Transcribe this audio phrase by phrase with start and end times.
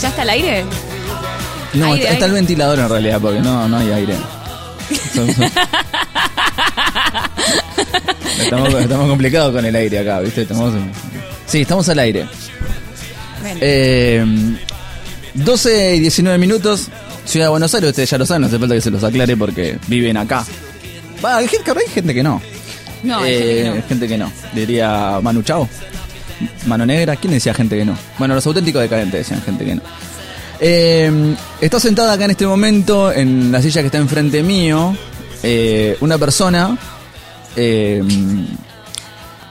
[0.00, 0.64] ¿Ya está al aire?
[1.74, 4.14] No, Aire, está, está el ventilador en realidad, porque no, no hay aire.
[5.14, 5.44] Son- son-
[8.40, 10.42] estamos, estamos complicados con el aire acá, ¿viste?
[10.42, 10.72] Estamos,
[11.46, 12.26] sí, estamos al aire.
[13.60, 14.24] Eh,
[15.34, 16.88] 12 y 19 minutos,
[17.24, 19.36] Ciudad de Buenos Aires, ustedes ya lo saben, no hace falta que se los aclare
[19.36, 20.44] porque viven acá.
[21.24, 22.40] Va, hay gente, hay gente que no.
[23.02, 23.82] no, hay Eh, gente que no.
[23.88, 24.32] gente que no.
[24.54, 25.68] Diría Manu Chao.
[26.66, 27.16] Mano Negra.
[27.16, 27.96] ¿Quién decía gente que no?
[28.18, 29.82] Bueno, los auténticos decadentes decían gente que no.
[30.60, 34.96] Eh, está sentada acá en este momento en la silla que está enfrente mío
[35.42, 36.76] eh, una persona.
[37.56, 38.02] eh,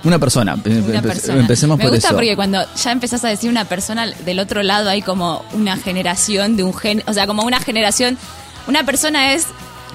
[0.04, 0.56] una persona.
[0.56, 1.40] Una persona.
[1.42, 2.16] Empecemos Me por gusta eso.
[2.16, 6.56] porque cuando ya empezás a decir una persona, del otro lado hay como una generación
[6.56, 8.18] de un gen, o sea, como una generación,
[8.68, 9.48] una persona es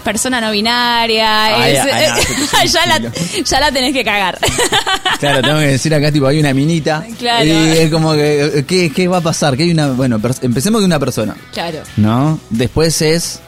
[0.05, 3.12] persona no binaria, es- no, se puso ya, la,
[3.45, 4.38] ya la tenés que cagar.
[5.20, 7.05] Claro, tengo que decir acá, tipo, hay una minita.
[7.16, 7.45] Claro.
[7.45, 9.56] Y es como que, ¿qué, qué va a pasar?
[9.56, 12.41] Que hay una, bueno, empecemos de una persona, claro, ¿no?
[12.50, 13.38] Después es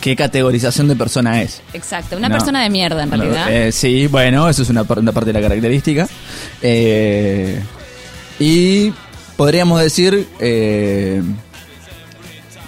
[0.00, 1.60] qué categorización de persona es.
[1.74, 2.16] exacto.
[2.16, 2.34] Una No.
[2.36, 3.46] persona de mierda en realidad.
[3.52, 6.08] Eh, sí, bueno, eso es una, par- una parte de la característica.
[6.62, 7.60] Eh,
[8.38, 8.92] y
[9.36, 11.22] podríamos decir, eh,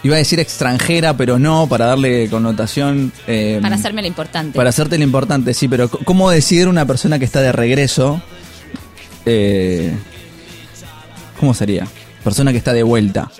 [0.02, 3.12] iba a decir extranjera, pero no, para darle connotación.
[3.26, 4.56] eh, para hacerme lo importante.
[4.56, 8.22] para hacerte lo importante, sí, pero ¿cómo decir una persona que está de regreso?
[9.26, 9.92] Eh,
[11.38, 11.86] ¿Cómo sería?
[12.24, 13.30] Persona que está de vuelta.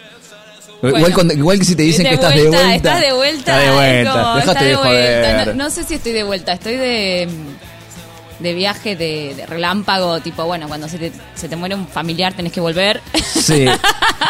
[0.83, 2.75] igual, Bueno, cuando- igual que si te dicen que estás de vuelta.
[2.75, 3.39] Estás de vuelta.
[3.39, 4.39] Estás de vuelta.
[4.39, 4.89] está de de vuelta.
[4.89, 5.47] joder.
[5.57, 7.29] No, no sé si estoy de vuelta, estoy de,
[8.41, 12.33] de viaje de, de relámpago, tipo, bueno, cuando se te, se te muere un familiar
[12.35, 13.01] tenés que volver.
[13.23, 13.67] Sí,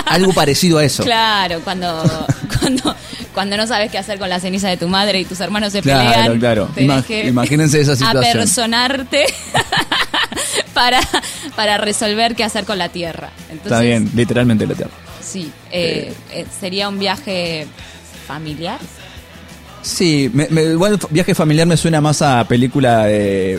[0.06, 1.02] algo parecido a eso.
[1.04, 2.02] Claro, cuando,
[2.60, 2.96] cuando,
[3.34, 5.80] cuando no sabes qué hacer con la ceniza de tu madre y tus hermanos se
[5.82, 6.38] Claro, pelean.
[6.38, 6.68] claro.
[6.76, 8.24] Ima- que imagínense esa situación.
[8.38, 9.24] Apersonarte
[10.74, 11.00] para,
[11.56, 13.30] para resolver qué hacer con la tierra.
[13.44, 14.90] Entonces, Está bien, literalmente la tierra.
[15.20, 17.66] Sí, eh, eh, sería un viaje
[18.26, 18.78] familiar.
[19.82, 23.58] Sí, me, me- igual viaje familiar me suena más a película de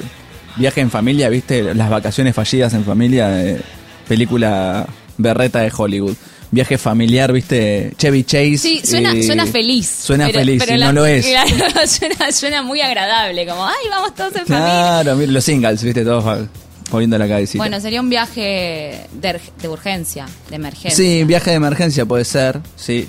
[0.56, 1.74] viaje en familia, ¿viste?
[1.74, 3.62] Las vacaciones fallidas en familia, de
[4.08, 4.86] película
[5.18, 6.16] berreta de Hollywood.
[6.54, 7.94] Viaje familiar, ¿viste?
[7.98, 8.58] Chevy Chase.
[8.58, 9.88] Sí, suena, y- suena feliz.
[9.88, 11.26] Suena pero- feliz, pero y la- no lo es.
[11.88, 15.02] suena, suena muy agradable, como, ay, vamos todos en familia.
[15.04, 16.04] Claro, los singles, ¿viste?
[16.04, 16.50] Todos
[16.90, 17.58] poniendo la cabecita.
[17.64, 20.92] Bueno, sería un viaje de, de urgencia, de emergencia.
[20.92, 23.08] Sí, viaje de emergencia puede ser, sí.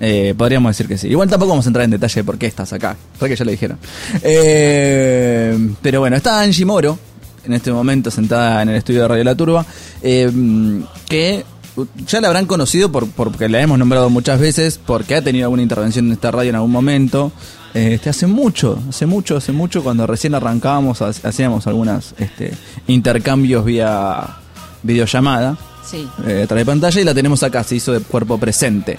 [0.00, 1.08] Eh, podríamos decir que sí.
[1.08, 2.96] Igual tampoco vamos a entrar en detalle de por qué estás acá.
[3.18, 3.78] Fue que ya lo dijeron.
[4.22, 6.98] Eh, pero bueno, está Angie Moro,
[7.46, 9.64] en este momento sentada en el estudio de Radio La Turba,
[10.02, 10.30] eh,
[11.08, 11.44] que
[12.06, 15.62] ya la habrán conocido por, porque la hemos nombrado muchas veces, porque ha tenido alguna
[15.62, 17.32] intervención en esta radio en algún momento.
[17.72, 22.52] Este, hace mucho, hace mucho, hace mucho, cuando recién arrancábamos, ha- hacíamos algunos este,
[22.86, 24.36] intercambios vía
[24.82, 26.06] videollamada Sí.
[26.26, 28.96] eh, a través de pantalla y la tenemos acá, se hizo de cuerpo presente.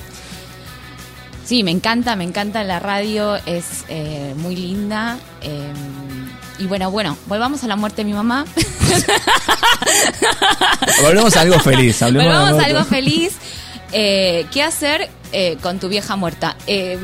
[1.45, 5.17] Sí, me encanta, me encanta la radio, es eh, muy linda.
[5.41, 5.71] eh,
[6.57, 8.45] y bueno, bueno, volvamos a la muerte de mi mamá.
[11.01, 11.99] Volvemos a algo feliz.
[12.01, 13.33] volvamos a algo- feliz.
[13.91, 16.55] Eh, ¿Qué hacer eh, con tu vieja muerta?
[16.67, 16.97] Eh,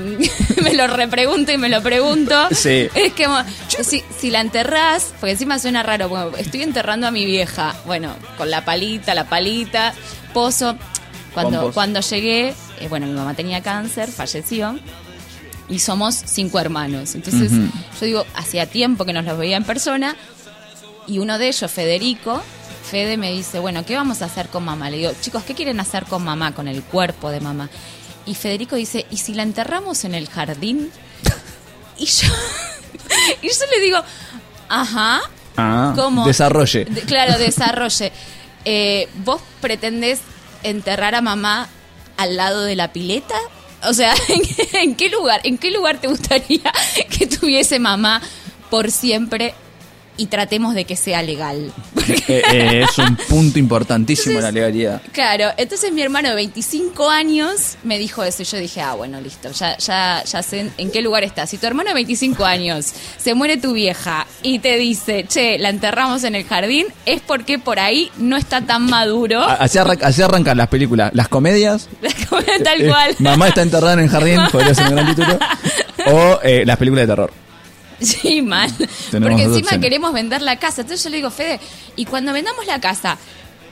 [0.63, 2.47] me lo repregunto y me lo pregunto.
[2.51, 2.89] Sí.
[2.95, 3.27] Es que
[3.83, 7.75] si, si la enterrás, porque encima suena raro, bueno, estoy enterrando a mi vieja.
[7.85, 9.93] Bueno, con la palita, la palita,
[10.33, 10.75] pozo.
[11.33, 12.53] Cuando, cuando llegué,
[12.83, 14.79] eh, bueno, mi mamá tenía cáncer, falleció.
[15.69, 17.15] Y somos cinco hermanos.
[17.15, 17.51] Entonces,
[17.99, 20.15] yo digo, hacía tiempo que nos los veía en persona.
[21.07, 22.41] Y uno de ellos, Federico,
[22.89, 24.89] Fede me dice, bueno, ¿qué vamos a hacer con mamá?
[24.89, 27.69] Le digo, chicos, ¿qué quieren hacer con mamá, con el cuerpo de mamá?
[28.25, 30.91] Y Federico dice, ¿y si la enterramos en el jardín?
[31.97, 32.27] Y yo,
[33.41, 33.99] y yo le digo,
[34.67, 35.21] ajá,
[35.57, 36.25] Ah, ¿cómo?
[36.25, 36.85] Desarrolle.
[36.85, 38.11] De- claro, desarrolle.
[38.65, 40.19] Eh, ¿Vos pretendés
[40.63, 41.67] enterrar a mamá
[42.21, 43.35] al lado de la pileta?
[43.83, 44.13] O sea,
[44.73, 45.41] ¿en, qué lugar?
[45.43, 46.71] ¿En qué lugar te gustaría
[47.17, 48.21] que tuviese mamá
[48.69, 49.53] por siempre
[50.21, 51.71] y tratemos de que sea legal?
[51.95, 55.01] Porque- Eh, eh, es un punto importantísimo Entonces- la legalidad.
[55.11, 59.19] Claro, entonces mi hermano de 25 años me dijo eso y yo dije, ah, bueno,
[59.19, 61.49] listo, ya, ya, ya sé en, en qué lugar estás.
[61.49, 65.69] Si tu hermano de 25 años se muere tu vieja y te dice, che, la
[65.69, 69.41] enterramos en el jardín, es porque por ahí no está tan maduro.
[69.41, 71.11] Así, arran- así arrancan las películas.
[71.15, 71.89] Las comedias.
[72.63, 73.15] Tal eh, cual.
[73.19, 75.39] mamá está enterrada en el jardín, podría ser un gran título.
[76.07, 77.31] O eh, las películas de terror.
[78.05, 78.71] Sí, mal.
[78.75, 79.79] Tenemos Porque encima opciones.
[79.79, 80.81] queremos vender la casa.
[80.81, 81.59] Entonces yo le digo, Fede,
[81.95, 83.17] y cuando vendamos la casa,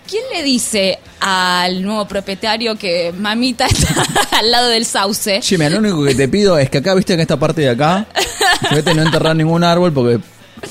[0.07, 4.03] ¿quién le dice al nuevo propietario que mamita está
[4.39, 5.39] al lado del sauce?
[5.41, 7.69] Che, mira, lo único que te pido es que acá, viste, en esta parte de
[7.69, 8.05] acá,
[8.71, 10.19] vete no enterrar ningún árbol porque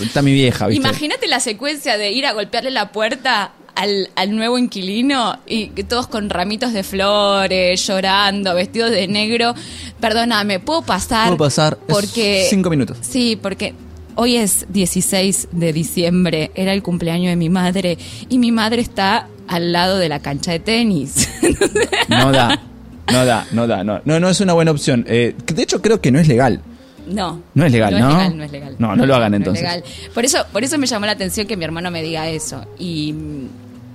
[0.01, 0.87] está mi vieja, viste.
[0.87, 6.09] Imagínate la secuencia de ir a golpearle la puerta al, al nuevo inquilino y todos
[6.09, 9.55] con ramitos de flores, llorando, vestidos de negro.
[10.01, 11.29] Perdóname, ¿puedo pasar?
[11.29, 12.47] Puedo pasar, es Porque...
[12.51, 12.99] cinco minutos.
[13.03, 13.75] Sí, porque
[14.17, 17.99] hoy es 16 de diciembre, era el cumpleaños de mi madre
[18.29, 21.29] y mi madre está al lado de la cancha de tenis.
[22.09, 22.59] No da,
[23.13, 25.05] no da, no da, no, no, no es una buena opción.
[25.09, 26.63] Eh, de hecho creo que no es legal.
[27.07, 27.43] No.
[27.55, 28.09] No es legal, no ¿no?
[28.09, 28.77] Es legal, no es legal.
[28.79, 29.63] No, no lo hagan es entonces.
[29.63, 29.85] legal.
[30.15, 32.65] Por eso, por eso me llamó la atención que mi hermano me diga eso.
[32.79, 33.15] Y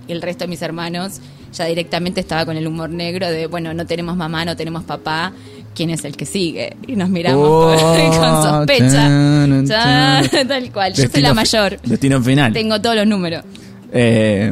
[0.07, 1.19] el resto de mis hermanos
[1.53, 5.31] ya directamente estaba con el humor negro de, bueno, no tenemos mamá, no tenemos papá,
[5.75, 6.75] ¿quién es el que sigue?
[6.87, 7.75] Y nos miramos Oh,
[8.19, 8.91] con sospecha.
[8.91, 10.93] tan, Ya, tal cual.
[10.93, 11.79] Yo soy la mayor.
[11.83, 12.53] Destino final.
[12.53, 13.43] Tengo todos los números.
[13.91, 14.51] Eh,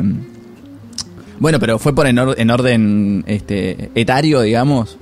[1.39, 4.98] bueno, pero fue por en, or- en orden este, etario, digamos.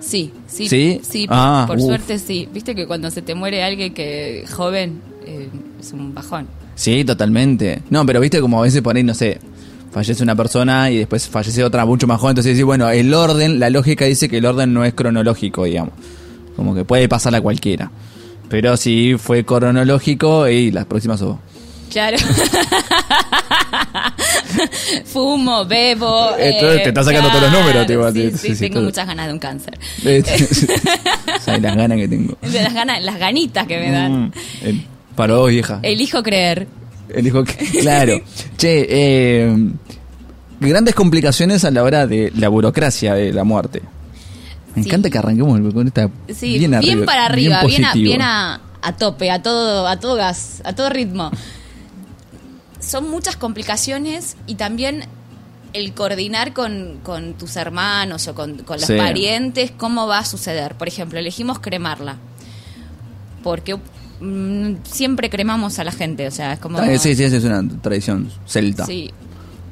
[0.00, 0.68] Sí, sí.
[1.02, 1.26] ¿Sí?
[1.28, 2.48] Ah, por suerte sí.
[2.54, 5.48] Viste que cuando se te muere alguien que joven eh,
[5.80, 6.46] es un bajón.
[6.76, 7.82] Sí, totalmente.
[7.90, 9.40] No, pero viste como a veces por ahí, no sé,
[9.90, 12.32] fallece una persona y después fallece otra mucho más joven.
[12.32, 15.92] Entonces bueno, el orden, la lógica dice que el orden no es cronológico, digamos.
[16.56, 17.90] Como que puede pasar a cualquiera.
[18.48, 21.38] Pero si fue cronológico y las próximas vos.
[21.90, 22.16] Claro.
[25.04, 26.30] Fumo, bebo.
[26.38, 28.84] Entonces te está sacando todos los números, tipo, Sí, sí, sí, tengo todo.
[28.84, 29.78] muchas ganas de un cáncer.
[31.40, 32.36] ¿Sabes las ganas que tengo?
[32.42, 34.26] De las ganas, las ganitas que me dan.
[34.26, 34.32] Mm,
[34.62, 34.84] el-
[35.16, 35.80] para vos, vieja.
[35.82, 36.68] Elijo creer.
[37.14, 37.54] Elijo que.
[37.80, 38.20] Claro.
[38.56, 39.56] che, eh,
[40.60, 43.82] grandes complicaciones a la hora de la burocracia de la muerte.
[44.74, 44.88] Me Sí.
[44.88, 46.10] encanta que arranquemos con esta.
[46.34, 50.60] Sí, bien, para arriba, bien, a, bien a, a tope, a todo, a todo gas,
[50.64, 51.30] a todo ritmo.
[52.80, 55.04] Son muchas complicaciones y también
[55.72, 58.96] el coordinar con, con tus hermanos o con, con los Sí.
[58.96, 60.74] parientes cómo va a suceder.
[60.76, 62.16] Por ejemplo, elegimos cremarla.
[63.42, 63.76] Porque
[64.20, 66.80] mm, siempre cremamos a la gente, o sea, es como...
[66.80, 68.86] Eh, Sí, sí, esa es una tradición celta.
[68.86, 69.10] Sí,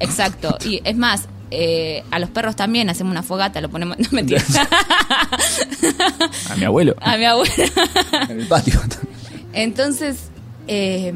[0.00, 0.56] exacto.
[0.64, 3.98] Y es más, eh, a los perros también hacemos una fogata, lo ponemos...
[4.02, 4.42] No, mentira.
[6.50, 6.94] A mi abuelo.
[7.00, 7.52] a mi abuela.
[8.28, 8.80] En el patio.
[9.52, 10.16] Entonces,
[10.68, 11.12] eh,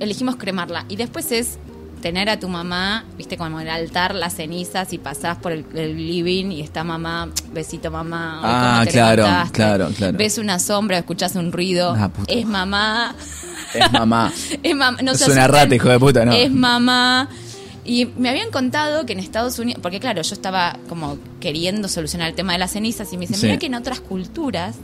[0.00, 0.84] elegimos cremarla.
[0.88, 1.58] Y después es
[2.00, 5.64] tener a tu mamá, viste, como en el altar, las cenizas y pasás por el,
[5.74, 8.40] el living y está mamá, besito mamá.
[8.42, 9.52] Ah, claro, levantaste.
[9.56, 10.18] claro, claro.
[10.18, 11.94] Ves una sombra, escuchás un ruido.
[11.96, 13.14] Ah, es mamá.
[13.74, 14.32] Es mamá.
[14.62, 16.32] Es mam- no Es una rata, hijo de puta, ¿no?
[16.32, 17.28] Es mamá.
[17.84, 22.28] Y me habían contado que en Estados Unidos, porque claro, yo estaba como queriendo solucionar
[22.28, 23.46] el tema de las cenizas y me dicen, Sí.
[23.46, 24.76] mira que en otras culturas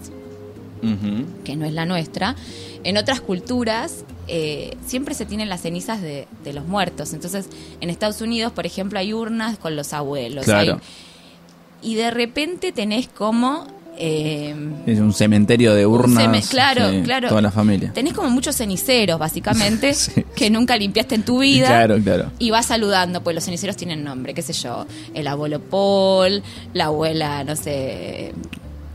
[1.45, 2.37] que no es la nuestra,
[2.85, 7.13] en otras culturas eh, siempre se tienen las cenizas de, de los muertos.
[7.13, 7.49] Entonces,
[7.81, 10.45] en Estados Unidos, por ejemplo, hay urnas con los abuelos.
[10.45, 10.75] Claro.
[10.75, 10.81] hay-
[11.91, 13.67] y de repente tenés como...
[13.99, 14.55] eh,
[14.87, 16.25] Es un cementerio de urnas.
[16.25, 17.29] seme- claro, sí, claro.
[17.29, 17.93] Toda la familia.
[17.93, 20.25] Tenés como muchos ceniceros, básicamente, Sí.
[20.35, 21.69] que nunca limpiaste en tu vida.
[21.69, 22.31] Claro, claro.
[22.39, 24.87] Y vas saludando, pues los ceniceros tienen nombre, qué sé yo.
[25.15, 26.43] El abuelo Paul,
[26.73, 28.33] la abuela, no sé.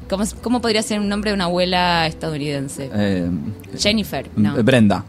[0.10, 2.90] ¿Cómo, cómo podría ser un nombre de una abuela estadounidense?
[2.94, 3.30] Eh,
[3.80, 4.62] Jennifer, no.
[4.62, 5.06] Brenda.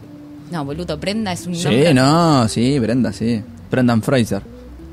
[0.52, 1.94] No, boludo, Brenda es un Sí, nombre.
[1.94, 3.42] no, sí, Brenda, sí.
[3.70, 4.42] Brendan Fraser.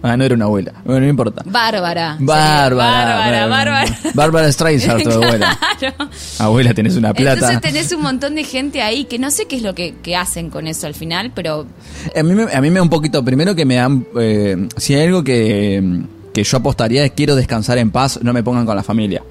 [0.01, 0.71] Ah, no era una abuela.
[0.85, 1.43] Bueno, no importa.
[1.45, 2.15] Bárbara.
[2.17, 3.17] Bárbara.
[3.17, 3.85] Bárbara, Bárbara.
[4.13, 5.59] Bárbara Streisand, tu abuela.
[5.77, 6.09] Claro.
[6.39, 7.33] Abuela, tenés una plata.
[7.33, 10.15] Entonces tenés un montón de gente ahí que no sé qué es lo que, que
[10.15, 11.67] hacen con eso al final, pero
[12.15, 14.93] A mí, me, a mí me da un poquito, primero que me dan, eh, si
[14.95, 16.03] hay algo que,
[16.33, 19.21] que yo apostaría es quiero descansar en paz, no me pongan con la familia.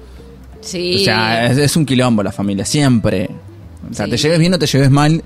[0.61, 0.97] sí.
[1.01, 3.27] O sea, es, es un quilombo la familia, siempre.
[3.89, 4.11] O sea, Sí.
[4.11, 5.23] te lleves bien o te lleves mal,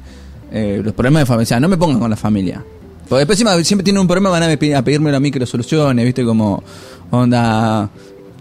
[0.53, 2.63] eh, los problemas de familia, o sea, no me pongan con la familia.
[3.09, 5.39] Porque después encima siempre tienen un problema, van a, pe- a pedirme a mí que
[5.39, 6.63] lo solucione, viste, como,
[7.11, 7.89] onda,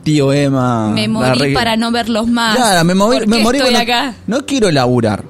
[0.04, 0.90] tío Emma.
[0.94, 2.56] me morí para no verlos más.
[2.56, 4.14] Claro, me morí, ¿Por me morí estoy acá.
[4.26, 5.24] No quiero laburar.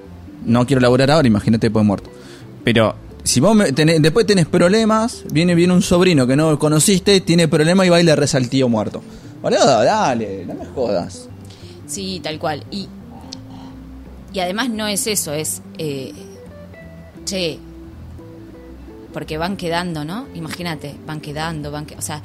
[0.44, 2.10] No quiero laburar ahora, imagínate después de muerto.
[2.64, 7.20] Pero si vos me tenés- después tenés problemas, viene, viene un sobrino que no conociste,
[7.20, 9.02] tiene problemas y va y le reza al tío muerto.
[9.40, 11.28] Boludo, dale, no me jodas.
[11.86, 12.64] Sí, tal cual.
[12.70, 12.86] Y,
[14.32, 15.62] y además no es eso, es.
[15.78, 16.12] eh,
[17.24, 17.58] che.
[19.12, 20.26] Porque van quedando, ¿no?
[20.34, 22.22] Imagínate, van quedando, van que, O sea,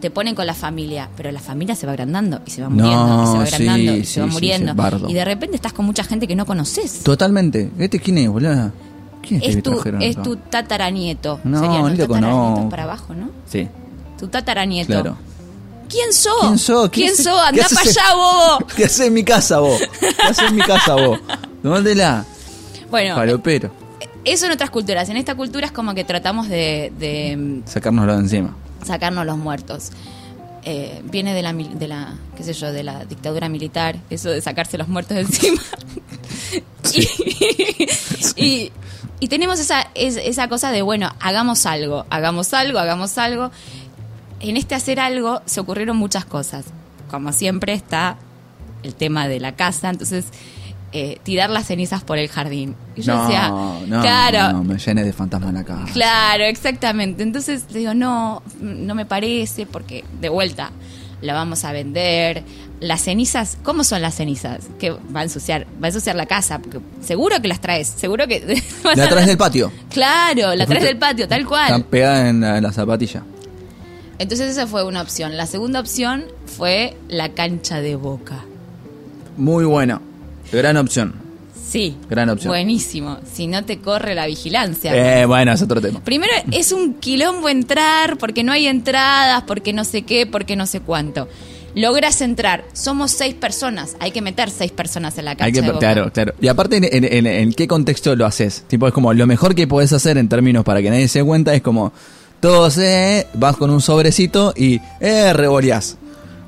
[0.00, 2.74] te ponen con la familia, pero la familia se va agrandando y se va No,
[2.74, 4.74] muriendo, y se va sí, agrandando y sí, se va muriendo.
[4.98, 7.02] sí, y de repente estás con mucha gente que no conoces.
[7.04, 7.70] Totalmente.
[7.78, 8.72] ¿Este quién es, boludo?
[9.20, 11.38] ¿Quién es, este Es tu, es tu tataranieto.
[11.44, 12.68] No, Serían ni los lo tataranietos conozco.
[12.70, 13.28] para abajo, ¿no?
[13.48, 13.68] Sí,
[14.18, 14.88] Tu tataranieto.
[14.92, 15.16] claro.
[15.88, 16.32] ¿Quién sos?
[16.40, 16.88] ¿Quién sos?
[16.88, 17.38] ¿Qué ¿Quién sos?
[17.46, 18.66] Andá para allá, bobo.
[18.76, 19.78] ¿Qué haces en mi casa vos?
[20.00, 21.18] ¿Qué haces en mi casa vos?
[21.62, 22.24] Tómatela.
[22.90, 23.70] Bueno, Falopero.
[24.24, 25.08] Eso en otras culturas.
[25.08, 28.56] En esta cultura es como que tratamos de, de, mm, Sacárnoslo de encima.
[28.84, 29.90] sacarnos los muertos.
[30.64, 34.40] Eh, viene de la, de la, qué sé yo, de la dictadura militar, eso de
[34.40, 35.60] sacarse los muertos de encima.
[38.36, 38.72] Y, y,
[39.20, 43.50] Y tenemos esa, es- esa cosa de, bueno, hagamos algo, hagamos algo, hagamos algo.
[44.40, 46.64] En este hacer algo se ocurrieron muchas cosas.
[47.10, 48.16] Como siempre está
[48.82, 50.24] el tema de la casa, entonces
[50.92, 52.74] eh, tirar las cenizas por el jardín.
[52.94, 55.92] Y yo no, decía, no, claro, no, me llené de fantasmas en la casa.
[55.92, 57.22] Claro, exactamente.
[57.22, 60.70] Entonces le digo, no, no me parece, porque de vuelta
[61.22, 62.42] la vamos a vender.
[62.80, 64.68] Las cenizas, ¿cómo son las cenizas?
[64.78, 68.26] Que va a ensuciar, va a ensuciar la casa, porque seguro que las traes, seguro
[68.26, 68.60] que
[68.96, 69.72] La traes del patio.
[69.88, 71.84] Claro, la traes del patio, tal Están cual.
[71.84, 73.22] pegadas en la, en la zapatilla.
[74.18, 75.36] Entonces esa fue una opción.
[75.36, 78.44] La segunda opción fue la cancha de boca.
[79.36, 80.02] Muy bueno.
[80.52, 81.14] Gran opción.
[81.68, 81.96] Sí.
[82.10, 82.50] Gran opción.
[82.50, 83.18] Buenísimo.
[83.32, 85.22] Si no te corre la vigilancia.
[85.22, 86.00] Eh, bueno, es otro tema.
[86.04, 90.66] Primero es un quilombo entrar porque no hay entradas, porque no sé qué, porque no
[90.66, 91.28] sé cuánto.
[91.74, 95.62] Logras entrar, somos seis personas, hay que meter seis personas en la cancha Hay que,
[95.62, 95.78] de Boca.
[95.78, 96.34] claro, claro.
[96.38, 98.64] Y aparte, en, en- en- en qué contexto lo haces?
[98.68, 101.24] Tipo, es como lo mejor que podés hacer en términos para que nadie se dé
[101.24, 101.94] cuenta es como
[102.40, 105.96] todos, eh, vas con un sobrecito y, eh, revoleás.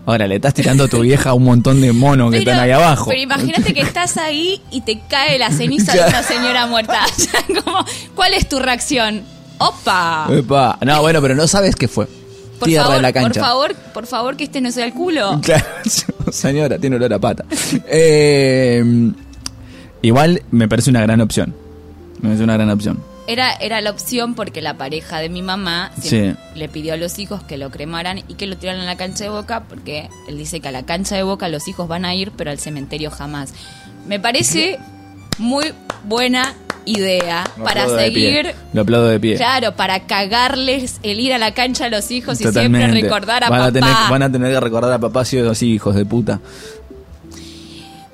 [0.06, 2.70] Ahora, le estás tirando a tu vieja un montón de monos que Pero- están ahí
[2.73, 3.06] abajo.
[3.08, 7.00] Pero imagínate que estás ahí y te cae la ceniza de una señora muerta.
[7.64, 7.78] Como,
[8.14, 9.23] ¿Cuál es tu reacción?
[9.58, 10.26] ¡Opa!
[10.30, 10.78] Epa.
[10.84, 12.06] No, bueno, pero no sabes qué fue.
[12.58, 13.40] Por Tierra favor, la cancha.
[13.40, 15.40] por favor, por favor, que este no sea el culo.
[15.42, 15.64] Claro,
[16.30, 17.44] señora, tiene olor a pata.
[17.88, 18.84] Eh,
[20.02, 21.54] igual me parece una gran opción.
[22.20, 22.99] Me parece una gran opción.
[23.26, 27.19] Era, era la opción porque la pareja de mi mamá siempre le pidió a los
[27.19, 30.37] hijos que lo cremaran y que lo tiraran a la cancha de boca porque él
[30.37, 33.11] dice que a la cancha de boca los hijos van a ir, pero al cementerio
[33.11, 33.54] jamás.
[34.07, 34.78] Me parece
[35.38, 35.73] muy
[36.04, 36.54] buena
[36.87, 39.37] idea Lo para seguir, Lo aplaudo de pie.
[39.37, 43.49] claro, para cagarles el ir a la cancha a los hijos y siempre recordar a
[43.49, 43.69] van papá.
[43.69, 46.40] A tener, van a tener que recordar a papá si así, hijos de puta.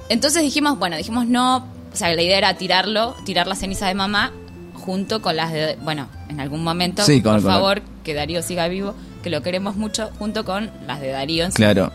[0.08, 3.94] Entonces dijimos, bueno, dijimos no, o sea, la idea era tirarlo, tirar la ceniza de
[3.94, 4.32] mamá
[4.80, 8.42] junto con las de, bueno, en algún momento, Sí, con- por con- favor, que Darío
[8.42, 11.92] siga vivo, que lo queremos mucho, junto con las de Darío, en- Claro.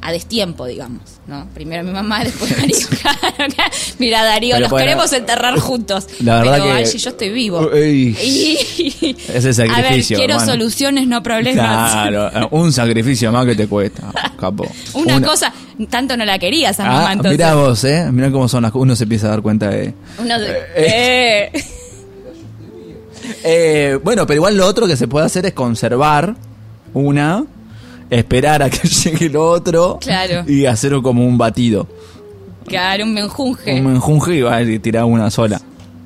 [0.00, 1.46] A destiempo, digamos, ¿no?
[1.54, 2.76] Primero mi mamá, después Darío.
[3.98, 6.06] Mira, Darío, Pero los bueno, queremos enterrar juntos.
[6.20, 7.70] la verdad pero que- Angie, yo estoy vivo.
[7.76, 8.16] Y-
[9.34, 10.52] Ese sacrificio, A ver, quiero hermano.
[10.52, 11.92] soluciones, no problemas.
[12.08, 14.66] Claro, un sacrificio más que te cuesta, capo.
[14.94, 15.52] Una, cosa,
[15.90, 17.32] tanto no la querías a Ah, mamá, entonces.
[17.32, 18.08] mirá vos, eh.
[18.12, 18.82] Mirá cómo son las cosas.
[18.82, 19.92] Uno se empieza a dar cuenta de.
[20.18, 21.64] Uno Eh, eh.
[23.44, 26.34] Eh, bueno, pero igual lo otro que se puede hacer es conservar
[26.94, 27.44] una,
[28.10, 30.44] esperar a que llegue lo otro Claro.
[30.50, 31.86] y hacer como un batido.
[32.66, 33.74] Claro, un menjunje.
[33.74, 35.60] Un menjunje y va a tirar una sola.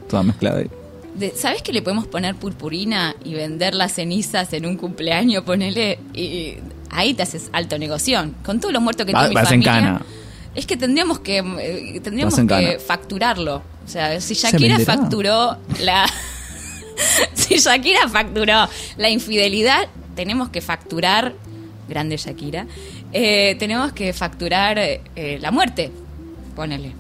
[0.09, 0.71] Toda mezclada ahí.
[1.15, 5.43] De- ¿Sabes que le podemos poner purpurina y vender las cenizas en un cumpleaños?
[5.45, 5.99] Ponele.
[6.15, 6.55] Y
[6.91, 8.25] ahí te haces alto negocio.
[8.45, 9.73] Con todos los muertos que tiene mi familia.
[9.73, 10.03] cana.
[10.55, 12.69] Es que tendríamos que eh, tendríamos que cana.
[12.87, 13.57] facturarlo.
[13.85, 16.07] O sea, si Shakira facturó la.
[17.35, 21.35] si Shakira facturó la infidelidad, tenemos que facturar.
[21.89, 22.67] Grande Shakira.
[23.13, 25.91] eh, tenemos que facturar eh, la muerte.
[26.57, 26.93] Ponele.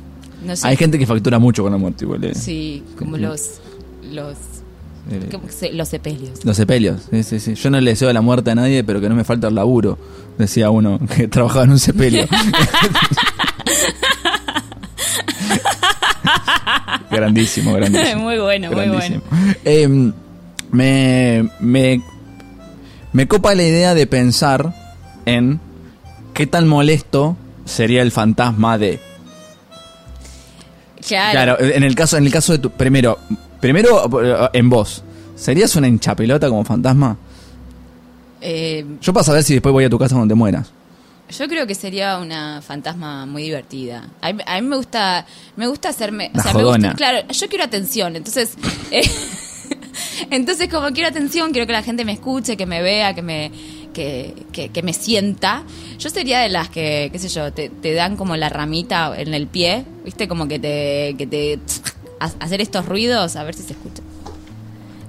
[0.44, 0.66] No sé.
[0.66, 2.24] Hay gente que factura mucho con la muerte, igual.
[2.24, 2.34] eh.
[2.34, 3.22] Sí, como Sí.
[3.22, 3.60] los.
[4.12, 4.36] Los.
[5.10, 6.44] Eh, ¿cómo se- los sepelios.
[6.44, 7.54] Los sepelios, sí, sí, sí.
[7.54, 9.98] Yo no le deseo la muerte a nadie, pero que no me falta el laburo,
[10.38, 12.26] decía uno que trabajaba en un sepelio.
[17.10, 18.22] grandísimo, grandísimo.
[18.22, 19.22] Muy bueno, muy Grandísimo.
[19.64, 20.12] Eh,
[20.70, 22.00] me, me,
[23.12, 24.74] me copa la idea de pensar
[25.26, 25.60] en
[26.34, 29.00] qué tan molesto sería el fantasma de.
[31.06, 31.58] Claro.
[31.60, 32.70] En el caso, en el caso de tu.
[32.70, 33.18] Primero,
[33.60, 35.02] primero eh, en vos.
[35.34, 37.16] ¿Serías una hinchapelota como fantasma?
[38.40, 40.70] Eh, Yo para saber si después voy a tu casa te mueras.
[41.30, 44.08] yo creo que sería una fantasma muy divertida.
[44.20, 45.24] A mí, a mí me gusta,
[45.56, 48.56] me gusta hacerme, o sea, me gusta, claro, yo quiero atención, entonces,
[48.90, 49.02] eh,
[50.30, 53.50] entonces como quiero atención, quiero que la gente me escuche, que me vea, que me,
[53.92, 55.62] que, que, que me sienta.
[55.98, 59.34] Yo sería de las que, qué sé yo, te, te dan como la ramita en
[59.34, 61.58] el pie, viste, como que te, que te,
[62.20, 64.02] ha- hacer estos ruidos, a ver si se escucha.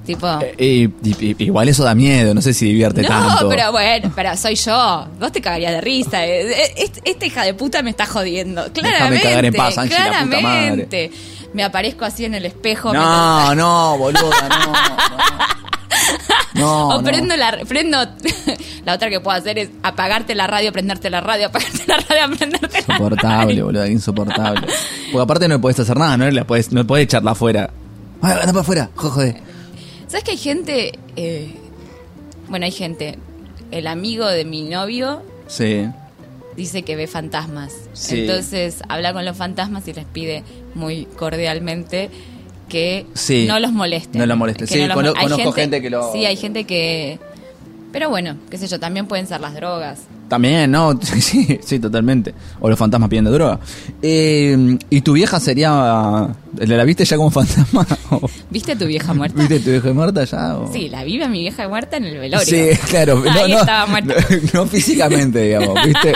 [0.05, 0.27] Tipo.
[0.57, 3.47] Eh, y- igual eso da miedo, no sé si divierte No, tanto.
[3.47, 5.07] pero bueno, pero soy yo.
[5.17, 6.25] Vos te cagarías de risa.
[6.27, 8.65] Eh, eh, est- Esta hija de puta me está jodiendo.
[8.73, 9.23] Claramente.
[9.23, 11.09] cagar en paz, Angie, la puta madre.
[11.53, 12.93] Me aparezco así en el espejo.
[12.93, 14.73] No, no, boluda, no.
[16.55, 16.87] No, no.
[16.89, 17.03] o no.
[17.03, 17.97] prendo la prendo
[18.85, 22.37] la otra que puedo hacer es apagarte la radio, prenderte la radio, apagarte la radio,
[22.37, 23.65] prenderte la Insoportable, radio.
[23.65, 24.67] boludo, insoportable.
[25.11, 27.69] Porque aparte no podés hacer nada, no la podés, no podés echarla afuera.
[28.21, 29.35] Ay, anda para afuera, joder.
[30.07, 31.55] ¿Sabes que hay gente eh,
[32.47, 33.17] bueno, hay gente
[33.71, 35.87] el amigo de mi novio Sí.
[36.55, 37.73] Dice que ve fantasmas.
[37.93, 38.21] Sí.
[38.21, 40.43] Entonces habla con los fantasmas y les pide
[40.75, 42.09] muy cordialmente
[42.69, 43.45] que Sí.
[43.47, 44.17] no los moleste.
[44.17, 44.67] No los moleste.
[44.67, 47.19] Sí, los conozco gente que lo- Sí, hay gente que...
[47.93, 49.99] Pero bueno, qué sé yo, también pueden ser las drogas.
[50.27, 50.99] También, ¿no?
[51.03, 52.33] Sí, sí, totalmente.
[52.59, 53.59] O los fantasmas pidiendo droga.
[54.01, 56.27] Eh, ¿Y tu vieja sería...
[56.57, 57.85] ¿La viste ya como fantasma?
[58.09, 59.37] ¿O ¿Viste a tu vieja muerta?
[59.39, 60.57] ¿Viste tu vieja muerta ya?
[60.57, 62.45] o- Sí, la vive a mi vieja muerta en el velorio.
[62.45, 63.21] Sí, claro.
[63.23, 64.15] No, Ahí no, estaba muerta.
[64.53, 65.77] No, no físicamente, digamos.
[65.85, 66.13] ¿Viste,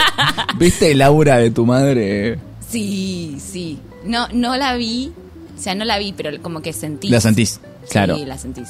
[0.58, 2.38] ¿Viste el aura de tu madre?
[2.68, 3.78] Sí, sí.
[4.04, 5.12] No, no la vi,
[5.56, 7.08] o sea, no la vi, pero como que sentí.
[7.08, 8.16] La sentís, claro.
[8.16, 8.68] Sí, la sentís.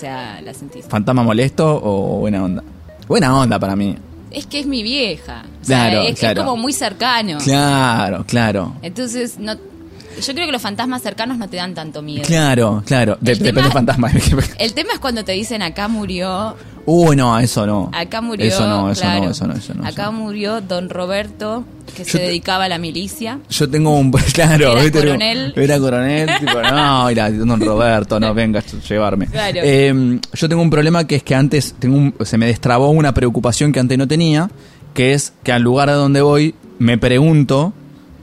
[0.00, 0.86] O sea, la sentís.
[0.86, 2.64] ¿Fantasma molesto o buena onda?
[3.06, 3.94] Buena onda para mí.
[4.30, 5.42] Es que es mi vieja.
[5.60, 6.44] O sea, Claro, es, es claro.
[6.46, 7.36] como muy cercano.
[7.44, 8.76] Claro, claro.
[8.80, 12.22] Entonces, no, yo creo que los fantasmas cercanos no te dan tanto miedo.
[12.26, 13.18] Claro, claro.
[13.20, 14.10] De- El tema- del fantasma.
[14.58, 17.90] El tema es cuando te dicen acá murió, Uy, no, eso no.
[17.92, 18.44] acá murió.
[18.46, 19.86] Eso no, eso claro, no, eso no, eso no.
[19.86, 20.18] Acá eso no.
[20.18, 21.64] murió don Roberto,
[21.96, 23.38] que Yo se dedicaba a la milicia.
[23.48, 24.10] Yo tengo un.
[24.32, 24.98] Claro, Era ¿viste?
[24.98, 25.52] coronel.
[25.56, 26.28] Era coronel.
[26.40, 29.26] tipo, no, mira, don Roberto, no vengas a llevarme.
[29.26, 29.60] Claro.
[29.62, 33.12] Eh, yo tengo un problema que es que antes tengo un- se me destrabó una
[33.14, 34.50] preocupación que antes no tenía,
[34.94, 37.72] que es que al lugar a donde voy me pregunto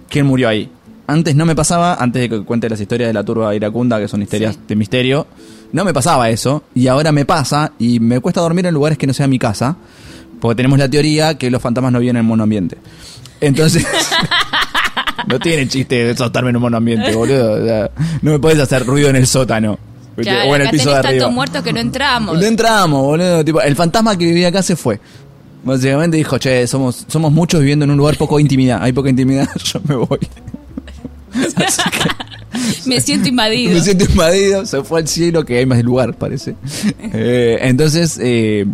[0.10, 0.70] quién murió ahí.
[1.10, 4.10] Antes no me pasaba, antes de que cuente las historias de la turba iracunda, que
[4.10, 4.62] son historias Sí.
[4.68, 5.28] de misterio,
[5.72, 9.08] no me pasaba eso, y ahora me pasa, y me cuesta dormir en lugares que
[9.08, 9.78] no sea mi casa,
[10.40, 12.78] porque tenemos la teoría que los fantasmas no viven en monoambiente.
[13.42, 13.86] Entonces,
[15.28, 17.54] no tiene chiste de soltarme en un monoambiente, boludo.
[17.54, 19.78] o sea, no me podés hacer ruido en el sótano.
[20.18, 21.30] o en el piso de arriba.
[21.30, 22.38] muertos que no entramos.
[22.38, 23.44] No entramos, boludo.
[23.44, 25.00] Tipo, el fantasma que vivía acá se fue.
[25.64, 28.82] Básicamente dijo, che, somos, somos muchos viviendo en un lugar poco intimidad.
[28.82, 30.20] Hay poca intimidad, yo me voy.
[31.34, 32.37] Así que
[32.86, 33.74] Me siento invadido.
[33.74, 36.56] me siento invadido, se fue al cielo que hay más lugar, parece.
[37.14, 38.66] Eh, entonces, eh,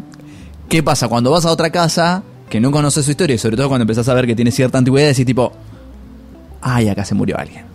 [0.69, 1.07] ¿qué pasa?
[1.07, 4.07] Cuando vas a otra casa que no conoces su historia, y sobre todo cuando empezás
[4.09, 5.51] a ver que tiene cierta antigüedad, decís tipo,
[6.61, 7.65] ay, acá se murió alguien.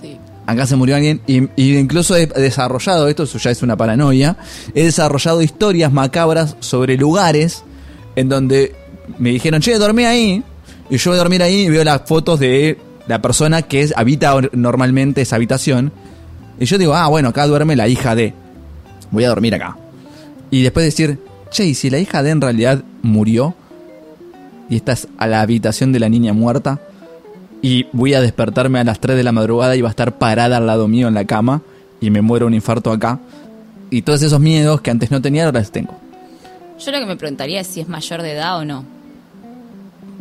[0.00, 0.16] Sí.
[0.46, 4.36] Acá se murió alguien y, y incluso he desarrollado, esto ya es una paranoia,
[4.74, 7.64] he desarrollado historias macabras sobre lugares
[8.16, 8.74] en donde
[9.18, 10.42] me dijeron, che, dormí ahí.
[10.90, 14.34] Y yo voy a dormir ahí y veo las fotos de la persona que habita
[14.34, 15.92] or- normalmente esa habitación.
[16.60, 18.34] Y yo digo, ah, bueno, acá duerme la hija de.
[19.10, 19.76] Voy a dormir acá.
[20.50, 21.18] Y después decir,
[21.50, 23.54] che, ¿y si la hija de en realidad murió?
[24.70, 26.78] Y esta es a la habitación de la niña muerta
[27.62, 30.58] y voy a despertarme a las 3 de la madrugada y va a estar parada
[30.58, 31.62] al lado mío en la cama
[32.00, 33.18] y me muero un infarto acá.
[33.90, 35.96] Y todos esos miedos que antes no tenía ahora los tengo.
[36.78, 38.84] Yo lo que me preguntaría es si es mayor de edad o no.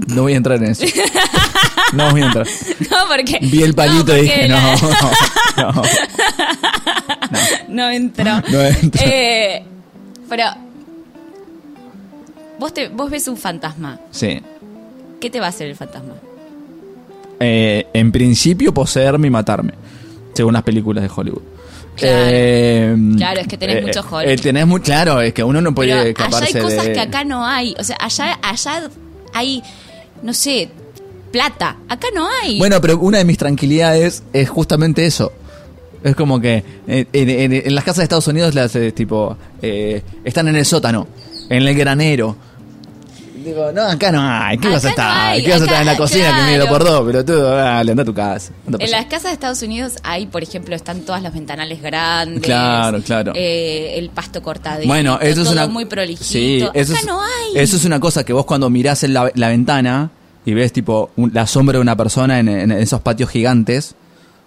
[0.07, 0.86] No voy a entrar en eso.
[1.93, 2.45] No voy a entrar.
[2.91, 3.39] No, porque.
[3.41, 4.57] Vi el palito no, y dije, no,
[5.57, 5.81] no, no.
[7.69, 8.25] No entró.
[8.49, 9.01] No entró.
[9.05, 9.63] Eh,
[10.27, 10.43] pero.
[12.60, 13.99] Vos, te, vos ves un fantasma.
[14.12, 14.41] Sí.
[15.21, 16.13] ¿Qué te va a hacer el fantasma?
[17.39, 19.73] Eh, en principio poseerme y matarme.
[20.33, 21.41] Según las películas de Hollywood.
[21.95, 22.15] Claro.
[22.29, 24.33] Eh, Claro, es que tenés mucho Hollywood.
[24.33, 26.93] eh, tenés muy claro, es que uno no puede Pero allá hay escaparse cosas de...
[26.93, 27.75] que acá no hay.
[27.79, 28.89] O sea, allá, allá
[29.33, 29.63] hay,
[30.23, 30.69] no sé,
[31.32, 31.77] plata.
[31.89, 32.58] Acá no hay.
[32.60, 35.32] Bueno, pero una de mis tranquilidades es justamente eso.
[36.03, 39.36] Es como que eh, en, en- en las casas de Estados Unidos las eh, tipo
[39.62, 41.08] eh, están en el sótano,
[41.49, 42.36] en el granero.
[43.47, 44.57] Digo, no, acá no hay.
[44.57, 45.27] ¿Qué Acá vas a no estar?
[45.29, 47.03] hay, ¿Qué vas a estar en la cocina que mide por dos?
[47.05, 48.51] Pero tú, dale, anda a tu casa.
[48.65, 52.41] anda En las casas de Estados Unidos hay, por ejemplo, están todas los ventanales grandes.
[52.43, 53.31] Claro, claro.
[53.36, 54.88] eh, el pasto cortadito.
[54.88, 55.67] Bueno, eso es una.
[55.67, 56.23] muy prolijito.
[56.25, 57.51] Sí, eso Acá es, no hay.
[57.55, 60.12] Eso es una cosa que vos cuando mirás en la, la ventana
[60.45, 63.95] y ves tipo un- la sombra de una persona en, en esos patios gigantes,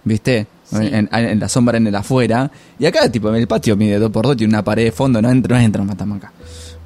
[0.05, 0.47] ¿viste?
[0.65, 0.77] Sí.
[0.77, 2.51] En, en- en la sombra en el afuera.
[2.79, 5.21] Y acá, tipo, en el patio mide dos por dos, tiene una pared de fondo,
[5.23, 6.33] no entra, no entra un fantasma acá.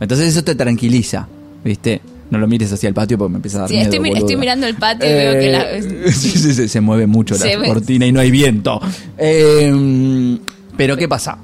[0.00, 1.28] Entonces eso te tranquiliza,
[1.64, 2.00] ¿viste?
[2.30, 4.16] No lo mires hacia el patio porque me empieza a dar Sí, miedo, estoy, mi-
[4.18, 5.70] estoy mirando el patio y veo que la.
[5.72, 8.80] Eh, sí, sí, sí, se mueve mucho Se la cortina y no hay viento.
[9.18, 10.38] Eh,
[10.76, 11.38] pero ¿qué pasa?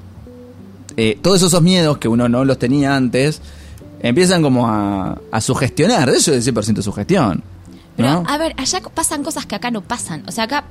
[0.97, 3.41] Eh, todos esos miedos que uno no los tenía antes
[4.01, 6.09] empiezan como a, a sugestionar.
[6.09, 7.43] Eso es 100% sugestión.
[7.95, 8.23] Pero, ¿no?
[8.27, 10.23] a ver, allá pasan cosas que acá no pasan.
[10.27, 10.65] O sea, acá,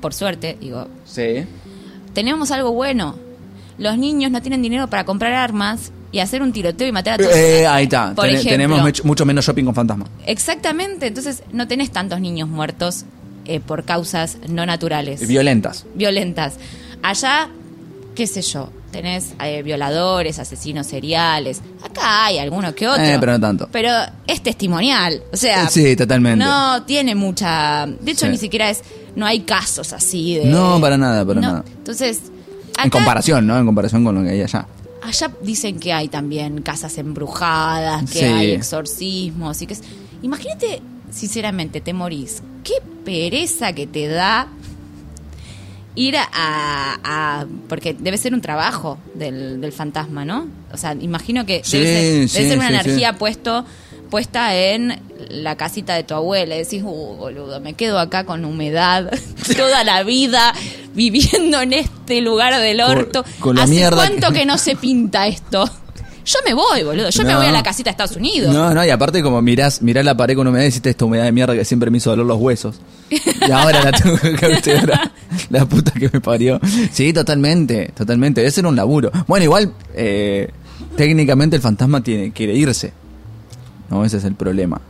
[0.00, 1.44] por suerte, digo, Sí.
[2.12, 3.16] tenemos algo bueno.
[3.78, 7.24] Los niños no tienen dinero para comprar armas y hacer un tiroteo y matar a
[7.24, 7.36] todos.
[7.36, 8.14] Eh, ahí está.
[8.14, 8.50] Por Ten- ejemplo.
[8.52, 10.06] tenemos mucho, menos shopping con fantasma.
[10.26, 13.04] Exactamente, entonces no tenés tantos niños muertos
[13.44, 15.84] eh, por causas no naturales, Violentas.
[15.94, 16.54] violentas.
[17.02, 17.48] Allá,
[18.14, 21.60] qué sé yo, tenés eh, violadores, asesinos seriales.
[21.84, 23.04] Acá hay alguno que otro.
[23.04, 23.68] Eh, pero no tanto.
[23.70, 23.90] Pero
[24.26, 25.64] es testimonial, o sea.
[25.64, 26.44] Eh, sí, totalmente.
[26.44, 27.86] No tiene mucha.
[27.86, 28.32] De hecho, Sí.
[28.32, 28.82] ni siquiera es.
[29.14, 30.46] No hay casos así de.
[30.46, 31.64] No, para nada, para No, nada.
[31.78, 32.20] Entonces.
[32.82, 33.56] En comparación, ¿no?
[33.58, 34.66] En comparación con lo que hay allá.
[35.06, 38.24] Allá dicen que hay también casas embrujadas, que Sí.
[38.24, 39.82] hay exorcismos y que es-
[40.22, 42.42] imagínate, sinceramente, te morís.
[42.64, 44.48] Qué pereza que te da
[45.94, 50.46] ir a, a- porque debe ser un trabajo del, del fantasma, ¿no?
[50.72, 53.64] O sea, imagino que Sí, debe ser, debe sí, ser una energía puesto
[54.06, 58.44] puesta en la casita de tu abuela y decís, uh, boludo, me quedo acá con
[58.44, 59.10] humedad
[59.56, 60.52] toda la vida
[60.94, 63.24] viviendo en este lugar del orto.
[63.40, 64.46] con la ¿Hace mierda cuánto que- que...
[64.46, 65.68] no se pinta esto?
[66.24, 67.08] Yo me voy, boludo.
[67.10, 68.52] Yo me voy a la casita de Estados Unidos.
[68.52, 71.22] No, no, y aparte como mirás, mirás la pared con humedad y hiciste esta humedad
[71.22, 72.80] de mierda que siempre me hizo doler los huesos.
[73.10, 75.12] Y ahora la tengo que cautear.
[75.50, 76.58] La puta que me parió.
[76.92, 78.40] Sí, totalmente, totalmente.
[78.40, 79.12] Debe ser un laburo.
[79.28, 80.50] Bueno, igual, eh,
[80.96, 82.92] técnicamente el fantasma tiene, quiere irse.
[83.90, 84.80] No, ese es el problema.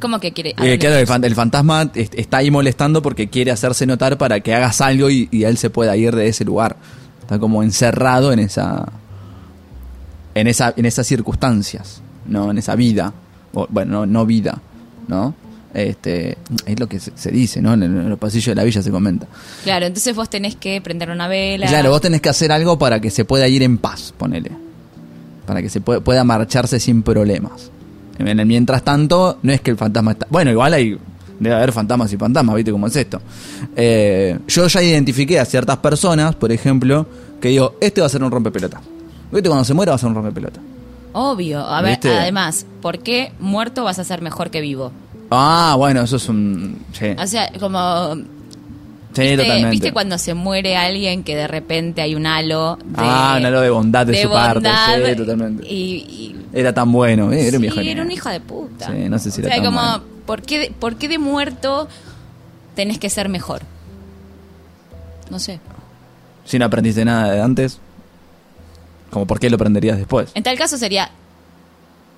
[0.00, 0.54] ¿Cómo que quiere?
[0.60, 4.40] Eh, claro, el, fan- el fantasma est- está ahí molestando porque quiere hacerse notar para
[4.40, 6.76] que hagas algo y, y él se pueda ir de ese lugar.
[7.20, 8.86] Está como encerrado en esa
[10.34, 13.12] en esa en esas circunstancias, no en esa vida.
[13.54, 14.58] O, bueno, no, no vida,
[15.08, 15.34] ¿no?
[15.74, 17.74] Este, es lo que se, se dice, ¿no?
[17.74, 19.26] En, en los pasillos de la villa se comenta.
[19.62, 21.66] Claro, entonces vos tenés que prender una vela.
[21.66, 24.50] Claro, vos tenés que hacer algo para que se pueda ir en paz, ponele.
[25.46, 27.70] Para que se pueda, pueda marcharse sin problemas.
[28.26, 30.26] En el mientras tanto, no es que el fantasma está.
[30.30, 30.98] Bueno, igual hay.
[31.38, 33.20] Debe haber fantasmas y fantasmas, ¿viste cómo es esto?
[33.74, 37.04] Eh, yo ya identifiqué a ciertas personas, por ejemplo,
[37.40, 38.80] que digo, este va a ser un rompepelota.
[39.32, 39.48] ¿Viste?
[39.48, 40.60] Cuando se muera va a ser un rompepelota.
[41.14, 41.60] Obvio.
[41.60, 42.16] A ver, ¿Viste?
[42.16, 44.92] además, ¿por qué muerto vas a ser mejor que vivo?
[45.30, 46.78] Ah, bueno, eso es un.
[46.92, 48.16] Sí, O sea, como...
[49.14, 49.70] sí ¿viste, totalmente.
[49.70, 52.94] ¿Viste cuando se muere alguien que de repente hay un halo de...
[52.96, 55.66] Ah, un halo de bondad de su parte, bondad sí, totalmente.
[55.66, 57.76] Y, y- Era tan bueno, eh, era un sí, viejo.
[57.80, 58.86] de era un hijo de puta.
[58.86, 60.04] Sí, no sé si o era sea, tan como, bueno.
[60.26, 61.88] ¿por qué, de, ¿por qué de muerto
[62.74, 63.62] tenés que ser mejor?
[65.30, 65.60] No sé.
[66.44, 67.78] Si no aprendiste nada de antes,
[69.10, 70.30] como por qué lo aprenderías después.
[70.34, 71.10] En tal caso sería,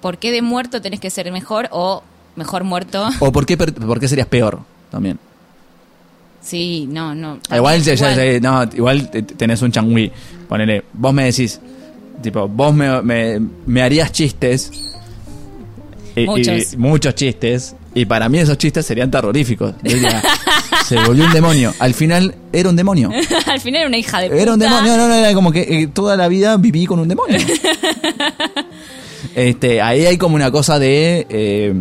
[0.01, 2.03] ¿por qué de muerto tenés que ser mejor o
[2.37, 3.07] mejor muerto?
[3.21, 5.19] O por qué, por qué serías peor también.
[6.45, 7.39] Sí, no, no.
[7.55, 8.43] Igual, también, ya- ya- igual.
[8.71, 10.13] no, igual te- tenés un changui.
[10.49, 11.59] Ponele, vos me decís,
[12.23, 14.71] tipo, vos me, me, me harías chistes.
[16.15, 16.27] y- y-
[16.77, 17.15] Muchos.
[17.15, 17.75] chistes.
[17.97, 19.73] Y para mí esos chistes serían terroríficos.
[19.83, 20.21] Diría,
[20.87, 21.73] se volvió un demonio.
[21.79, 23.11] Al final era un demonio.
[23.47, 24.43] Al final era una hija de puta.
[24.43, 27.09] Era un demonio, no, no, era como que eh, toda la vida viví con un
[27.09, 27.39] demonio.
[29.35, 31.73] este, ahí hay como una cosa de, eh,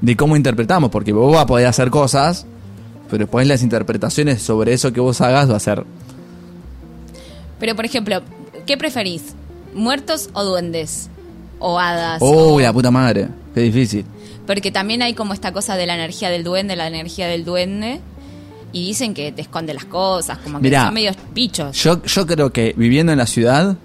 [0.00, 2.46] de cómo interpretamos, porque vos vas a poder hacer cosas,
[3.12, 5.84] pero después las interpretaciones sobre eso que vos hagas va a ser...
[7.60, 8.22] Pero, por ejemplo,
[8.66, 9.34] ¿qué preferís?
[9.74, 11.10] ¿Muertos o duendes?
[11.58, 12.22] ¿O hadas?
[12.22, 13.28] ¡Oh, o- la puta madre!
[13.54, 14.06] ¡Qué difícil!
[14.46, 18.00] Porque también hay como esta cosa de la energía del duende, la energía del duende.
[18.72, 21.76] Y dicen que te esconde las cosas, como que Mirá, son medios bichos.
[21.76, 23.76] Yo, yo creo que viviendo en la ciudad,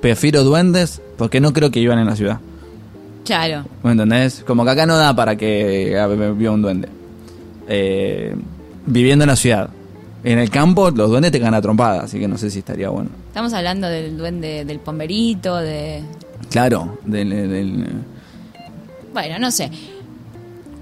[0.00, 2.40] prefiero duendes porque no creo que vivan en la ciudad.
[3.24, 3.64] Claro.
[3.84, 4.42] ¿Me entendés?
[4.44, 5.94] Como que acá no da para que
[6.36, 6.88] viva un duende.
[7.68, 8.34] Eh,
[8.86, 9.70] viviendo en la ciudad.
[10.24, 12.88] En el campo, los duendes te ganan a trompada, así que no sé si estaría
[12.88, 13.10] bueno.
[13.28, 16.02] Estamos hablando del duende del pomberito, de...
[16.50, 17.86] Claro, del, del
[19.12, 19.70] Bueno, no sé.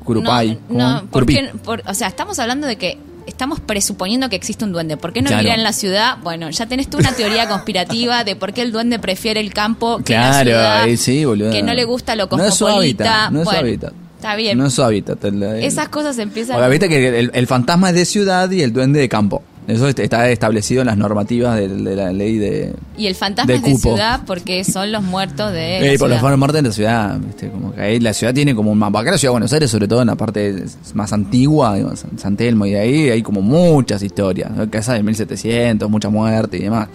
[0.05, 0.59] Curupay.
[0.68, 1.01] No, no, ¿cómo?
[1.01, 1.35] ¿por Curupí.
[1.35, 2.96] qué- por- o sea, estamos hablando de que
[3.27, 4.96] estamos presuponiendo que existe un duende.
[4.96, 5.49] ¿Por qué no Claro.
[5.49, 6.16] en la ciudad?
[6.22, 9.99] Bueno, ya tenés tú una teoría conspirativa de por qué el duende prefiere el campo
[10.05, 10.83] que la Claro, ciudad.
[10.83, 11.51] ahí sí, boludo.
[11.51, 13.25] Que no le gusta lo No es su cosmopolita.
[13.27, 13.92] hábitat, no es su hábitat.
[14.27, 14.59] Está bien.
[14.59, 15.25] No es su hábitat.
[15.25, 16.57] el- el- Esas cosas empiezan...
[16.57, 19.43] Porque viste que el, el fantasma es de ciudad y el duende de campo.
[19.69, 22.73] Eso est- está establecido en las normativas de, de la ley de...
[22.99, 23.95] Y el fantasma de es de cupo.
[23.95, 25.79] ciudad porque son los muertos de.
[25.81, 27.49] la Eh, por los muertos en la ciudad, ¿viste?
[27.51, 29.01] Como que ahí la ciudad tiene como un mapa.
[29.01, 32.37] Acá la ciudad de Buenos Aires, sobre todo en la parte más antigua, digo, San,
[32.37, 34.51] Telmo, y de ahí hay como muchas historias.
[34.71, 36.89] Casa de 1700, mucha muerte y demás.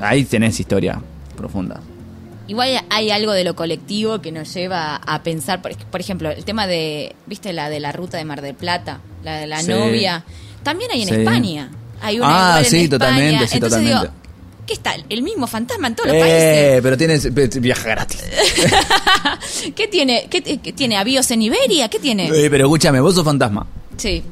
[0.00, 1.00] Ahí tenés historia
[1.36, 1.80] profunda.
[2.46, 6.44] Igual hay algo de lo colectivo que nos lleva a pensar, por, por ejemplo, el
[6.44, 9.00] tema de, ¿viste la de la ruta de Mar del Plata?
[9.22, 9.70] La de la Sí.
[9.70, 10.24] novia.
[10.62, 11.14] También hay en Sí.
[11.14, 11.70] España.
[12.02, 12.30] Hay una Ah,
[12.60, 12.90] igual en sí, España.
[12.90, 14.00] totalmente, sí, Entonces totalmente.
[14.08, 14.14] digo,
[14.66, 14.94] ¿qué está?
[15.08, 16.80] El mismo fantasma en todos los Eh, países.
[16.82, 18.22] pero tienes eh, viaja gratis.
[19.74, 20.26] ¿Qué tiene?
[20.30, 20.96] ¿Qué, qué tiene?
[20.96, 21.88] ¿Avíos en Iberia?
[21.88, 22.26] ¿Qué tiene?
[22.28, 23.66] Eh, pero escúchame, vos sos fantasma.
[23.96, 24.22] Sí.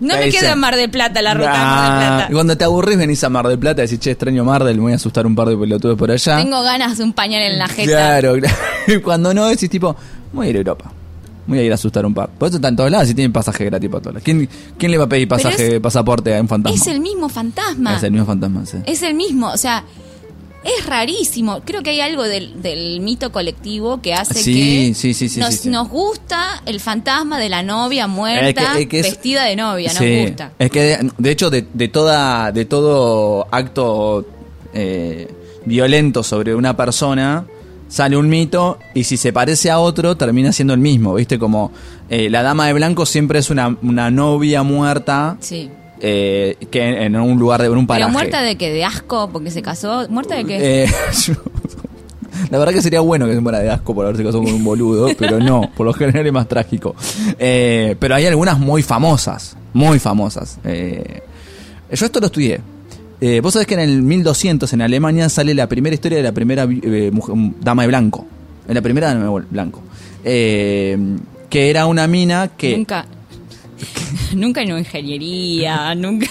[0.00, 2.32] No me quedo en Mar del Plata, la ruta de Mar del y Plata.
[2.32, 4.82] Cuando te aburrís venís a Mar del Plata y decís, che, extraño Mar del, me
[4.82, 6.38] voy a asustar un par de pelotudos por allá.
[6.38, 7.90] Tengo ganas de un pañal en la jeta.
[7.90, 8.56] Claro, claro.
[8.88, 9.94] Y Cuando no decís tipo,
[10.32, 10.90] voy a ir a Europa.
[11.46, 12.28] Voy a ir a asustar un par.
[12.30, 14.24] Por eso están en todos lados y tienen pasaje gratis para todos lados.
[14.24, 16.76] ¿Quién, quién le va a pedir pasaje, es- pasaporte a un fantasma?
[16.76, 17.96] Es el mismo fantasma.
[17.96, 18.78] Es el mismo fantasma, sí.
[18.86, 19.82] Es el mismo, o sea,
[20.62, 21.60] es rarísimo.
[21.64, 24.52] Creo que hay algo del, del mito colectivo que hace Sí,
[24.88, 28.82] que sí, sí, sí, nos, nos gusta el fantasma de la novia muerta Es que-
[28.82, 30.52] es que es- vestida de novia, nos gusta.
[30.58, 34.26] Es que de, de hecho de, de toda de todo acto
[34.74, 35.28] eh,
[35.64, 37.44] violento sobre una persona
[37.88, 41.38] sale un mito y si se parece a otro termina siendo el mismo, ¿viste?
[41.38, 41.72] Como
[42.08, 45.70] eh, la dama de blanco siempre es una, una novia muerta Sí.
[46.00, 48.06] Eh, que en un lugar de en un paraje.
[48.06, 48.70] ¿Pero muerta de qué?
[48.72, 49.28] ¿De asco?
[49.32, 50.06] Porque se casó.
[50.08, 50.84] ¿Muerta de qué?
[50.84, 50.86] Eh,
[52.50, 54.64] la verdad que sería bueno que se muera de asco por haberse casado con un
[54.64, 56.94] boludo, pero no, por lo general es más trágico.
[57.38, 60.58] Eh, pero hay algunas muy famosas, muy famosas.
[60.64, 62.60] Yo esto lo estudié.
[63.42, 66.66] Vos sabés que en el 1200 en Alemania sale la primera historia de la primera
[66.66, 68.26] mujer- dama de blanco.
[68.66, 69.82] En la primera dama de blanco.
[70.22, 72.76] Que era una mina que...
[72.76, 73.04] Nunca.
[74.34, 76.28] Nunca en una ingeniería, nunca,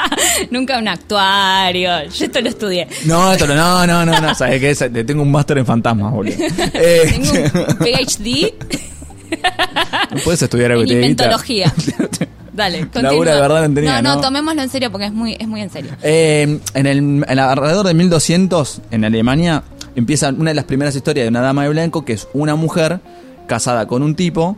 [0.50, 1.90] nunca un actuario.
[2.04, 2.86] Yo esto lo estudié.
[3.06, 6.12] No, esto no, no, no, no, no, sabes que es- tengo un máster en fantasmas,
[6.12, 6.34] boludo.
[6.74, 8.54] Eh, Tengo un PhD
[10.10, 11.16] no puedes estudiar algo en.
[12.52, 13.10] Dale, continúa.
[13.12, 14.20] Labura de verdad no tenía, no, ¿no?
[14.20, 15.92] tomémoslo en serio porque es muy, es muy en serio.
[16.02, 19.62] Eh, en el en alrededor de 1200 en Alemania
[19.94, 23.00] empieza una de las primeras historias de una dama de blanco que es una mujer
[23.46, 24.56] casada con un tipo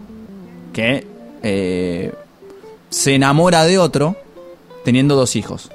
[0.72, 1.06] que
[1.42, 2.12] eh,
[2.90, 4.16] se enamora de otro
[4.84, 5.70] teniendo dos hijos.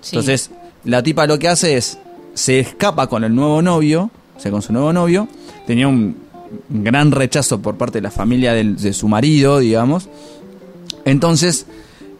[0.00, 0.16] Sí.
[0.16, 0.50] Entonces
[0.84, 1.98] la tipa lo que hace es
[2.34, 5.26] se escapa con el nuevo novio, o sea, con su nuevo novio.
[5.66, 6.16] Tenía un
[6.68, 10.08] gran rechazo por parte de la familia del- de su marido, digamos.
[11.04, 11.66] Entonces,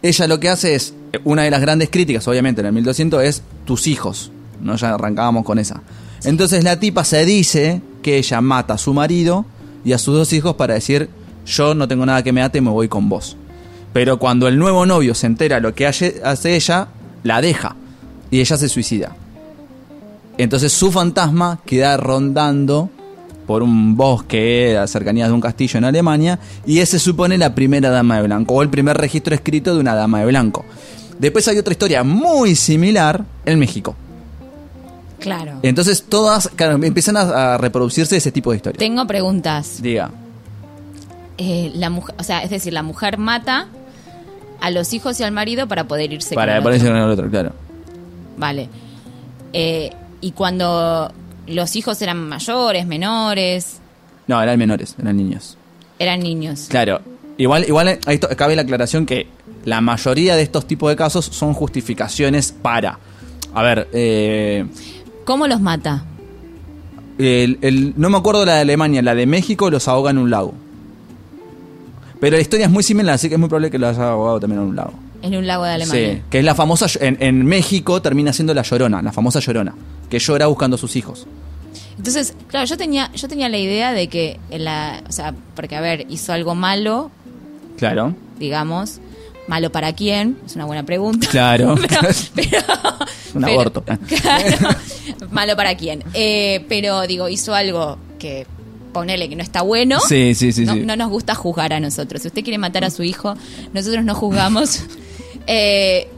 [0.01, 3.41] ella lo que hace es, una de las grandes críticas, obviamente, en el 1200 es
[3.65, 4.31] tus hijos.
[4.61, 4.75] ¿no?
[4.75, 5.81] Ya arrancábamos con esa.
[6.23, 9.45] Entonces la tipa se dice que ella mata a su marido
[9.85, 11.09] y a sus dos hijos para decir,
[11.45, 13.37] yo no tengo nada que me ate, me voy con vos.
[13.93, 16.87] Pero cuando el nuevo novio se entera lo que hace, ella,
[17.23, 17.75] la deja.
[18.29, 19.15] Y ella se suicida.
[20.37, 22.89] Entonces su fantasma queda rondando
[23.47, 27.89] por un bosque a cercanías de un castillo en Alemania y ese supone la primera
[27.89, 30.65] dama de blanco o el primer registro escrito de una dama de blanco.
[31.17, 33.95] Después hay otra historia muy similar en México.
[35.19, 35.53] Claro.
[35.63, 38.77] Entonces todas claro, empiezan a, a reproducirse ese tipo de historias.
[38.77, 39.81] Tengo preguntas.
[39.81, 40.11] Diga.
[41.37, 43.67] Eh, la mujer, o sea, es decir, la mujer mata
[44.59, 47.03] a los hijos y al marido para poder irse Para con el ponerse con el
[47.03, 47.51] otro, claro.
[48.37, 48.69] Vale.
[49.53, 51.11] Eh, y cuando
[51.47, 53.77] los hijos eran mayores, menores,
[54.27, 55.57] No, eran menores, eran niños.
[55.99, 56.65] eran niños.
[56.69, 57.01] Claro.
[57.37, 59.27] Igual, igual esto, cabe la aclaración que
[59.63, 62.97] la mayoría de estos tipos de casos son justificaciones para.
[63.53, 64.65] A ver, eh,
[65.23, 66.03] ¿Cómo los mata?
[67.19, 70.29] el- el- no me acuerdo la de Alemania, la de México los ahoga en un
[70.31, 70.53] lago.
[72.19, 74.39] Pero la historia es muy similar, así que es muy probable que los haya ahogado
[74.39, 74.93] también en un lago.
[75.21, 76.13] En un lago de Alemania.
[76.15, 76.87] Sí, que es la famosa.
[76.99, 79.73] En, en México termina siendo la llorona, la famosa llorona,
[80.09, 81.27] que llora buscando a sus hijos.
[81.97, 85.81] Entonces, claro, yo tenía, yo tenía la idea de que, la, o sea, porque a
[85.81, 87.09] ver, hizo algo malo,
[87.77, 88.13] Claro.
[88.39, 88.99] digamos,
[89.47, 91.27] malo para quién, es una buena pregunta.
[91.29, 91.75] Claro.
[91.81, 91.99] pero,
[92.35, 92.63] pero-
[93.33, 93.83] Un pero- aborto.
[94.07, 94.69] Claro,
[95.31, 96.03] malo para quién.
[96.13, 98.45] Eh, pero digo, hizo algo que
[98.99, 99.99] ponele que no está bueno.
[99.99, 100.81] Sí, sí, sí, no, sí.
[100.81, 102.21] no nos gusta juzgar a nosotros.
[102.21, 103.35] Si usted quiere matar a su hijo,
[103.73, 104.81] nosotros no juzgamos.
[105.49, 106.09] Eh,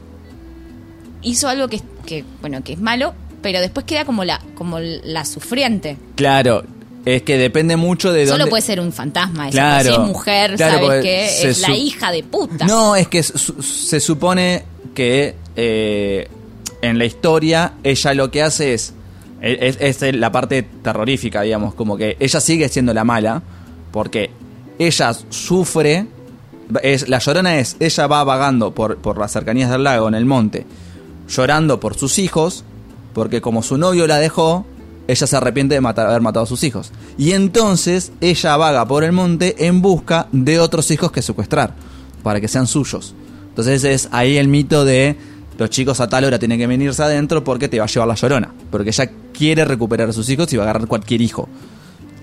[1.22, 5.24] hizo algo que, que, bueno, que es malo, pero después queda como la, como la
[5.24, 5.96] sufriente.
[6.16, 6.64] Claro.
[7.04, 8.50] Es que depende mucho de Solo dónde.
[8.50, 9.48] puede ser un fantasma.
[9.48, 9.88] esa, Claro.
[9.94, 11.48] Si es mujer, Claro, ¿sabes qué?
[11.48, 12.66] Es la hija de puta.
[12.66, 14.64] No, es que su- se supone
[14.94, 16.28] que eh,
[16.82, 18.94] en la historia ella lo que hace es,
[19.40, 23.42] es, la parte terrorífica, digamos, como que ella sigue siendo la mala,
[23.90, 24.30] porque
[24.78, 26.06] ella sufre,
[26.82, 30.26] es, la llorona es, ella va vagando por, por las cercanías del lago, en el
[30.26, 30.66] monte,
[31.28, 32.64] llorando por sus hijos,
[33.14, 34.66] porque como su novio la dejó,
[35.08, 36.92] ella se arrepiente de haber matado a sus hijos.
[37.18, 41.74] Y entonces ella vaga por el monte en busca de otros hijos que secuestrar,
[42.22, 43.14] para que sean suyos.
[43.48, 45.16] Entonces es ahí el mito de
[45.60, 48.14] los chicos a tal hora tienen que venirse adentro porque te va a llevar la
[48.14, 48.52] llorona.
[48.70, 51.48] Porque ella quiere recuperar a sus hijos y va a agarrar cualquier hijo.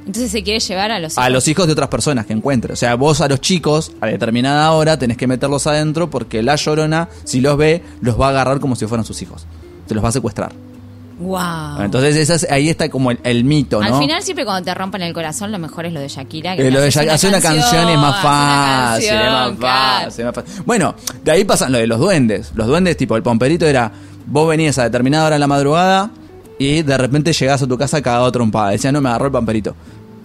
[0.05, 1.33] Entonces se quiere llevar a los A hijos.
[1.33, 2.73] los hijos de otras personas que encuentre.
[2.73, 6.55] O sea, vos a los chicos, a determinada hora, tenés que meterlos adentro porque la
[6.55, 9.45] llorona, si los ve, los va a agarrar como si fueran sus hijos.
[9.87, 10.51] Se los va a secuestrar.
[11.19, 11.81] Wow.
[11.81, 13.95] Entonces esa es- ahí está como el, el mito, ¿no?
[13.95, 16.55] Al final, siempre cuando te rompan el corazón, lo mejor es lo de Shakira.
[16.55, 19.57] que Eh, lo de Shakira- hacer una canción es más fácil, es más claro.
[20.05, 20.63] fácil, es más fácil.
[20.65, 22.51] Bueno, de ahí pasan lo de los duendes.
[22.55, 23.91] Los duendes, tipo, el pomperito era,
[24.27, 26.11] vos venías a determinada hora en la madrugada
[26.59, 28.69] y de repente llegás a tu casa cagado trompada.
[28.71, 29.75] Decía, no, me agarró el pomperito.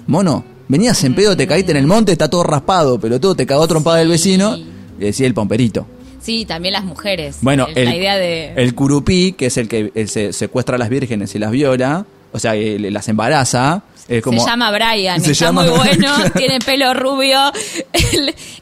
[0.06, 3.46] Mono, venías en pedo, te caíste en el monte, está todo raspado, pero todo te
[3.46, 4.56] cagó trompada del vecino.
[4.56, 5.86] Y decía el pomperito.
[6.22, 7.38] Sí, también las mujeres.
[7.40, 8.52] Bueno, El- la idea de...
[8.56, 12.06] el curupí, que es el que el se secuestra a las vírgenes y las viola,
[12.32, 13.82] o sea, le- las embaraza.
[14.08, 17.38] Es como, se llama Brian, Se está llama- muy bueno, tiene pelo rubio,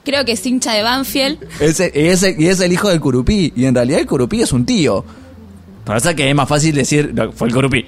[0.04, 1.38] creo que es hincha de Banfield.
[1.60, 3.52] Ese- y, ese- y es el hijo del curupí.
[3.56, 5.04] Y en realidad el curupí es un tío.
[5.84, 7.86] Pasa que es más fácil decir, "No, fue el curupí.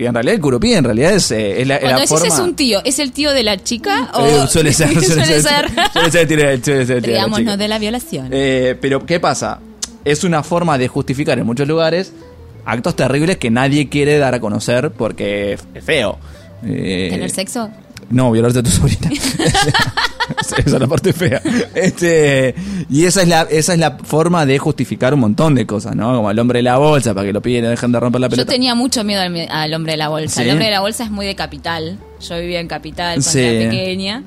[0.00, 2.26] Y en realidad el curupí en realidad es, eh, es la, Cuando la forma...
[2.26, 4.26] es un tío, ¿es el tío de la chica o...?
[4.26, 5.42] Eh, suele ser, suele, Suele ser.
[5.42, 5.42] ser.
[5.42, 6.28] Suele ser, suele ser,
[7.02, 7.56] tiene la chica.
[7.56, 8.28] de la violación.
[8.32, 9.60] Eh, pero, ¿qué pasa?
[10.04, 12.12] es una forma de justificar en muchos lugares
[12.64, 16.18] actos terribles que nadie quiere dar a conocer porque es feo.
[16.64, 17.70] Eh, ¿Tener sexo?
[18.10, 19.08] No, violarte a tu sobrina.
[20.40, 21.40] esa es la parte fea.
[21.74, 22.54] Este,
[22.88, 26.14] y esa es la esa es la forma de justificar un montón de cosas, ¿no?
[26.16, 28.26] Como el hombre de la bolsa, para que lo piden y dejen de romper la
[28.26, 28.52] Yo pelota.
[28.52, 30.36] tenía mucho miedo al, al hombre de la bolsa.
[30.36, 30.42] Sí.
[30.42, 31.98] El hombre de la bolsa es muy de capital.
[32.28, 33.38] Yo vivía en capital cuando Sí.
[33.40, 34.22] era pequeña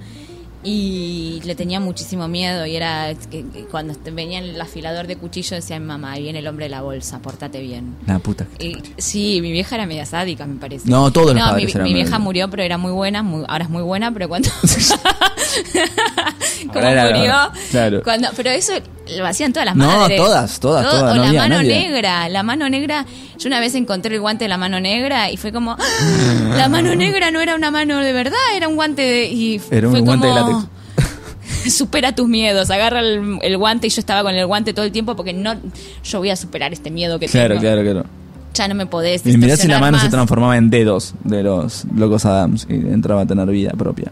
[0.63, 2.65] y le tenía muchísimo miedo.
[2.65, 6.39] Y era que, que cuando venía el afilador de cuchillo decía mi mamá, ahí viene
[6.39, 7.95] el hombre de la bolsa, portate bien.
[8.07, 8.47] La puta.
[8.59, 10.89] Y, sí, mi vieja era media sádica, me parece.
[10.89, 13.23] No, todos los No, padres mi, eran mi vieja medio- murió, pero era muy buena.
[13.23, 14.49] muy- ahora es muy buena, pero cuando.
[14.51, 14.63] ¿Cómo
[16.73, 17.33] Ahora era- murió?
[17.71, 18.01] claro.
[18.03, 18.73] Cuando, pero eso
[19.17, 20.17] lo hacían todas las No, madres.
[20.17, 21.79] todas, todas, Todo- todas, O no la había mano nadie.
[21.89, 22.29] negra.
[22.29, 23.05] La mano negra.
[23.37, 25.71] Yo una vez encontré el guante de la mano negra y fue como.
[25.73, 26.53] ¡Ah!
[26.57, 29.25] La mano negra no era una mano de verdad, era un guante de.
[29.27, 31.73] Y Era un fue guante de como, látex.
[31.73, 34.91] Supera tus miedos, agarra el, el guante y yo estaba con el guante todo el
[34.91, 35.55] tiempo porque no,
[36.03, 37.61] yo voy a superar este miedo que Claro, tengo.
[37.61, 38.05] claro, claro.
[38.53, 39.25] Ya no me podés.
[39.25, 43.21] Y mirá si la mano se transformaba en dedos de los locos Adams y entraba
[43.21, 44.11] a tener vida propia.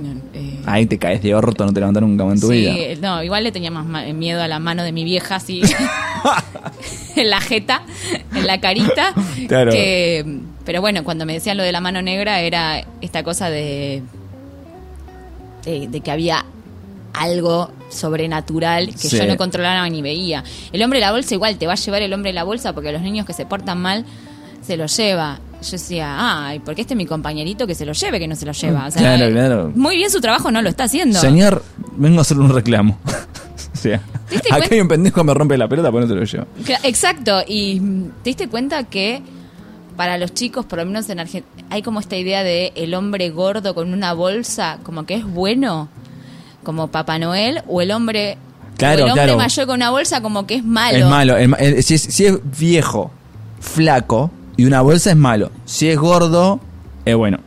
[0.00, 2.74] Bueno, eh, Ahí te caes de orto, no te levantas nunca en tu sí, vida.
[3.00, 5.62] no, igual le tenía más miedo a la mano de mi vieja así
[7.16, 7.82] en la jeta,
[8.34, 9.14] en la carita.
[9.48, 9.70] Claro.
[9.70, 14.02] que- pero bueno, cuando me decían lo de la mano negra era esta cosa de,
[15.64, 16.44] de, de que había
[17.12, 19.16] algo sobrenatural que Sí.
[19.18, 20.42] yo no controlaba ni veía.
[20.72, 22.72] El hombre de la bolsa igual te va a llevar el hombre de la bolsa
[22.72, 24.04] porque los niños que se portan mal
[24.66, 25.38] se lo lleva.
[25.64, 26.14] Yo decía,
[26.46, 28.86] ay, porque este es mi compañerito que se lo lleve, que no se lo lleva.
[28.86, 29.72] O sea, Claro, claro.
[29.74, 31.18] Muy bien su trabajo no lo está haciendo.
[31.18, 31.64] Señor,
[31.96, 32.98] vengo a hacerle un reclamo.
[33.74, 36.08] o sea, ¿Te diste acá hay un pendejo que me rompe la pelota, pues no
[36.08, 36.46] se lo llevo.
[36.82, 39.22] Exacto, y mm, te diste cuenta que
[39.96, 43.30] para los chicos, por lo menos en Argentina, hay como esta idea de el hombre
[43.30, 45.88] gordo con una bolsa, como que es bueno,
[46.62, 48.36] como Papá Noel, o el hombre,
[48.76, 49.38] Claro, o el hombre claro.
[49.38, 50.98] mayor con una bolsa, como que es malo.
[50.98, 51.36] Es malo.
[51.36, 53.10] el el- si, es, si es viejo,
[53.60, 55.50] flaco y una bolsa es malo.
[55.64, 56.60] Si es gordo,
[57.04, 57.38] es bueno.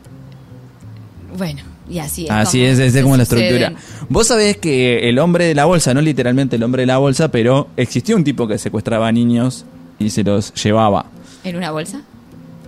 [1.36, 2.30] Bueno, y así es.
[2.30, 3.72] Así como es, esa se es como la estructura.
[4.08, 7.28] Vos sabés que el hombre de la bolsa, no literalmente el hombre de la bolsa,
[7.28, 9.64] pero existía un tipo que secuestraba niños
[9.98, 11.06] y se los llevaba.
[11.44, 12.02] ¿En una bolsa?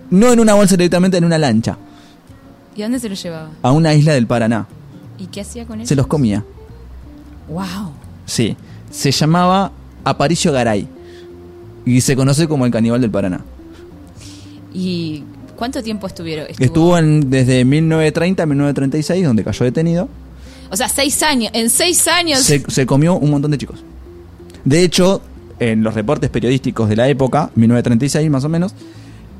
[0.09, 1.77] No en una bolsa directamente, en una lancha.
[2.75, 3.49] ¿Y dónde se lo llevaba?
[3.61, 4.67] A una isla del Paraná.
[5.17, 5.87] ¿Y qué hacía con él?
[5.87, 6.43] Se los comía.
[7.49, 7.91] ¡Wow!
[8.25, 8.55] Sí.
[8.89, 9.71] Se llamaba
[10.03, 10.87] Aparicio Garay.
[11.85, 13.41] Y se conoce como el caníbal del Paraná.
[14.73, 15.23] ¿Y
[15.55, 16.47] cuánto tiempo estuvieron?
[16.59, 20.09] Estuvo en, desde 1930 a 1936, donde cayó detenido.
[20.69, 21.51] O sea, seis años.
[21.53, 22.39] En seis años.
[22.39, 23.83] Se, se comió un montón de chicos.
[24.63, 25.21] De hecho,
[25.59, 28.73] en los reportes periodísticos de la época, 1936 más o menos,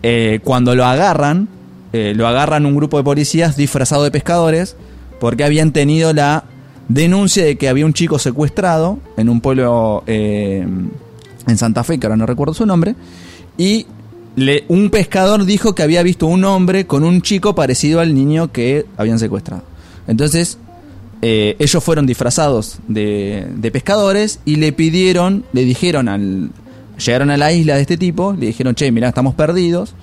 [0.03, 1.47] eh, cuando lo agarran,
[1.93, 4.75] eh, lo agarran un grupo de policías disfrazado de pescadores,
[5.19, 6.43] porque habían tenido la
[6.89, 10.65] denuncia de que había un chico secuestrado en un pueblo eh,
[11.47, 12.95] en Santa Fe, que ahora no recuerdo su nombre,
[13.57, 13.87] y
[14.35, 18.51] le- un pescador dijo que había visto un hombre con un chico parecido al niño
[18.51, 19.63] que habían secuestrado.
[20.07, 20.57] Entonces,
[21.21, 26.49] eh, ellos fueron disfrazados de, pescadores y le pidieron, le dijeron al.
[27.03, 29.95] Llegaron a la isla de este tipo, le dijeron, che, mirá, estamos perdidos.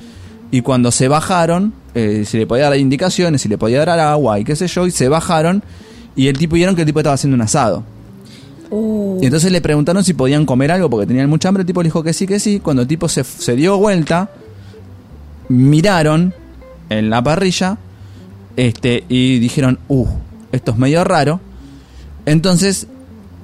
[0.51, 4.41] Y cuando se bajaron, eh, si le podía dar indicaciones, si le podía dar agua
[4.41, 5.63] y qué sé yo, y se bajaron.
[6.17, 7.85] Y el tipo vieron que el tipo estaba haciendo un asado.
[8.71, 11.63] Uh, Y entonces le preguntaron si podían comer algo porque tenían mucha hambre.
[11.63, 12.61] El tipo le dijo que sí, que sí.
[12.61, 14.31] Cuando el tipo se, se dio vuelta,
[15.49, 16.35] miraron
[16.91, 17.79] en la parrilla
[18.57, 20.07] este, y dijeron, uh,
[20.53, 21.41] esto es medio raro.
[22.27, 22.87] Entonces,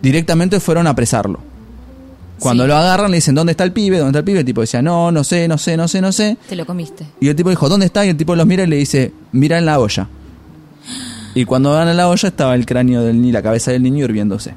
[0.02, 1.40] directamente fueron a apresarlo.
[2.38, 2.68] Cuando Sí.
[2.68, 3.98] lo agarran, le dicen, ¿dónde está el pibe?
[3.98, 4.40] ¿Dónde está el pibe?
[4.40, 6.36] El tipo decía, no, no sé, no sé, no sé, no sé.
[6.48, 7.06] te lo comiste.
[7.20, 8.04] Y el tipo dijo, ¿dónde está?
[8.04, 10.08] Y el tipo los mira y le dice, mira en la olla.
[11.34, 14.04] Y cuando van a la olla estaba el cráneo del niño, la cabeza del niño
[14.04, 14.54] hirviéndose.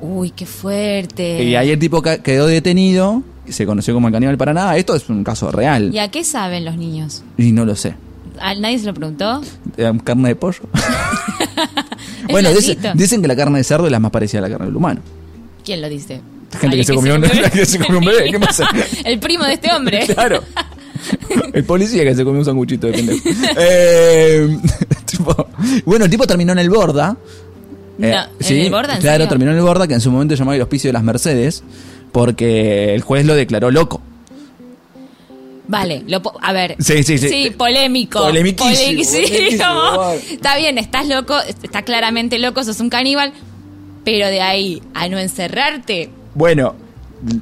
[0.00, 1.42] Uy, qué fuerte.
[1.44, 4.76] Y ahí el tipo quedó detenido y se conoció como el caníbal para nada.
[4.76, 5.90] Esto es un caso real.
[5.94, 7.22] ¿Y a qué saben los niños?
[7.36, 7.94] Y no lo sé.
[8.40, 9.42] ¿A nadie se lo preguntó?
[9.76, 10.60] Eh, ¿Carne de pollo?
[12.30, 12.92] Bueno, dice- blandito.
[13.02, 15.00] dicen que la carne de cerdo es la más parecida a la carne del humano.
[15.64, 16.20] ¿Quién lo dice?
[16.52, 18.68] Gente que Alguien se comió un- que se comió un bebé, ¿qué pasa?
[19.04, 20.06] El primo de este hombre.
[20.06, 20.42] Claro.
[21.52, 23.28] El policía que se comió un sanguchito de pendejo.
[23.58, 24.58] Eh,
[25.06, 25.48] tipo,
[25.84, 27.16] bueno, el tipo terminó en el Borda.
[28.02, 29.28] Eh, No, ¿en el Borda, en Claro, serio?
[29.28, 31.62] terminó en el Borda, que en su momento llamaba el hospicio de las Mercedes,
[32.12, 34.00] porque el juez lo declaró loco.
[35.68, 36.74] Vale, lo po- a ver.
[36.80, 37.50] Sí, sí, sí.
[37.56, 38.20] polémico.
[38.20, 39.22] Polemiquísimo, Polemiquísimo.
[39.28, 40.20] polemiquísimo, vale.
[40.32, 43.32] Está bien, estás loco, está claramente loco, sos un caníbal,
[44.04, 46.10] pero de ahí a no encerrarte.
[46.34, 46.74] Bueno,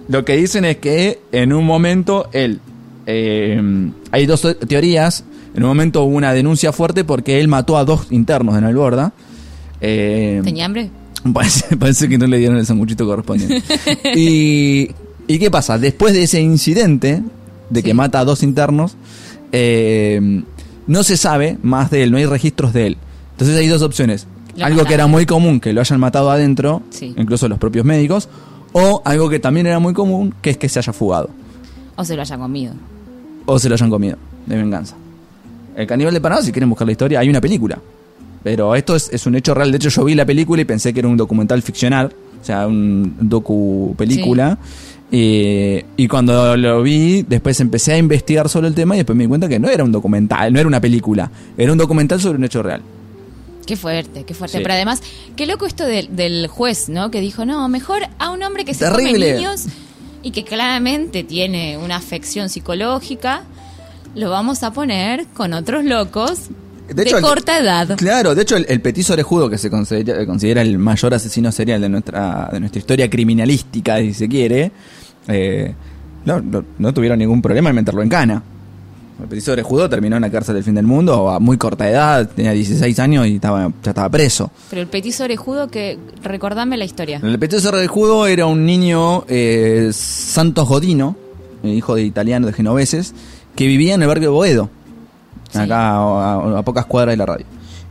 [0.09, 2.61] lo que dicen es que en un momento él.
[3.07, 3.63] eh,
[4.11, 5.25] hay dos teorías.
[5.55, 8.77] En un momento hubo una denuncia fuerte porque él mató a dos internos en el
[8.77, 9.13] Borda.
[9.81, 10.91] Eh, ¿Tenía hambre?
[11.33, 13.61] Parece, parece que no le dieron el sanguchito correspondiente.
[14.15, 14.89] y,
[15.27, 15.77] ¿Y qué pasa?
[15.77, 17.23] Después de ese incidente,
[17.71, 18.97] de que mata a dos internos,
[19.53, 20.43] eh,
[20.87, 22.97] no se sabe más de él, no hay registros de él.
[23.33, 24.27] Entonces hay dos opciones.
[24.57, 27.15] Lo algo que era muy común, que lo hayan matado adentro, Sí.
[27.17, 28.29] incluso los propios médicos,
[28.73, 31.31] o algo que también era muy común, que es que se haya fugado.
[31.97, 32.75] O se lo haya comido.
[33.47, 34.17] O se lo hayan comido,
[34.47, 34.95] de venganza.
[35.77, 37.79] El caníbal de Panamá, si quieren buscar la historia, hay una película.
[38.43, 39.71] Pero esto es, es un hecho real.
[39.71, 42.67] De hecho, yo vi la película y pensé que era un documental ficcional, o sea,
[42.67, 44.59] un docu película.
[45.11, 49.25] Eh, y cuando lo vi, después empecé a investigar sobre el tema y después me
[49.25, 52.39] di cuenta que no era un documental, no era una película, era un documental sobre
[52.39, 52.83] un hecho real.
[53.67, 54.59] Qué fuerte, qué fuerte.
[54.59, 54.63] Sí.
[54.63, 55.03] Pero además,
[55.37, 57.11] qué loco esto del, del juez, ¿no?
[57.11, 59.35] Que dijo, no, mejor a un hombre que se come Terrible.
[59.35, 59.67] niños
[60.23, 63.43] y que claramente tiene una afección psicológica,
[64.15, 66.49] lo vamos a poner con otros locos
[66.95, 67.97] de, hecho, el- corta edad.
[67.97, 71.81] Claro, de hecho el, el petiso orejudo que se considera, considera el mayor asesino serial
[71.81, 74.73] de nuestra, de nuestra historia criminalística, si se quiere,
[75.29, 75.75] eh,
[76.25, 78.43] no, no, no tuvieron ningún problema en meterlo en cana.
[79.21, 82.29] El petiso orejudo terminó en la cárcel del fin del mundo a muy corta edad,
[82.29, 84.51] tenía 16 años y estaba, ya estaba preso.
[84.71, 87.21] Pero el petiso orejudo, que recordame la historia.
[87.23, 91.17] El petiso orejudo era un niño eh, Santos Godino,
[91.65, 93.13] hijo de italiano de genoveses,
[93.57, 94.71] que vivía en el barrio de Boedo,
[95.55, 97.47] Acá a, pocas cuadras de la radio.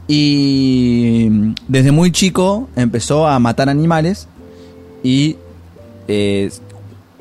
[0.08, 4.28] Y mm, desde muy chico empezó a matar animales
[5.04, 5.38] y
[6.08, 6.50] eh,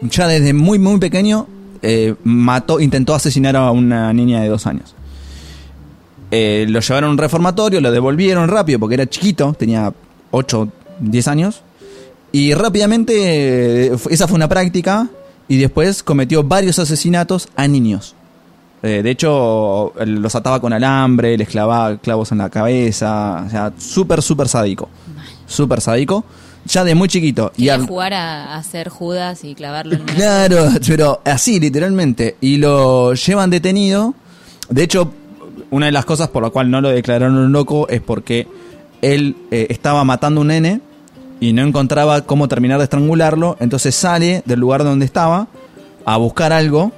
[0.02, 1.46] ya desde muy muy pequeño
[1.82, 4.94] eh, mató, intentó asesinar a una niña de dos años.
[6.30, 9.92] Eh, lo llevaron a un reformatorio, lo devolvieron rápido porque era chiquito, tenía
[10.32, 10.68] 8,
[11.00, 11.62] 10 años.
[12.32, 15.08] Y rápidamente, esa fue una práctica.
[15.48, 18.15] Y después cometió varios asesinatos a niños.
[18.86, 23.44] Eh, de hecho, los ataba con alambre, les clavaba clavos en la cabeza.
[23.46, 24.88] O sea, súper, súper sádico.
[25.46, 26.24] Súper sádico.
[26.66, 27.52] Ya de muy chiquito.
[27.56, 30.14] Y al- jugar a, a hacer Judas y clavarlo en medio.
[30.16, 32.36] Claro, pero así, literalmente.
[32.40, 34.14] Y lo llevan detenido.
[34.68, 35.12] De hecho,
[35.70, 38.46] una de las cosas por la cual no lo declararon un loco es porque
[39.02, 40.80] él eh, estaba matando a un nene
[41.38, 43.56] y no encontraba cómo terminar de estrangularlo.
[43.60, 45.46] Entonces sale del lugar donde estaba
[46.04, 46.92] a buscar algo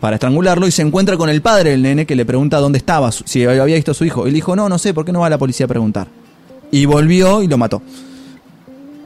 [0.00, 3.12] para estrangularlo y se encuentra con el padre del nene que le pregunta dónde estaba,
[3.12, 4.26] si había visto a su hijo.
[4.26, 6.08] Y le dijo, no, no sé, ¿por qué no va la policía a preguntar?
[6.70, 7.82] Y volvió y lo mató.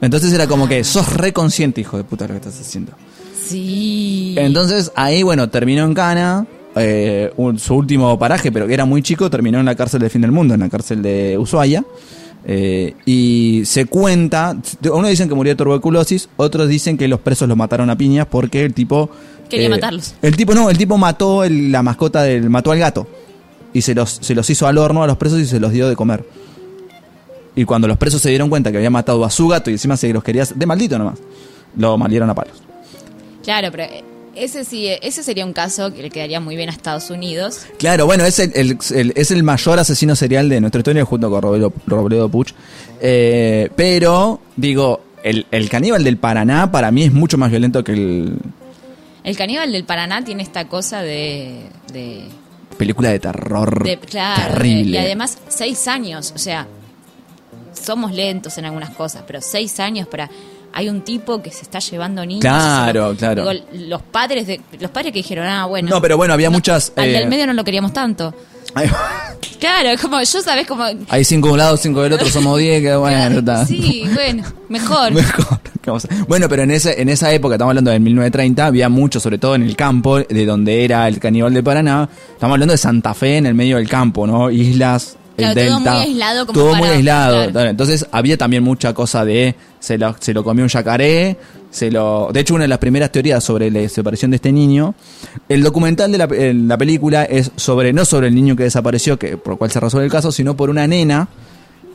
[0.01, 2.91] Entonces era como que sos reconsciente, hijo de puta, lo que estás haciendo.
[3.47, 4.35] Sí.
[4.37, 6.45] Entonces ahí, bueno, terminó en Cana.
[6.77, 10.09] eh, un- su último paraje, pero que era muy chico, terminó en la cárcel del
[10.09, 11.85] fin del mundo, en la cárcel de Ushuaia.
[12.47, 14.55] eh, y se cuenta,
[14.91, 18.27] unos dicen que murió de tuberculosis, otros dicen que los presos lo mataron a piñas
[18.29, 19.09] porque el tipo...
[19.45, 20.15] eh, Quería matarlos.
[20.21, 22.49] El tipo no, el tipo mató el- la mascota del...
[22.49, 23.07] mató al gato.
[23.73, 25.89] Y se los, se los hizo al horno a los presos y se los dio
[25.89, 26.23] de comer.
[27.55, 29.95] Y cuando los presos se dieron cuenta que había matado a su gato y encima
[29.97, 30.45] se los quería...
[30.53, 31.19] De maldito nomás.
[31.77, 32.53] Lo malieron a palos.
[33.43, 34.03] Claro, pero eh,
[34.35, 37.61] ese sí, eh, ese sería un caso que le quedaría muy bien a Estados Unidos.
[37.77, 41.29] Claro, bueno, es el, el- el- es el mayor asesino serial de nuestra historia junto
[41.29, 42.53] con Robledo, Robledo Puch.
[43.01, 47.91] Eh, pero, digo, el, el caníbal del Paraná para mí es mucho más violento que
[47.93, 48.37] el
[49.25, 51.63] El caníbal del Paraná tiene esta cosa de.
[51.91, 52.25] de,
[52.77, 54.91] película de terror de- claro, terrible.
[54.91, 56.31] Y además, seis años.
[56.35, 56.67] O sea,
[57.73, 60.29] somos lentos en algunas cosas, pero seis años para.
[60.73, 62.41] Hay un tipo que se está llevando niños.
[62.41, 63.49] Claro, claro.
[63.49, 65.89] digo, los padres de los padres que dijeron, ah, bueno.
[65.89, 68.33] No, pero bueno, había muchas, Al eh, del medio no lo queríamos tanto.
[69.59, 70.83] Claro, es como, yo sabes como.
[71.09, 73.65] hay cinco de un lado, cinco del otro, somos diez, que bueno, está.
[73.65, 75.11] Sí, bueno, mejor.
[75.13, 75.59] Mejor.
[76.27, 79.55] Bueno, pero en, ese, en esa época, estamos hablando del 1930, había mucho, sobre todo
[79.55, 82.09] en el campo, de donde era el caníbal de Paraná.
[82.33, 84.49] Estamos hablando de Santa Fe, en el medio del campo, ¿no?
[84.51, 85.93] Islas, el Claro, todo delta.
[85.93, 87.51] muy aislado como Todo para- muy aislado.
[87.51, 87.69] claro.
[87.69, 91.37] Entonces había también mucha cosa de se lo, se lo comió un yacaré,
[91.69, 92.29] se lo...
[92.31, 94.95] De hecho, una de las primeras teorías sobre la desaparición de este niño,
[95.49, 99.35] el documental de la, la película es sobre, no sobre el niño que desapareció, que
[99.37, 101.27] por el cual se resuelve el caso, sino por una nena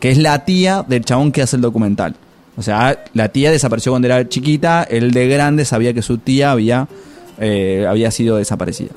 [0.01, 2.15] que es la tía del chabón que hace el documental.
[2.61, 6.51] O sea, la tía desapareció cuando era chiquita, él de grande sabía que su tía
[6.51, 6.89] había,
[7.39, 8.91] eh, había sido desaparecida.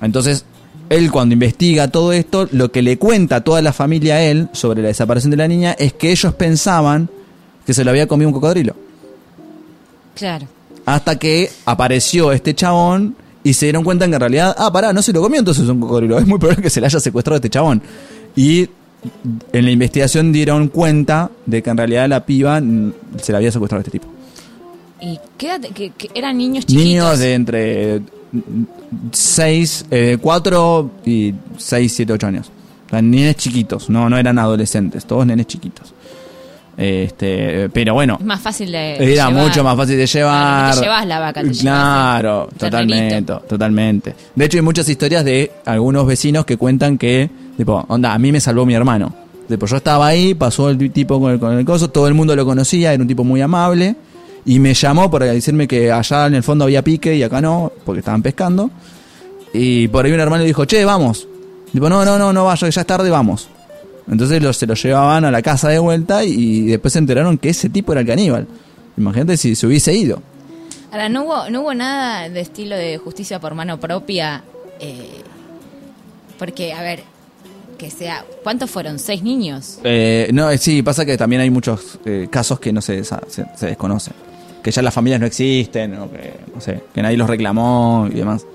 [0.00, 0.46] Entonces,
[0.88, 4.48] él cuando investiga todo esto, lo que le cuenta a toda la familia a él
[4.52, 7.10] sobre la desaparición de la niña es que ellos pensaban
[7.66, 8.74] que se lo había comido un cocodrilo.
[10.14, 10.46] Claro.
[10.86, 15.02] Hasta que apareció este chabón y se dieron cuenta que en realidad, ah, pará, no
[15.02, 16.18] se lo comió entonces un cocodrilo.
[16.18, 17.82] Es muy probable que se le haya secuestrado a este chabón.
[18.34, 18.66] Y
[19.52, 22.60] en la investigación dieron cuenta de que en realidad la piba
[23.20, 24.08] se la había secuestrado a este tipo.
[25.00, 25.60] ¿Y qué?
[25.74, 26.84] Que, que eran niños chiquitos.
[26.84, 28.02] Niños de entre
[29.12, 29.86] 6,
[30.20, 32.50] 4 y 6, 7, 8 años.
[32.86, 35.94] O sea, nenes chiquitos, no, no eran adolescentes, todos nenes chiquitos.
[36.76, 38.96] Este, pero bueno, Es más fácil de.
[38.96, 39.32] era llevar.
[39.32, 40.64] mucho más fácil de llevar.
[40.64, 44.14] Claro, te llevas la vaca, te Claro, totalmente, totalmente.
[44.34, 48.32] De hecho, hay muchas historias de algunos vecinos que cuentan que, tipo, onda, a mí
[48.32, 49.14] me salvó mi hermano.
[49.48, 52.34] Tipo, yo estaba ahí, pasó el tipo con el, con el coso, todo el mundo
[52.34, 53.96] lo conocía, era un tipo muy amable.
[54.46, 57.72] Y me llamó para decirme que allá en el fondo había pique y acá no,
[57.84, 58.70] porque estaban pescando.
[59.52, 61.28] Y por ahí un hermano le dijo, che, vamos.
[61.72, 63.48] Tipo, no, no, no, no vaya, ya es tarde, vamos.
[64.10, 67.50] Entonces los, se lo llevaban a la casa de vuelta y después se enteraron que
[67.50, 68.46] ese tipo era el caníbal.
[68.96, 70.22] Imagínate si se hubiese ido.
[70.92, 74.44] Ahora, no hubo, no hubo nada de estilo de justicia por mano propia.
[74.78, 75.22] eh,
[76.38, 77.02] porque, a ver,
[77.84, 78.24] que sea.
[78.42, 78.98] ¿Cuántos fueron?
[78.98, 79.78] ¿Seis niños?
[79.84, 83.14] Eh, no, eh, sí, pasa que también hay muchos eh, casos que no se, se,
[83.28, 84.14] se desconocen.
[84.62, 88.14] Que ya las familias no existen, o que, no sé, que nadie los reclamó y
[88.16, 88.46] demás.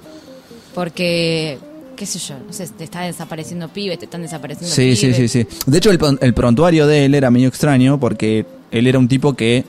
[0.73, 1.57] Porque,
[1.95, 5.31] qué sé yo, no sé, te están desapareciendo pibes, te están desapareciendo Sí, sí, pibes.
[5.31, 5.47] sí, sí.
[5.67, 9.33] De hecho, el, el prontuario de él era medio extraño porque él era un tipo
[9.33, 9.65] que.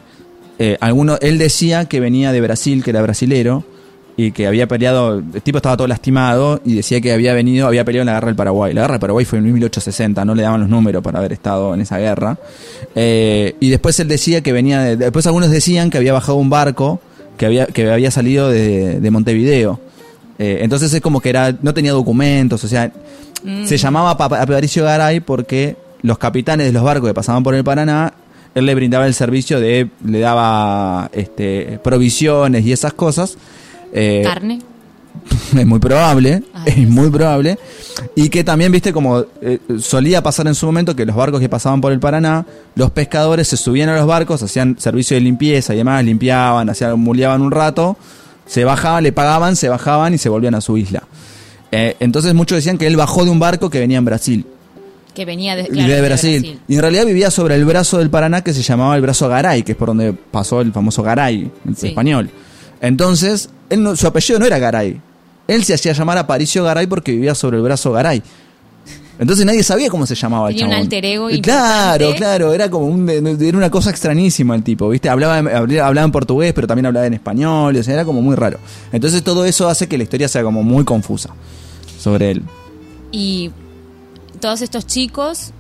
[0.59, 3.65] Eh, alguno, él decía que venía de Brasil, que era brasilero,
[4.27, 5.19] y que había peleado.
[5.19, 8.27] El tipo estaba todo lastimado y decía que había venido, había peleado en la guerra
[8.27, 8.75] del Paraguay.
[8.75, 11.73] La guerra del Paraguay fue en 1860, no le daban los números para haber estado
[11.75, 12.37] en esa guerra.
[12.95, 14.81] Eh, y después él decía que venía.
[14.81, 17.01] De, después algunos decían que había bajado un barco
[17.37, 19.81] que había, que había salido de, de Montevideo.
[20.39, 22.91] Eh, entonces es como que era no tenía documentos, o sea,
[23.65, 27.63] se llamaba Papa- Aparicio Garay porque los capitanes de los barcos que pasaban por el
[27.65, 28.13] Paraná,
[28.55, 33.37] él le brindaba el servicio de, le daba este, provisiones y esas cosas.
[33.93, 34.61] Eh, Carne.
[35.57, 37.59] es muy probable, Ay, es muy probable.
[38.15, 41.49] Y que también, viste, como eh, solía pasar en su momento que los barcos que
[41.49, 45.75] pasaban por el Paraná, los pescadores se subían a los barcos, hacían servicio de limpieza
[45.75, 47.97] y demás, limpiaban, hacían, muleaban un rato,
[48.47, 51.03] se bajaban, le pagaban, se bajaban y se volvían a su isla.
[51.73, 54.45] Eh, entonces muchos decían que él bajó de un barco que venía en Brasil,
[55.15, 56.61] Que venía de, de, claro, Brasil.
[56.67, 59.63] Y en realidad vivía sobre el brazo del Paraná que se llamaba el brazo Garay,
[59.65, 61.89] que es por donde pasó el famoso Garay, en Sí.
[61.89, 62.31] español.
[62.81, 65.01] Entonces, él no- su apellido no era Garay.
[65.49, 68.23] Él se hacía llamar Aparicio Garay porque vivía sobre el brazo Garay.
[69.19, 70.85] Entonces nadie sabía cómo se llamaba el Tenía un chabón.
[70.85, 72.17] alter ego Y Claro, importante.
[72.17, 75.11] claro, era como un, era una cosa extrañísima el tipo, ¿viste?
[75.11, 75.49] Hablaba, en-
[75.81, 78.59] hablaba en portugués, pero también hablaba en español, o sea, era como muy raro.
[78.93, 81.31] Entonces todo eso hace que la historia sea como muy confusa
[81.99, 82.43] sobre él.
[83.13, 83.51] Y
[84.41, 85.53] todos estos chicos,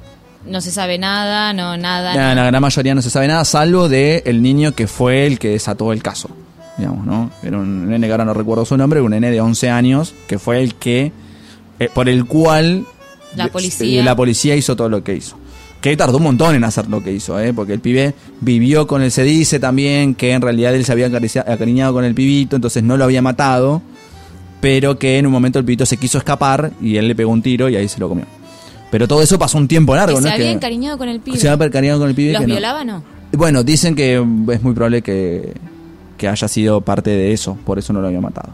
[0.46, 2.14] no se sabe nada, no nada.
[2.14, 2.34] Nada.
[2.34, 5.48] la gran mayoría no se sabe nada, salvo de el niño que fue el que
[5.50, 6.30] desató el caso.
[6.80, 7.30] Digamos, ¿no?
[7.42, 10.38] Era un nene que ahora no recuerdo su nombre, un nene de 11 años, que
[10.38, 11.12] fue el que,
[11.78, 12.84] eh, por el cual
[13.36, 14.00] La de- policía.
[14.00, 15.36] eh, la policía hizo todo lo que hizo.
[15.80, 17.52] Que tardó un montón en hacer lo que hizo, ¿eh?
[17.54, 21.06] porque el pibe vivió con él, se dice también que en realidad él se había
[21.06, 23.80] acariñado con el pibito, entonces no lo había matado,
[24.60, 27.40] pero que en un momento el pibito se quiso escapar y él le pegó un
[27.40, 28.26] tiro y ahí se lo comió.
[28.90, 30.28] Pero todo eso pasó un tiempo largo, Que ¿no?
[30.28, 31.38] se había encariñado con el pibe.
[31.38, 32.32] se había encariñado con el pibe.
[32.32, 32.54] ¿Los que no.
[32.54, 33.02] violaba no?
[33.32, 34.16] Bueno, dicen que
[34.52, 35.54] es muy probable que,
[36.20, 38.50] que haya sido parte de eso, por eso no lo había matado.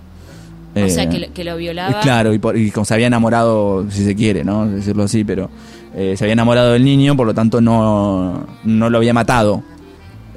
[0.76, 1.98] o sea, Eh, que lo, que lo violaba.
[2.00, 4.66] Claro, y, por- y como se había enamorado, si se quiere, ¿no?
[4.68, 5.50] Decirlo así, pero
[5.96, 9.62] eh, se había enamorado del niño, por lo tanto no, no lo había matado.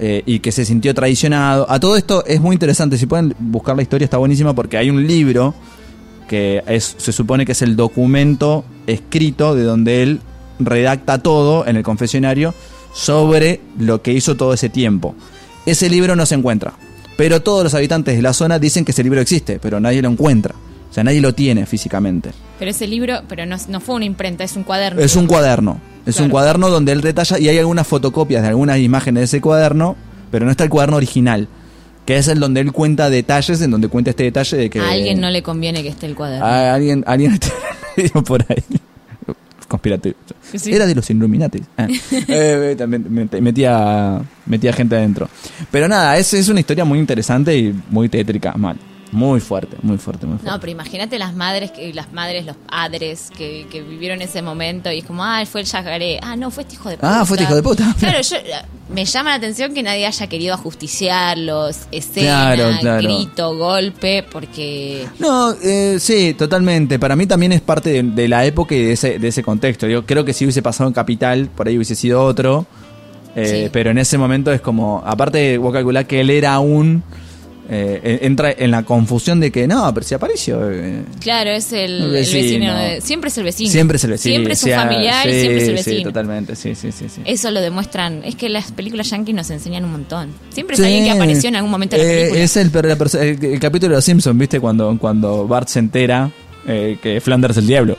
[0.02, 1.70] Eh, y que se sintió traicionado.
[1.70, 4.90] A todo esto es muy interesante, si pueden buscar la historia está buenísima porque hay
[4.90, 5.54] un libro
[6.30, 10.22] que es, se supone que es el documento escrito de donde él
[10.60, 12.54] redacta todo en el confesionario
[12.94, 15.16] sobre lo que hizo todo ese tiempo.
[15.66, 16.74] Ese libro no se encuentra,
[17.20, 20.07] pero todos los habitantes de la zona dicen que ese libro existe, pero nadie lo
[20.07, 20.55] encuentra.
[20.89, 22.32] O sea, nadie lo tiene físicamente.
[22.57, 25.01] Pero ese libro, pero no, no fue una imprenta, es un cuaderno.
[25.01, 25.82] Es un cuaderno.
[26.05, 29.41] Es un cuaderno donde él detalla y hay algunas fotocopias de algunas imágenes de ese
[29.41, 29.97] cuaderno,
[30.32, 31.49] pero no está el cuaderno original,
[32.05, 34.91] que es el donde él cuenta detalles, en donde cuenta este detalle de que A
[34.91, 36.45] alguien no le conviene que esté el cuaderno.
[36.45, 37.34] a alguien alguien
[37.97, 38.63] está por ahí.
[39.70, 40.15] Conspirativo.
[40.53, 40.74] Sí.
[40.74, 41.61] Era de los Illuminati.
[41.78, 41.88] Ah.
[42.28, 45.30] Eh, también met- metía, metía gente adentro.
[45.72, 48.78] Pero nada, es, es una historia muy interesante y muy tétrica, mal.
[49.12, 50.51] Muy fuerte, muy fuerte, muy fuerte.
[50.51, 54.91] No, pero imagínate las madres, que, las madres, los padres que, que vivieron ese momento
[54.91, 56.20] y es como, ah, fue el yacaré.
[56.22, 57.22] Ah, no, fue este hijo de puta.
[57.22, 57.95] Ah, fue este hijo de puta.
[57.99, 58.38] Claro, yo,
[58.93, 63.01] me llama la atención que nadie haya querido ajusticiarlos, escena, Claro, claro.
[63.03, 65.07] grito, golpe, porque...
[65.20, 66.99] No, eh, sí, totalmente.
[66.99, 69.88] Para mí también es parte de, de la época y de ese, de ese contexto.
[69.88, 72.66] Yo creo que si hubiese pasado en Capital, por ahí hubiese sido otro.
[73.36, 73.70] Eh, Sí.
[73.72, 77.03] Pero en ese momento es como, aparte vos calculás que él era un...
[77.72, 80.59] eh, en- entra en la confusión de que no, pero si apareció...
[80.72, 82.76] eh, Claro, es el, El el vecino.
[82.78, 83.70] de- siempre es el vecino.
[83.72, 84.32] Siempre es el vecino.
[84.34, 86.09] Siempre es un sea, familiar y sí, siempre es el Sí, vecino.
[86.09, 87.05] totalmente, sí, sí, sí.
[87.09, 87.22] sí.
[87.26, 88.24] Eso lo demuestran.
[88.24, 90.30] Es que las películas yankees nos enseñan un montón.
[90.51, 90.86] Siempre es Sí.
[90.86, 92.43] alguien que apareció en algún momento de la Eh, película.
[92.43, 94.59] es el, el capítulo de los Simpsons, ¿viste?
[94.59, 96.32] Cuando, cuando Bart se entera
[96.67, 97.97] eh, que Flanders es el diablo.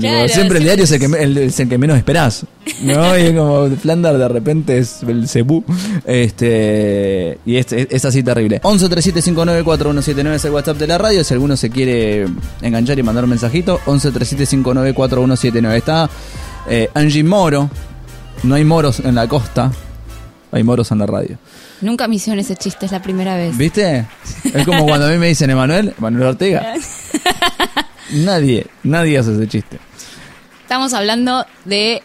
[0.00, 0.64] Claro, siempre el sí.
[0.64, 2.44] diario es el, que, el- es el que menos esperás.
[2.82, 3.16] ¿No?
[3.18, 5.64] Y es como Flandar de repente es el cebú.
[6.04, 8.60] Este, y es, es, es así terrible.
[8.62, 11.24] 11 37 59 4179 es el WhatsApp de la radio.
[11.24, 12.26] Si alguno se quiere
[12.60, 15.78] enganchar y mandar un mensajito, 11 37 59 4179.
[15.78, 16.10] Está
[16.68, 17.70] eh, Angie Moro.
[18.42, 19.72] No hay moros en la costa.
[20.52, 21.38] Hay moros en la radio.
[21.80, 23.56] Nunca me hicieron ese chiste, es la primera vez.
[23.56, 24.06] ¿Viste?
[24.52, 26.74] Es como cuando a mí me dicen Emanuel, Emanuel Ortega.
[28.10, 29.78] Nadie, nadie hace ese chiste.
[30.62, 32.02] Estamos hablando de,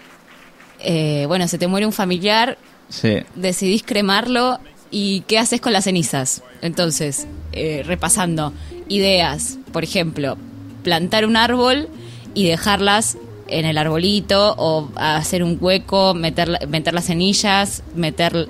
[0.80, 2.58] eh, bueno, se te muere un familiar,
[2.90, 3.18] Sí.
[3.36, 4.60] decidís cremarlo
[4.92, 6.44] y ¿qué haces con las cenizas?
[6.62, 8.54] Entonces, eh, repasando,
[8.90, 10.38] ideas, por ejemplo,
[10.84, 11.88] plantar un árbol
[12.34, 18.48] y dejarlas en el arbolito o hacer un hueco, meter, meter las semillas, meter,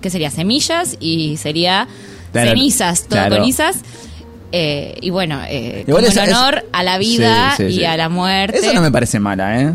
[0.00, 0.30] ¿qué sería?
[0.30, 1.88] Semillas y sería
[2.32, 3.36] Claro, cenizas, todo claro.
[3.36, 3.76] con cenizas.
[4.56, 7.68] Eh, y bueno, eh, Igual como esa- en es- honor a la vida Sí, sí,
[7.72, 7.84] y sí.
[7.84, 8.58] a la muerte.
[8.58, 9.72] Eso no me parece mala, ¿eh?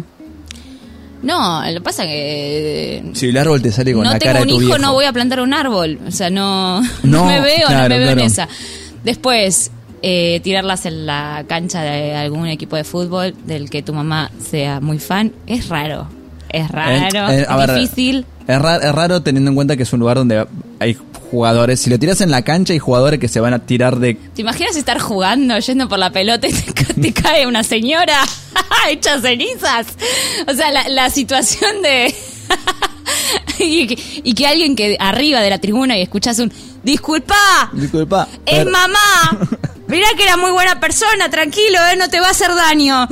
[1.22, 4.30] No, lo que pasa que eh, Si el árbol te sale con no la tengo
[4.32, 4.80] cara un de tu hijo, viejo.
[4.82, 6.00] no voy a plantar un árbol.
[6.08, 8.48] O sea, no, no, No, me veo, no claro, me veo en esa.
[9.04, 9.70] Después,
[10.02, 14.80] eh, tirarlas en la cancha de algún equipo de fútbol del que tu mamá sea
[14.80, 16.08] muy fan, es raro.
[16.48, 16.96] Es raro,
[17.34, 18.26] Eh, eh, a es ver, difícil.
[18.48, 20.48] Es, ra- es raro teniendo en cuenta que es un lugar donde
[20.80, 20.98] hay
[21.30, 21.80] jugadores.
[21.82, 24.16] Si lo tiras en la cancha, hay jugadores que se van a tirar de.
[24.16, 28.20] ¿Te imaginas estar jugando, yendo por la pelota y te, ca- te cae una señora
[28.90, 29.88] hecha cenizas?
[30.48, 32.14] O sea, la, la situación de...
[33.60, 36.52] y, que, y que alguien que arriba de la tribuna y escuchas un...
[36.84, 37.36] Disculpa,
[37.74, 38.28] Disculpa.
[38.46, 39.48] es Pero- mamá.
[39.88, 43.08] Mirá que era muy buena persona, tranquilo, eh, no te va a hacer daño.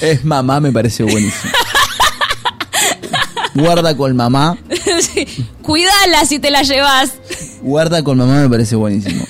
[0.00, 1.52] Es mamá, me parece buenísimo.
[3.56, 4.56] Guarda con mamá.
[5.00, 5.26] Sí,
[5.62, 7.14] Cuidala si te la llevas.
[7.60, 9.24] Guarda con mamá me parece buenísimo.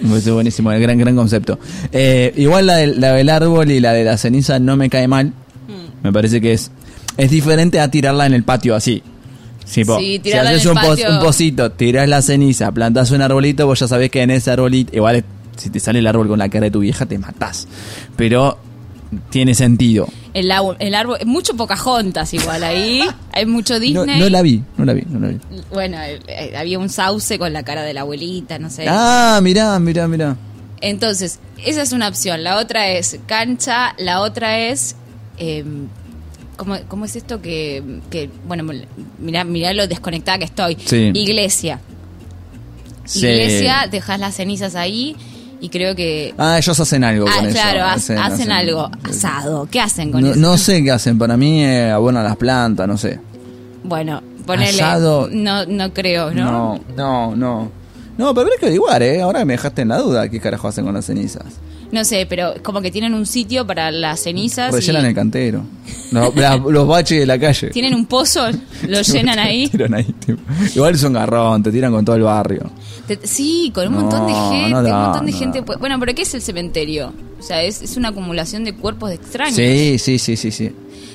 [0.00, 1.58] Me parece buenísimo, el gran, gran concepto.
[1.92, 5.08] Eh, igual la del, la del árbol y la de la ceniza no me cae
[5.08, 5.32] mal.
[6.02, 6.70] Me parece que es,
[7.16, 9.02] es diferente a tirarla en el patio así.
[9.64, 11.10] Sí, si tirarla en haces un, patio.
[11.10, 14.94] un pocito, tirás la ceniza, plantás un arbolito, vos ya sabés que en ese arbolito,
[14.94, 15.24] igual
[15.56, 17.66] si te sale el árbol con la cara de tu vieja, te matás.
[18.16, 18.58] Pero
[19.30, 20.08] tiene sentido.
[20.34, 23.02] El, árbol, mucho Pocahontas igual ahí.
[23.32, 24.20] Hay mucho Disney.
[24.20, 25.38] no la vi, no la vi, no la vi.
[25.72, 28.86] Bueno, eh, eh, había un sauce con la cara de la abuelita, no sé.
[28.88, 30.36] Ah, mirá, mirá, mirá.
[30.80, 32.44] Entonces, esa es una opción.
[32.44, 34.96] La otra es cancha, la otra es...
[35.38, 35.64] eh,
[36.56, 38.64] ¿cómo, cómo es esto que, que bueno,
[39.18, 40.76] mirá, mirá lo desconectada que estoy?
[40.84, 41.12] Sí.
[41.14, 41.80] Iglesia.
[43.04, 43.26] Sí.
[43.26, 45.16] Iglesia, dejas las cenizas ahí
[45.66, 46.32] y creo que...
[46.38, 47.54] Ah, ellos hacen algo Ah, con eso.
[47.54, 48.88] claro, ha- hacen, hacen- algo.
[49.02, 49.66] Asado.
[49.68, 50.38] ¿Qué hacen con No, eso?
[50.38, 53.18] no sé qué hacen, para mí eh, abonan las plantas, no sé.
[53.82, 54.68] Bueno, ponele...
[54.80, 55.28] Asado.
[55.32, 56.44] No, no creo, ¿no?
[56.44, 57.70] No, no, no.
[58.16, 59.20] No, pero habrá que averiguar, ¿eh?
[59.20, 61.42] Ahora me dejaste en la duda qué carajo hacen con las cenizas.
[61.92, 64.72] No sé, pero como que tienen un sitio para las cenizas.
[64.72, 65.62] y Rellenan el cantero.
[66.10, 67.68] No, la- los baches de la calle.
[67.70, 68.46] Tienen un pozo,
[68.88, 69.68] lo llenan ahí.
[69.68, 70.40] Tiran ahí, tipo.
[70.74, 72.70] Igual es un garrón, te tiran con todo el barrio.
[73.06, 74.70] Te- Sí, con un No, montón de gente.
[74.70, 75.60] no da, un montón de gente.
[75.62, 75.76] da.
[75.78, 77.12] Bueno, pero ¿qué es el cementerio?
[77.38, 79.54] O sea, es, es una acumulación de cuerpos de extraños.
[79.56, 80.72] Sí, sí, sí, sí, sí.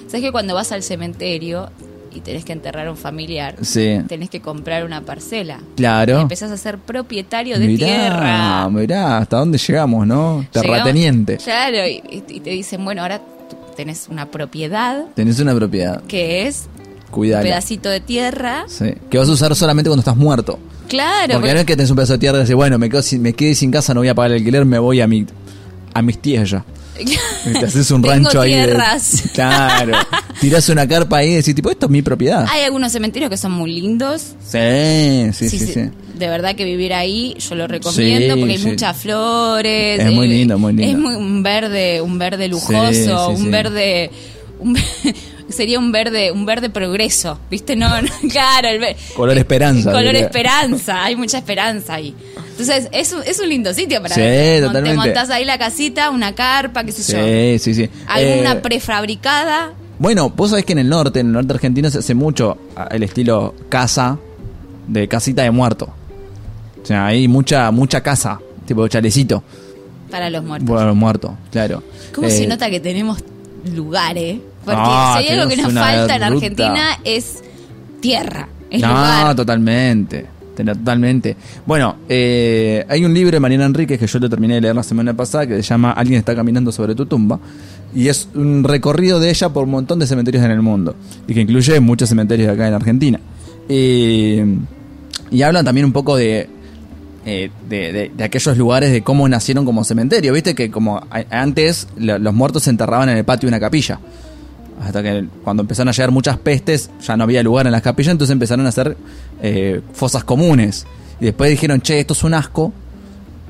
[0.08, 1.70] ¿Sabes que cuando vas al cementerio
[2.14, 4.00] y tenés que enterrar a un familiar, Sí.
[4.08, 5.60] tenés que comprar una parcela?
[5.76, 6.20] Claro.
[6.22, 8.70] Empezás a ser propietario de Mirá, tierra.
[8.70, 10.42] mirá, hasta dónde llegamos, ¿no?
[10.42, 11.38] Llegamos- Terrateniente.
[11.38, 13.22] Claro, y, y te dicen, bueno, ahora
[13.76, 16.02] tenés una propiedad Tenés una propiedad.
[16.04, 16.68] que es
[17.08, 17.44] un Cuidala.
[17.44, 18.66] pedacito de tierra.
[18.68, 18.94] Sí.
[19.10, 20.60] Que vas a usar solamente cuando estás muerto.
[20.90, 23.02] Claro, Porque no es que tenés un pedazo de tierra y decís, bueno, me, quedo
[23.02, 25.26] sin- me quedé sin casa, no voy a pagar el alquiler, me voy a mi
[25.94, 26.64] a mis tías ya.
[27.46, 28.54] Y Te haces un Tengo rancho ahí.
[28.54, 29.24] de- tierras.
[29.34, 29.94] Claro.
[30.40, 32.46] Tirás una carpa ahí y decís, tipo, esto es mi propiedad.
[32.50, 34.34] Hay algunos cementerios que son muy lindos.
[34.46, 35.82] Sí, sí, sí, sí.
[36.16, 40.00] De verdad que vivir ahí yo lo recomiendo porque hay muchas flores.
[40.00, 40.92] Es muy eh, lindo, muy lindo.
[40.92, 44.12] Es muy, un verde, un verde lujoso, un verde,
[44.60, 44.78] un
[45.50, 47.76] sería un verde, un verde progreso, ¿viste?
[47.76, 50.22] No, no, claro, el Color esperanza, Color diría.
[50.22, 52.16] esperanza, hay mucha esperanza ahí.
[52.52, 54.90] Entonces, es un, es un lindo sitio para Sí, Mon- totalmente.
[54.90, 57.58] Te montás ahí la casita, una carpa, qué sé yo.
[57.60, 57.90] Sí, sí, sí.
[58.08, 59.74] Alguna Eh, prefabricada.
[60.02, 62.88] Bueno, vos sabés que en el norte, en el norte argentino se hace mucho ah,
[62.90, 64.18] el estilo casa,
[64.88, 65.90] de casita de muerto.
[66.82, 69.44] O sea, hay mucha, mucha casa, tipo chalecito,
[70.10, 70.68] Para los muertos.
[70.68, 71.84] bueno, muerto, claro.
[72.16, 73.20] ¿Cómo Eh, se nota que tenemos
[73.76, 74.42] lugar, eh?
[74.66, 76.24] Porque Ah, si hay algo que nos falta en.
[76.24, 77.44] Argentina es
[78.00, 79.36] tierra, es no, lugar.
[79.36, 80.26] totalmente.
[80.56, 81.36] Totalmente.
[81.66, 84.84] Bueno, eh, hay un libro de Mariana Enríquez que yo lo terminé de leer la
[84.84, 87.40] semana pasada que se llama Alguien está caminando sobre tu tumba.
[87.94, 90.96] Y es un recorrido de ella por un montón de cementerios en el mundo.
[91.28, 93.20] Y que incluye muchos cementerios de acá en Argentina.
[93.70, 94.58] Eh,
[95.30, 96.50] y hablan también un poco de
[97.26, 100.34] eh, de, de- aquellos lugares de cómo nacieron como cementerio.
[100.34, 104.00] Viste que como antes lo- los muertos se enterraban en el patio de una capilla.
[104.84, 108.14] Hasta que cuando empezaron a llegar muchas pestes ya no había lugar en las capillas,
[108.14, 108.98] entonces empezaron a hacer
[109.42, 110.88] eh, fosas comunes.
[111.20, 112.74] Y después dijeron, che, esto es un asco,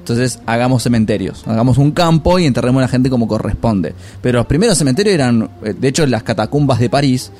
[0.01, 3.93] entonces hagamos cementerios, hagamos un campo y enterremos a la gente como corresponde.
[4.21, 7.31] Pero los primeros cementerios eran, eh, de hecho, las catacumbas de París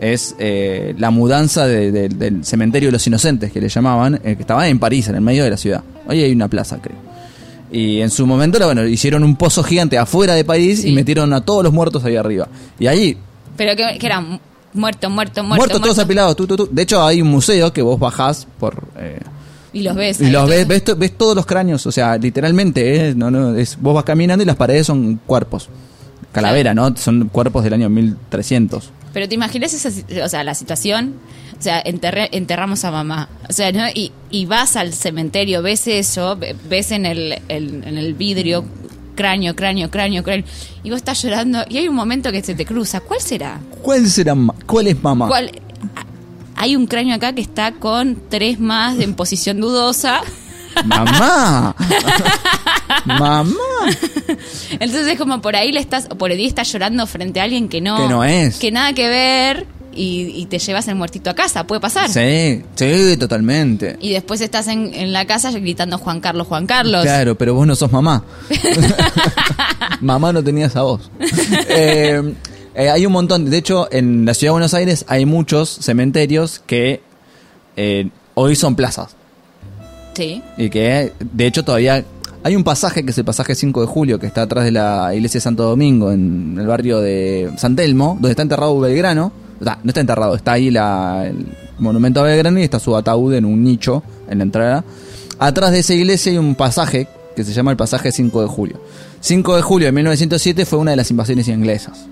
[0.00, 4.34] es eh, la mudanza de- de- del cementerio de los inocentes que le llamaban, eh,
[4.36, 5.82] que estaba en París, en el medio de la ciudad.
[6.08, 6.96] Hoy hay una plaza, creo.
[7.72, 10.88] Y en su momento, bueno, hicieron un pozo gigante afuera de París Sí.
[10.88, 12.48] y metieron a todos los muertos ahí arriba.
[12.78, 13.16] Y ahí,
[13.56, 14.40] Pero que, que eran
[14.72, 15.56] muerto, muerto, muerto.
[15.60, 16.68] muertos todos apilados, tú, tú, tú.
[16.72, 18.88] De hecho, hay un museo que vos bajás por...
[18.98, 19.20] eh,
[19.72, 20.20] Y los ves.
[20.20, 23.14] y los ves, ves, ves todos los cráneos, o sea, literalmente, ¿eh?
[23.14, 25.68] no, no, es, vos vas caminando y las paredes son cuerpos.
[26.32, 26.96] Calavera, ¿no?
[26.96, 28.90] Son cuerpos del año 1300.
[29.12, 29.90] Pero te imaginas esa,
[30.24, 31.14] o sea, la situación,
[31.58, 33.88] o sea, enterré- enterramos a mamá, o sea, ¿no?
[33.92, 38.64] y, y vas al cementerio, ves eso, ve- ves en el, el- en el vidrio
[39.16, 40.44] cráneo, cráneo, cráneo, cráneo,
[40.84, 43.60] y vos estás llorando y hay un momento que se te cruza, ¿cuál será?
[43.82, 45.26] ¿Cuál será ¿Cuál es mamá?
[45.26, 45.50] ¿Cuál?
[46.60, 50.20] Hay un cráneo acá que está con tres más en posición dudosa.
[50.84, 51.74] ¡Mamá!
[53.06, 53.50] ¡Mamá!
[54.78, 57.80] Entonces como por ahí le estás, o por ahí estás llorando frente a alguien que
[57.80, 58.58] no, Que no es.
[58.58, 62.08] que nada que ver y, y te llevas el muertito a casa, puede pasar.
[62.10, 63.96] Sí, sí, totalmente.
[64.00, 67.02] Y después estás en, en la casa gritando Juan Carlos, Juan Carlos.
[67.02, 68.22] Claro, pero vos no sos mamá.
[70.00, 71.10] mamá no tenía esa voz.
[71.68, 72.34] Eh,
[72.74, 73.48] eh, hay un montón.
[73.48, 77.00] De hecho, en la ciudad de Buenos Aires hay muchos cementerios que
[77.76, 79.16] eh, hoy son plazas.
[80.14, 80.42] Sí.
[80.56, 82.04] Y que, de hecho, todavía
[82.42, 85.14] hay un pasaje que es el pasaje 5 de julio, que está atrás de la
[85.14, 89.32] iglesia de Santo Domingo, en el barrio de San Telmo, donde está enterrado Belgrano.
[89.60, 91.46] O sea, no está enterrado, está ahí la, el
[91.78, 94.84] monumento a Belgrano y está su ataúd en un nicho en la entrada.
[95.38, 98.80] Atrás de esa iglesia hay un pasaje que se llama el pasaje 5 de julio.
[99.20, 102.06] 5 de julio de 1907 fue una de las invasiones inglesas.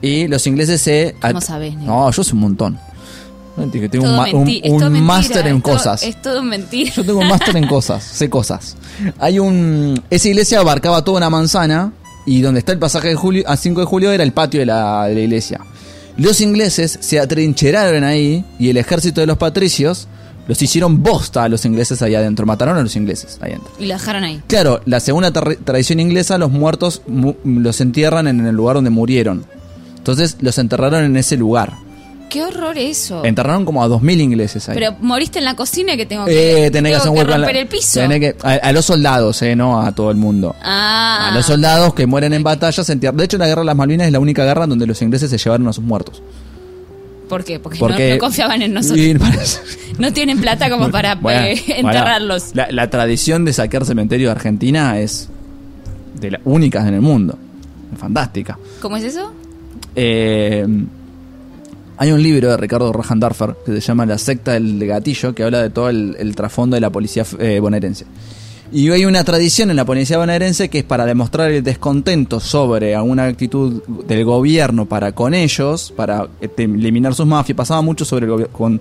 [0.00, 1.14] Y los ingleses se...
[1.20, 1.86] ¿Cómo sabés, Nico?
[1.86, 2.78] No, yo sé un montón.
[3.72, 6.04] Que tengo un, máster en cosas.
[6.04, 6.92] Es todo mentira.
[6.92, 8.76] Yo tengo un máster en cosas, sé cosas.
[9.18, 10.00] Hay un.
[10.10, 11.92] Esa iglesia abarcaba toda una manzana
[12.24, 14.66] y donde está el pasaje de julio, a 5 de julio era el patio de
[14.66, 15.60] la, de la iglesia.
[16.16, 20.06] Los ingleses se atrincheraron ahí y el ejército de los patricios
[20.46, 22.46] los hicieron bosta a los ingleses ahí adentro.
[22.46, 23.72] Mataron a los ingleses ahí adentro.
[23.80, 24.40] Y lo dejaron ahí.
[24.46, 28.90] Claro, la segunda tra- tradición inglesa, los muertos mu- los entierran en el lugar donde
[28.90, 29.44] murieron.
[29.98, 31.74] Entonces los enterraron en ese lugar.
[32.30, 33.24] Qué horror eso.
[33.24, 34.74] Enterraron como a 2.000 ingleses ahí.
[34.74, 37.32] Pero moriste en la cocina que tengo que, Eh, tenés que tengo hacer un hueco
[37.32, 38.00] en la- romper el piso.
[38.00, 40.54] tenés que- a, a los soldados, eh, no a todo el mundo.
[40.62, 41.28] Ah.
[41.30, 43.16] A los soldados que mueren en batalla se entierran.
[43.16, 45.38] De hecho, la guerra de las Malvinas es la única guerra donde los ingleses se
[45.38, 46.22] llevaron a sus muertos.
[47.30, 47.58] ¿Por qué?
[47.60, 49.60] Porque, Porque no, no confiaban en nosotros.
[49.98, 52.54] No tienen plata como para Bueno, eh, bueno, enterrarlos.
[52.54, 55.28] la, la tradición de saquear cementerio de Argentina es
[56.20, 57.36] de las únicas en el mundo.
[57.98, 58.58] Fantástica.
[58.80, 59.32] ¿Cómo es eso?
[60.00, 60.64] Eh,
[61.96, 65.60] hay un libro de Ricardo Rojandarfer que se llama La secta del gatillo, que habla
[65.60, 68.06] de todo el, trasfondo de la policía eh, bonaerense.
[68.70, 72.94] Y hay una tradición en la policía bonaerense que es para demostrar el descontento sobre
[72.94, 77.56] alguna actitud del gobierno para con ellos, para este, eliminar sus mafias.
[77.56, 78.80] Pasaba mucho sobre el con,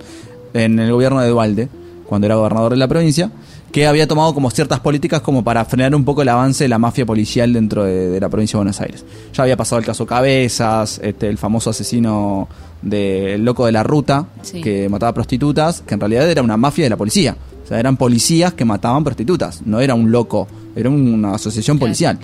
[0.53, 1.69] en el gobierno de Dualde,
[2.05, 3.31] cuando era gobernador de la provincia,
[3.71, 6.77] que había tomado como ciertas políticas como para frenar un poco el avance de la
[6.79, 9.05] mafia policial dentro de, de la provincia de Buenos Aires.
[9.33, 12.47] Ya había pasado el caso Cabezas, este, el famoso asesino
[12.81, 14.61] del loco de la ruta, Sí.
[14.61, 17.35] que mataba prostitutas, que en realidad era una mafia de la policía.
[17.63, 21.87] O sea, eran policías que mataban prostitutas, no era un loco, era una asociación Claro.
[21.87, 22.19] policial.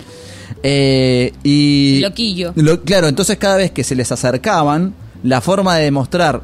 [0.62, 2.52] Eh, y Loquillo.
[2.56, 6.40] lo- claro, entonces cada vez que se les acercaban, la forma de demostrar,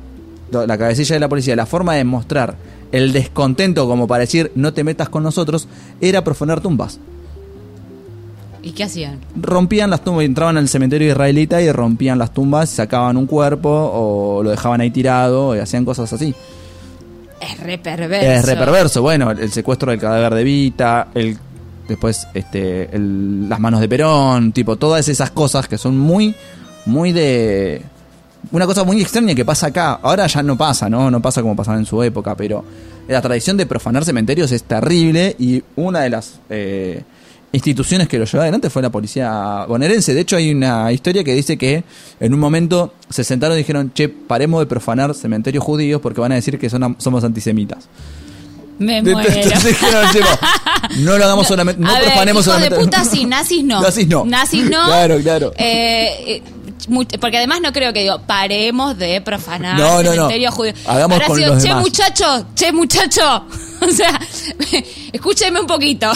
[0.52, 2.56] la cabecilla de la policía, la forma de demostrar
[2.92, 5.68] el descontento como para decir no te metas con nosotros,
[6.00, 6.98] era profanar tumbas.
[8.62, 9.18] ¿Y qué hacían?
[9.40, 14.42] Rompían las tumbas, entraban al cementerio israelita y rompían las tumbas, sacaban un cuerpo o
[14.42, 16.34] lo dejaban ahí tirado y hacían cosas así.
[17.40, 18.26] Es re perverso.
[18.30, 19.00] Es re perverso.
[19.00, 21.38] Bueno, el secuestro del cadáver de Vita, el
[21.88, 26.34] después este el- las manos de Perón, tipo todas esas cosas que son muy
[26.84, 27.82] muy de
[28.52, 30.00] una cosa muy extraña que pasa acá.
[30.02, 31.10] Ahora ya no pasa, ¿no?
[31.10, 32.64] No pasa como pasaba en su época, pero
[33.08, 37.02] la tradición de profanar cementerios es terrible y una de las eh,
[37.52, 40.14] instituciones que lo llevó adelante fue la policía bonaerense.
[40.14, 41.84] De hecho, hay una historia que dice que
[42.20, 46.32] en un momento se sentaron y dijeron, che, paremos de profanar cementerios judíos porque van
[46.32, 47.88] a decir que son, somos antisemitas.
[48.78, 49.30] Me muero.
[49.34, 49.76] Entonces
[51.00, 52.76] no lo hagamos solamente, no ver, profanemos solamente.
[52.76, 53.82] de puta sí, nazis no.
[53.82, 54.24] Nazis no.
[54.24, 54.86] Nazis no.
[54.86, 55.52] Claro, claro.
[55.58, 56.42] Eh,
[57.20, 60.12] porque además no creo que digo, paremos de profanar No, no, no.
[60.12, 60.72] cementerio judío.
[60.86, 61.82] Hagamos Habrá con sido, los che demás".
[61.84, 63.44] muchacho, che muchacho.
[63.80, 64.20] o sea,
[65.12, 66.10] Escúcheme un poquito.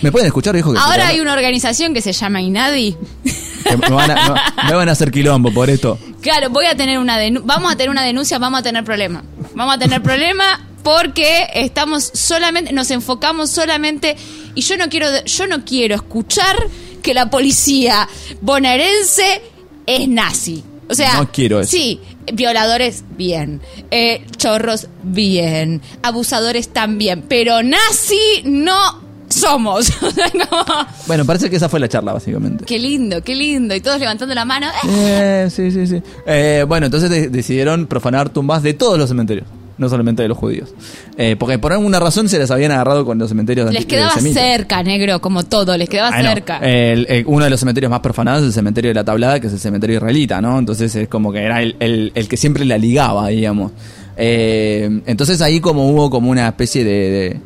[0.00, 0.72] ¿Me pueden escuchar, viejo?
[0.72, 2.96] Que Ahora hay una organización que se llama INADI.
[3.64, 4.34] que me, van a, no,
[4.68, 5.98] me van a hacer quilombo por esto.
[6.20, 9.24] Claro, voy a tener una vamos a tener una denuncia, vamos a tener problema.
[9.54, 14.16] Vamos a tener problema porque estamos solamente nos enfocamos solamente
[14.54, 16.56] y yo no quiero yo no quiero escuchar
[17.02, 18.08] que la policía
[18.40, 19.42] bonaerense
[19.86, 20.62] es nazi.
[20.88, 21.70] O sea, No quiero eso.
[21.70, 22.00] sí,
[22.34, 29.90] violadores bien, eh, chorros bien, abusadores también, pero nazi no somos.
[30.02, 30.64] O sea, como,
[31.06, 32.64] Bueno, parece que esa fue la charla, básicamente.
[32.66, 34.66] qué lindo, qué lindo y todos levantando la mano.
[34.84, 35.46] ¡eh!
[35.46, 36.02] Eh, sí, sí, sí.
[36.26, 39.46] Eh, bueno, entonces de- decidieron profanar tumbas de todos los cementerios,
[39.82, 40.70] no solamente de los judíos.
[41.18, 44.12] Eh, porque por alguna razón se les habían agarrado con los cementerios Les anti- quedaba
[44.18, 46.28] cerca, negro, como todo, les quedaba Ah, no.
[46.30, 46.58] cerca.
[46.58, 49.48] El- el- uno de los cementerios más profanados es el cementerio de la Tablada, que
[49.48, 50.58] es el cementerio israelita, ¿no?
[50.58, 51.76] Entonces es como que era el,
[52.14, 53.72] el- que siempre la ligaba, digamos.
[54.16, 57.40] Eh, entonces ahí como hubo como una especie de, de,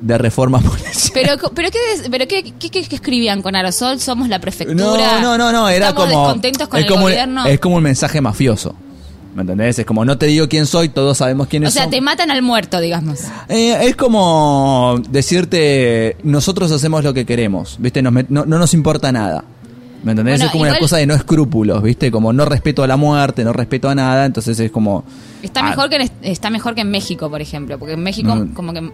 [0.00, 1.10] de reforma policial.
[1.14, 1.78] Pero, pero, ¿qué,
[2.10, 3.98] pero qué, qué- escribían con aerosol?
[4.00, 5.20] Somos la No, prefectura.
[5.20, 6.22] no, no, no, era Estamos como.
[6.24, 7.46] descontentos con es el como, gobierno.
[7.46, 8.74] Es como un mensaje mafioso.
[9.34, 9.78] ¿Me entendés?
[9.78, 11.90] Es como no te digo quién soy, todos sabemos quiénes o sea, son.
[11.92, 13.20] te matan al muerto, digamos.
[13.48, 18.02] Eh, es como decirte, nosotros hacemos lo que queremos, ¿viste?
[18.02, 19.44] Nos no, no nos importa nada.
[20.02, 20.38] ¿Me entendés?
[20.38, 22.10] Bueno, es como una cosa de no escrúpulos, ¿viste?
[22.10, 25.04] Como no respeto a la muerte, no respeto a nada, entonces es como...
[25.42, 28.34] Está ah, mejor que en, está mejor que en México, por ejemplo, porque en México
[28.34, 28.54] Mm.
[28.54, 28.90] como que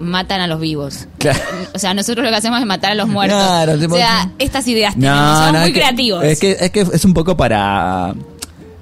[0.00, 1.08] matan a los vivos.
[1.18, 1.38] Claro.
[1.74, 3.38] O sea, nosotros lo que hacemos es matar a los muertos.
[3.38, 6.24] Claro, o sea, estas ideas tenemos, somos muy es que- creativos.
[6.24, 8.14] Es que, es que es un poco para...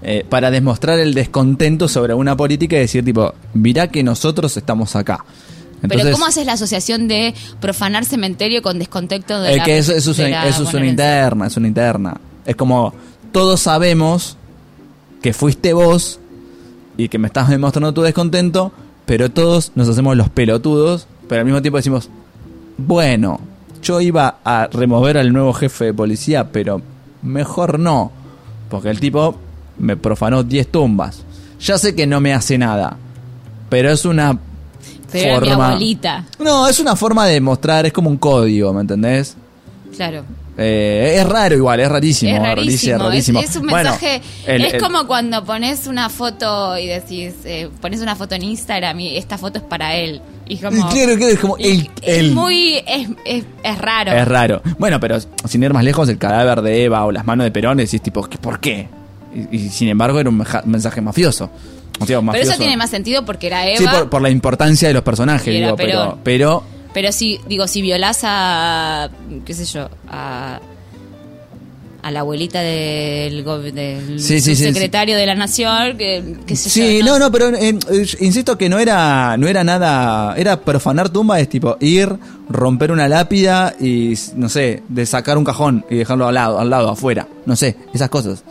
[0.07, 4.95] eh, para demostrar el descontento sobre una política y decir tipo, mirá que nosotros estamos
[4.97, 5.25] acá.
[5.81, 10.11] pero ¿cómo haces la asociación de profanar cementerio con descontento de la que eso, eso
[10.11, 12.21] es, de la eso es una interna, es una interna.
[12.45, 12.93] Es como,
[13.33, 14.37] todos sabemos
[15.23, 16.21] que fuiste vos
[16.99, 18.73] y que me estás demostrando tu descontento,
[19.07, 22.11] pero todos nos hacemos los pelotudos, pero al mismo tiempo decimos,
[22.77, 23.41] bueno,
[23.83, 26.83] yo iba a remover al nuevo jefe de policía, pero
[27.23, 28.13] mejor no,
[28.69, 29.39] porque el tipo
[29.79, 31.23] me profanó 10 tumbas.
[31.61, 32.97] Ya sé que no me hace nada,
[33.71, 34.39] pero es una
[35.11, 35.67] Pero era mi forma...
[35.69, 36.25] abuelita.
[36.39, 39.37] No, es una forma de mostrar, es como un código, ¿me entendés?
[39.97, 40.25] Claro.
[40.57, 42.37] Eh, es raro igual, es rarísimo.
[42.37, 43.41] Es rarísimo, es, rarísimo.
[43.41, 44.23] es un Bueno, mensaje.
[44.47, 48.43] el- es el- como cuando pones una foto y decís, eh, pones una foto en
[48.45, 50.21] Instagram y esta foto es para él.
[50.47, 50.89] Y como.
[50.91, 52.75] Claro, claro, es como el- muy.
[52.87, 54.13] Es, es, es raro.
[54.13, 54.63] Es raro.
[54.79, 55.17] Bueno, pero
[55.49, 58.23] sin ir más lejos, el cadáver de Eva o las manos de Perón, decís tipo,
[58.25, 58.89] ¿qué- ¿por qué?
[59.35, 61.51] Y, y sin embargo era un meja- mensaje mafioso.
[61.95, 62.51] O sea, Pero mafioso.
[62.53, 63.79] eso tiene más sentido porque era Eva.
[63.79, 66.19] Sí, por, por la importancia de los personajes, Y era digo, pero, Perón.
[66.25, 66.63] pero
[66.93, 69.11] Pero si, digo, si violás a.
[69.45, 69.89] ¿Qué sé yo?
[70.09, 70.61] A.
[72.03, 76.69] A la abuelita del, del Sí, sí, sí, secretario de la nación, que, qué sé
[76.69, 80.61] Sí, yo, no, no, pero eh, eh, insisto que no era, no era nada, era
[80.61, 82.15] profanar tumba, es tipo ir,
[82.51, 86.69] romper una lápida y, no sé, de sacar un cajón y dejarlo al lado, al
[86.69, 88.45] lado, afuera, no sé, esas cosas.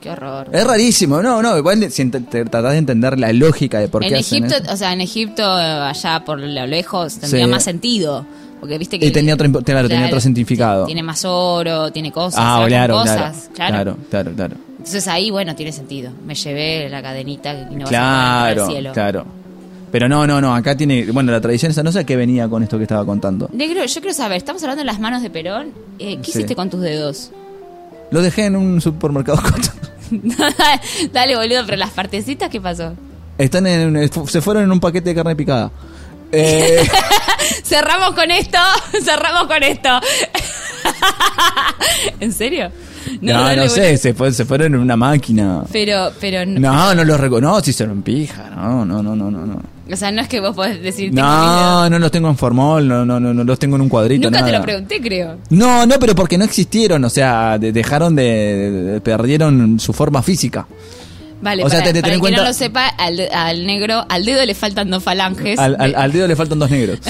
[0.00, 0.48] Qué horror.
[0.52, 4.16] Es rarísimo, no, no, igual si tratás de entender la lógica de por en qué
[4.16, 4.72] hacen Egipto, eso.
[4.72, 7.50] o sea, en Egipto, allá por lo lejos, tendría Sí.
[7.50, 8.24] más sentido.
[8.60, 9.06] Porque viste que.
[9.06, 10.84] Y tenía otro claro, tenía otro significado.
[10.86, 12.40] Tiene más oro, tiene cosas.
[12.42, 14.56] Ah, claro, cosas, claro, claro, claro, claro.
[14.78, 16.10] Entonces ahí, bueno, tiene sentido.
[16.26, 18.92] Me llevé la cadenita y no vas a Claro, para el cielo.
[18.92, 19.26] claro.
[19.92, 22.48] Pero no, no, no, acá tiene, bueno, la tradición esa, no sé a qué venía
[22.48, 23.48] con esto que estaba contando.
[23.52, 25.72] Negro, yo quiero saber, estamos hablando de las manos de Perón.
[25.98, 26.30] Eh, ¿Qué Sí.
[26.38, 27.30] hiciste con tus dedos?
[28.10, 29.40] Lo dejé en un supermercado.
[31.12, 32.94] Dale, boludo, pero las partecitas, ¿qué pasó?
[33.38, 35.70] Están en, se fueron en un paquete de carne picada.
[36.32, 36.86] Eh,
[37.64, 38.58] Cerramos con esto,
[39.04, 39.88] cerramos con esto.
[42.20, 42.70] ¿En serio?
[43.20, 45.64] no, no sé, se, fue- se fueron en una máquina.
[45.72, 49.30] Pero, pero, no, No, no los reconozco, si se en pija, no, no, no, no,
[49.30, 49.62] no.
[49.92, 51.12] O sea, no es que vos podés decir.
[51.12, 54.30] No, no los tengo en formol, no, no, no, no los tengo en un cuadrito.
[54.30, 55.38] Nunca te lo pregunté, creo.
[55.50, 60.22] No, no, pero porque no existieron, o sea, de- dejaron de, de- perdieron su forma
[60.22, 60.66] física.
[61.42, 64.26] Vale, O sea, para, te- te- para ten que no lo sepa, al, negro, al
[64.26, 65.58] dedo le faltan dos falanges.
[65.58, 66.98] Al, al- al dedo le faltan dos negros.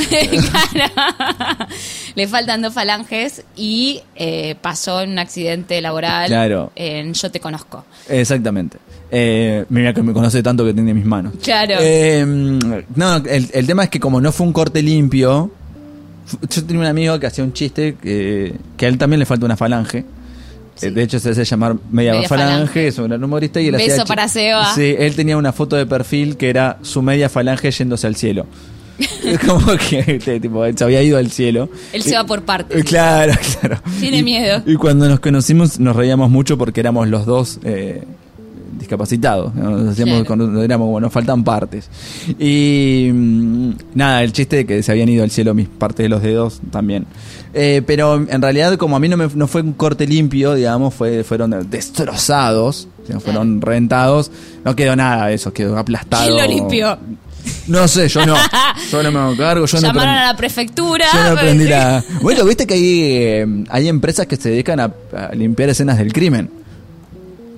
[0.73, 0.93] Claro.
[2.15, 6.71] le faltan dos falanges y eh, pasó en un accidente laboral Claro.
[6.77, 7.85] en Yo Te Conozco.
[8.09, 8.79] Exactamente.
[9.13, 11.33] Eh, mira que me conoce tanto que tiene mis manos.
[11.43, 11.75] Claro.
[11.81, 12.25] Eh,
[12.95, 15.51] no, el, el tema es que como no fue un corte limpio,
[16.49, 19.47] yo tenía un amigo que hacía un chiste que, que a él también le falta
[19.47, 20.05] una falange.
[20.77, 20.87] Sí.
[20.87, 22.87] Eh, De hecho, se hace llamar Media, Media falange, falange.
[22.87, 23.61] es un gran humorista.
[23.61, 24.73] Y él Beso hacía para Seba.
[24.75, 28.47] Sí, él tenía una foto de perfil que era su media falange yéndose al cielo.
[29.25, 31.69] Es como que tipo, se había ido al cielo.
[31.93, 32.79] Él se va por partes.
[32.79, 33.83] Eh, Claro, claro.
[33.99, 34.63] Tiene Y- miedo.
[34.67, 38.05] Y cuando nos conocimos nos reíamos mucho porque éramos los dos eh,
[38.81, 39.55] discapacitados.
[39.55, 39.71] ¿no?
[39.71, 40.27] Nos hacíamos Claro.
[40.27, 41.89] cuando éramos, bueno, nos faltan partes.
[42.39, 46.09] Y mm, nada, el chiste de que se habían ido al cielo mis partes de
[46.09, 47.07] los dedos también.
[47.55, 50.95] Eh, pero en realidad, como a mí no, me, no fue un corte limpio, digamos,
[50.95, 52.89] fue, fueron destrozados,
[53.23, 54.31] fueron reventados,
[54.65, 56.25] no quedó nada de eso, quedó aplastado.
[56.27, 56.99] ¿Quién lo limpió?
[57.67, 58.35] No sé, yo no.
[58.93, 61.05] Yo no me hago cargo, yo no Llamaron prendí- a la prefectura.
[61.13, 62.05] yo no pues, aprendí la...
[62.23, 66.13] Bueno, viste que hay, eh, hay empresas que se dedican a, a limpiar escenas del
[66.13, 66.51] crimen.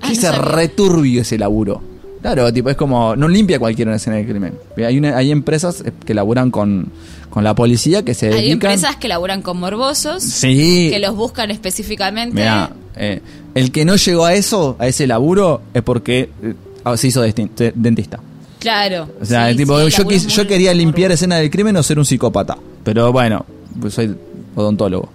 [0.03, 1.81] Ah, Que no se returbio ese laburo.
[2.21, 3.15] Claro, tipo, es como...
[3.15, 4.53] No limpia cualquiera una escena del crimen.
[4.77, 6.87] Hay, una- hay empresas eh, que laburan con,
[7.29, 8.51] con la policía que se Hay dedican...
[8.71, 10.87] empresas que laburan con morbosos, Sí.
[10.91, 12.35] que los buscan específicamente.
[12.35, 13.19] Mirá, eh,
[13.55, 16.53] el que no llegó a eso, a ese laburo, es porque eh,
[16.97, 18.19] se hizo de- dentista.
[18.59, 19.09] Claro.
[19.21, 21.13] O sea, Sí, tipo, sí, yo, quis- yo quería limpiar morbosos.
[21.23, 22.57] escena del crimen o ser un psicópata.
[22.85, 23.45] Pero bueno,
[23.81, 24.15] pues soy
[24.55, 25.09] odontólogo.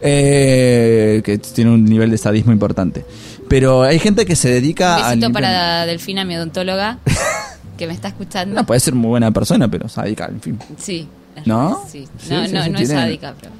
[0.00, 3.04] Eh, que tiene un nivel de sadismo importante.
[3.48, 5.08] Pero hay gente que se dedica Un a.
[5.10, 6.98] besito limpiar- para Delfina, mi odontóloga,
[7.76, 8.54] que me está escuchando.
[8.54, 10.58] No, puede ser muy buena persona, pero sádica, en fin.
[10.78, 11.08] Sí.
[11.44, 11.84] ¿No?
[11.90, 12.06] Sí.
[12.18, 13.52] Sí, No, sí, no, sí, no es sádica, pero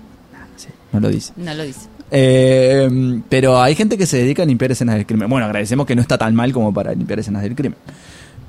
[0.92, 1.32] no lo dice.
[1.36, 1.80] no lo dice.
[2.10, 5.28] Eh, pero hay gente que se dedica a limpiar escenas del crimen.
[5.28, 7.76] Bueno, agradecemos que no está tan mal como para limpiar escenas del crimen.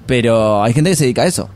[0.06, 1.50] Pero hay gente que se dedica a eso.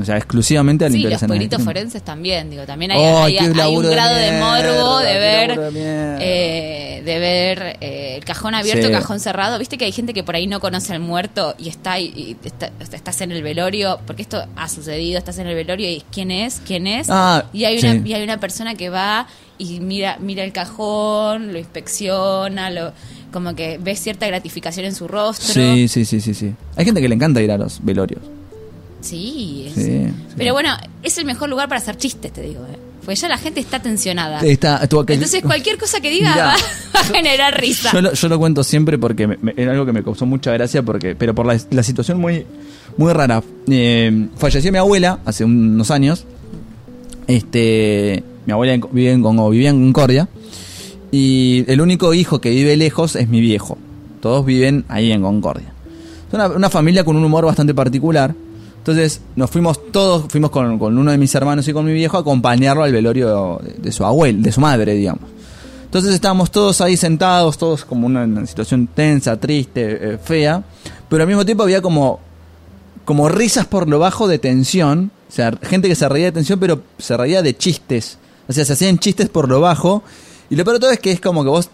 [0.00, 1.64] O sea, exclusivamente a Sí, los peritos crimen.
[1.64, 5.72] forenses también, digo, también hay, ¡Ay, hay- hay un de grado de, morbo de ver,
[5.72, 8.92] de eh, de ver eh, el cajón abierto, Sí.
[8.92, 9.58] cajón cerrado.
[9.58, 12.36] Viste que hay gente que por ahí no conoce al muerto y está y, y
[12.44, 16.30] está- estás en el velorio, porque esto ha sucedido, estás en el velorio y quién
[16.32, 18.02] es, quién es, Ah, y hay una sí.
[18.04, 19.28] y hay una persona que va
[19.58, 22.92] y mira mira el cajón, lo inspecciona, lo
[23.32, 25.52] como que ves cierta gratificación en su rostro.
[25.54, 26.52] Sí, sí, sí, sí, sí.
[26.76, 28.22] Hay gente que le encanta ir a los velorios.
[29.04, 30.12] Sí, es- Sí, sí.
[30.36, 30.70] Pero bueno,
[31.02, 32.60] es el mejor lugar para hacer chistes, te digo.
[32.64, 32.78] ¿eh?
[33.04, 34.40] Porque ya la gente está tensionada.
[34.40, 36.52] Está, tú- Entonces cualquier cosa que diga Mirá, va,
[36.96, 37.90] va a generar risa.
[37.92, 40.52] Yo lo, yo lo cuento siempre porque me- me- era algo que me causó mucha
[40.52, 42.46] gracia, porque pero por la, la situación muy,
[42.96, 43.42] muy rara.
[43.68, 46.24] Eh, falleció mi abuela hace unos años.
[47.26, 50.28] Este, mi abuela vive en, Congo- vivía en Concordia.
[51.10, 53.78] Y el único hijo que vive lejos es mi viejo.
[54.20, 55.72] Todos viven ahí en Concordia.
[56.28, 58.34] Es una, una familia con un humor bastante particular.
[58.84, 62.18] Entonces nos fuimos todos, fuimos con, con uno de mis hermanos y con mi viejo
[62.18, 65.22] a acompañarlo al velorio de, su abuela, de su madre, digamos.
[65.86, 70.62] Entonces estábamos todos ahí sentados, todos como una, una situación tensa, triste, eh, fea,
[71.08, 72.20] pero al mismo tiempo había como,
[73.06, 76.60] como risas por lo bajo de tensión, o sea, gente que se reía de tensión,
[76.60, 78.18] pero se reía de chistes,
[78.48, 80.02] o sea, se hacían chistes por lo bajo,
[80.50, 81.70] y lo peor de todo es que es como que vos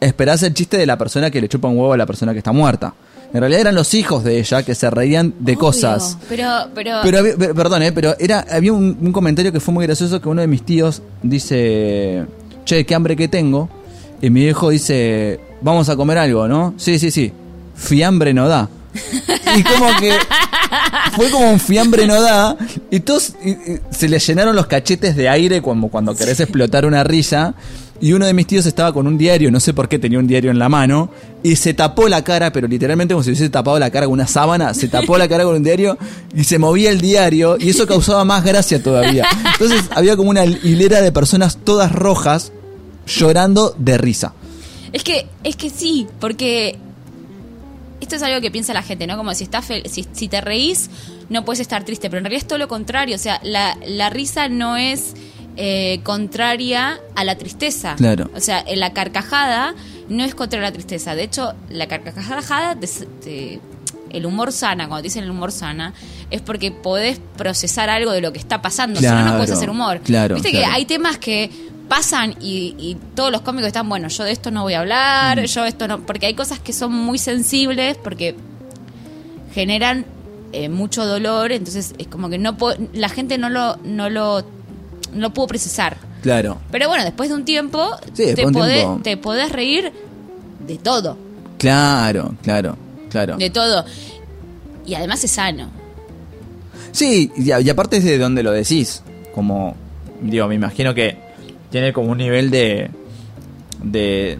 [0.00, 2.38] esperás el chiste de la persona que le chupa un huevo a la persona que
[2.38, 2.94] está muerta.
[3.32, 6.18] En realidad eran los hijos de ella que se reían de Obvio, cosas.
[6.28, 9.86] Pero, pero, Pero había- perdón, eh, pero era, había un, un comentario que fue muy
[9.86, 12.26] gracioso que uno de mis tíos dice,
[12.64, 13.68] che, qué hambre que tengo.
[14.22, 16.74] Y mi viejo dice, vamos a comer algo, ¿no?
[16.76, 17.32] Sí, sí, sí.
[17.74, 18.68] Fiambre no da.
[19.56, 20.12] Y como que
[21.16, 22.56] fue como un fiambre no da.
[22.90, 26.84] Y todos y- y se le llenaron los cachetes de aire como cuando querés explotar
[26.86, 27.54] una risa.
[28.02, 30.26] Y uno de mis tíos estaba con un diario, no sé por qué tenía un
[30.26, 31.10] diario en la mano,
[31.42, 34.26] y se tapó la cara, pero literalmente como si hubiese tapado la cara con una
[34.26, 35.98] sábana, se tapó la cara con un diario
[36.34, 39.26] y se movía el diario, y eso causaba más gracia todavía.
[39.52, 42.52] Entonces había como una hilera de personas todas rojas
[43.06, 44.32] llorando de risa.
[44.92, 46.78] es que, es que sí, porque
[48.00, 49.16] esto es algo que piensa la gente, ¿no?
[49.18, 50.88] Como si estás fel- si, si te reís,
[51.28, 53.14] no puedes estar triste, pero en realidad es todo lo contrario.
[53.14, 55.12] O sea, la, la risa no es
[55.56, 57.94] eh, contraria a la tristeza.
[57.96, 58.30] Claro.
[58.34, 59.74] O sea, en la carcajada
[60.08, 61.14] no es contraria a la tristeza.
[61.14, 62.76] De hecho, la carcajada,
[64.10, 65.92] el humor sana, cuando dicen el humor sana,
[66.30, 69.00] es porque podés procesar algo de lo que está pasando.
[69.00, 70.00] si no, no puedes hacer humor.
[70.00, 70.66] claro, Viste claro.
[70.66, 71.50] que hay temas que
[71.88, 75.40] pasan y, y todos los cómicos están, bueno, yo de esto no voy a hablar,
[75.40, 75.44] Mm.
[75.46, 78.36] yo esto no, porque hay cosas que son muy sensibles, porque
[79.54, 80.06] generan
[80.52, 82.56] eh, mucho dolor, entonces es como que no
[82.92, 84.44] la gente no lo, no lo,
[85.12, 85.96] no pudo procesar.
[86.22, 86.58] Claro.
[86.70, 89.00] Pero bueno, después de un tiempo, Sí, te, un podés, tiempo.
[89.02, 89.92] te podés reír
[90.66, 91.16] de todo,
[91.58, 92.76] Claro, claro,
[93.10, 93.36] claro.
[93.36, 93.84] de todo.
[94.86, 95.70] Y además es sano.
[96.92, 99.02] Sí, y, aparte es de donde lo decís.
[99.34, 99.76] Como,
[100.20, 101.16] digo, me imagino que
[101.70, 102.90] tiene como un nivel de.
[103.82, 104.38] de.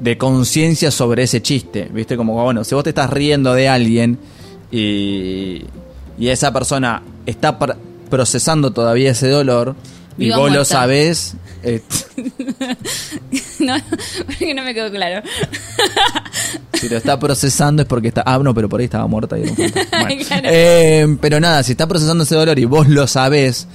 [0.00, 1.88] de conciencia sobre ese chiste.
[1.92, 2.16] ¿Viste?
[2.16, 4.18] Como, bueno, si vos te estás riendo de alguien
[4.70, 5.62] y.
[6.18, 7.56] y esa persona está
[8.16, 9.74] procesando todavía ese dolor
[10.18, 11.34] y Viva vos lo sabés.
[11.62, 11.80] eh,
[13.60, 13.74] no,
[14.26, 15.26] porque no me quedó claro.
[16.74, 18.22] Si lo está procesando es porque está.
[18.26, 19.38] Ah, no, pero por ahí estaba muerta.
[19.38, 19.98] Y era un fantasma.
[20.02, 20.24] Bueno.
[20.26, 20.48] Claro.
[20.50, 23.68] Eh, pero nada, si está procesando ese dolor y vos lo sabés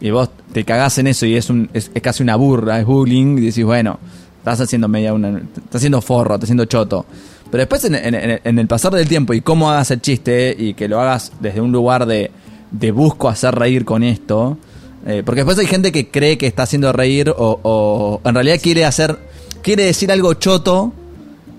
[0.00, 2.86] y vos te cagás en eso y es, un, es, es casi una burra, es
[2.86, 3.98] bullying, y decís, bueno,
[4.38, 5.28] estás haciendo media una.
[5.38, 7.04] Estás haciendo forro, estás haciendo choto.
[7.50, 10.54] Pero después en, en- en- en el pasar del tiempo y cómo hagas el chiste
[10.56, 12.30] y que lo hagas desde un lugar de,
[12.72, 14.56] de busco hacer reír con esto.
[15.06, 18.58] eh, porque después hay gente que cree que está haciendo reír o, o en realidad
[18.62, 19.18] quiere hacer,
[19.62, 20.92] quiere decir algo choto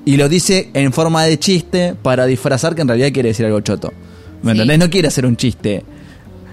[0.05, 3.59] y lo dice en forma de chiste para disfrazar que en realidad quiere decir algo
[3.61, 3.91] choto.
[4.41, 4.57] ¿Me Sí.
[4.59, 4.79] entendés?
[4.79, 5.83] No quiere hacer un chiste.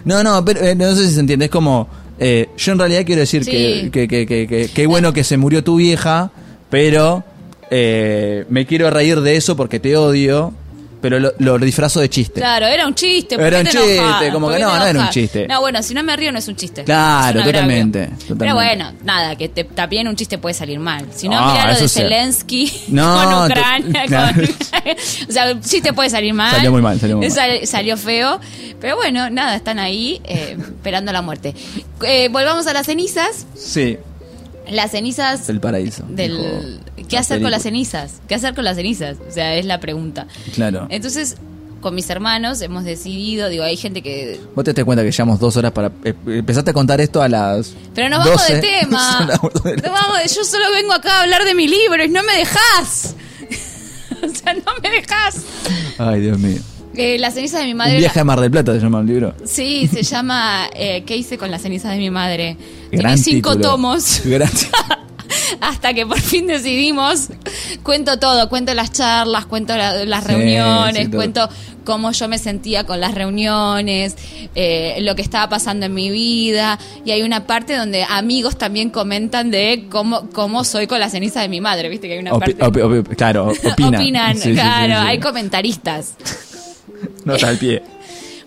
[0.04, 1.44] No, no, pero eh, no sé si se entiende.
[1.46, 1.88] Es como,
[2.18, 3.50] eh, yo en realidad quiero decir Sí.
[3.50, 6.30] que, que, que, que, que- qué bueno que se murió tu vieja,
[6.70, 7.22] pero
[7.70, 10.52] me quiero reír de eso porque te odio,
[11.01, 12.40] pero lo, lo disfrazo de chiste.
[12.40, 13.36] Claro, era un chiste.
[13.36, 15.46] ¿por Era un te chiste, como ¿Por que no, te no era un chiste.
[15.48, 16.84] No, bueno, si no me río no es un chiste.
[16.84, 17.53] Claro, agravio.
[17.53, 18.53] totalmente, Pero totalmente.
[18.55, 21.07] bueno, nada, que te, también un chiste puede salir mal.
[21.14, 21.88] Si no, mira lo de.
[21.88, 24.05] Zelensky No, con Ucrania.
[24.07, 24.34] claro.
[24.34, 26.55] con- o sea, un chiste puede salir mal.
[26.55, 27.34] Salió muy mal, salió muy mal.
[27.36, 28.40] Sal- salió feo.
[28.80, 31.55] Pero bueno, nada, están ahí eh, esperando la muerte.
[32.03, 33.46] Eh, volvamos a las cenizas.
[33.55, 33.98] Sí,
[34.70, 36.05] Las cenizas del paraíso.
[36.09, 36.80] del dijo
[37.11, 38.20] ¿Qué hacer con las cenizas?
[38.28, 39.18] ¿Qué hacer con las cenizas?
[39.28, 40.26] O sea, es la pregunta.
[40.54, 40.86] Claro.
[40.90, 41.36] Entonces,
[41.80, 44.38] con mis hermanos hemos decidido, digo, hay gente que...
[44.54, 45.90] Vos te das cuenta que llevamos dos horas para...
[46.04, 47.74] eh, empezaste a contar esto a las...
[47.94, 48.54] Pero nos vamos 12.
[48.54, 49.26] de tema.
[49.28, 49.52] Las Nos
[49.92, 53.14] vamos de- Yo solo vengo acá a hablar de mi libro y no me dejas.
[54.22, 55.36] o sea, no me dejas.
[55.98, 56.58] Ay, Dios mío.
[56.96, 57.94] Eh, la ceniza de mi madre...
[57.94, 59.34] Un viaje a Mar del Plata se llama el libro.
[59.46, 62.56] Sí, se llama eh, ¿Qué hice con la ceniza de mi madre?
[62.90, 63.70] Gran Tiene cinco título.
[63.70, 64.20] tomos.
[64.24, 64.50] Gran-
[65.60, 67.28] Hasta que por fin decidimos,
[67.82, 71.48] cuento todo, cuento las charlas, cuento la- las Sí, reuniones, sí, cuento
[71.84, 74.16] cómo yo me sentía con las reuniones,
[74.54, 76.78] eh, lo que estaba pasando en mi vida.
[77.04, 81.40] Y hay una parte donde amigos también comentan de cómo, cómo soy con la ceniza
[81.40, 82.58] de mi madre, viste que hay una Opi- parte...
[82.58, 83.94] opi- opi- claro, opinan.
[83.94, 85.06] Opinan, Sí, sí, sí, claro, sí.
[85.08, 86.14] hay comentaristas.
[87.24, 87.82] Nota al pie.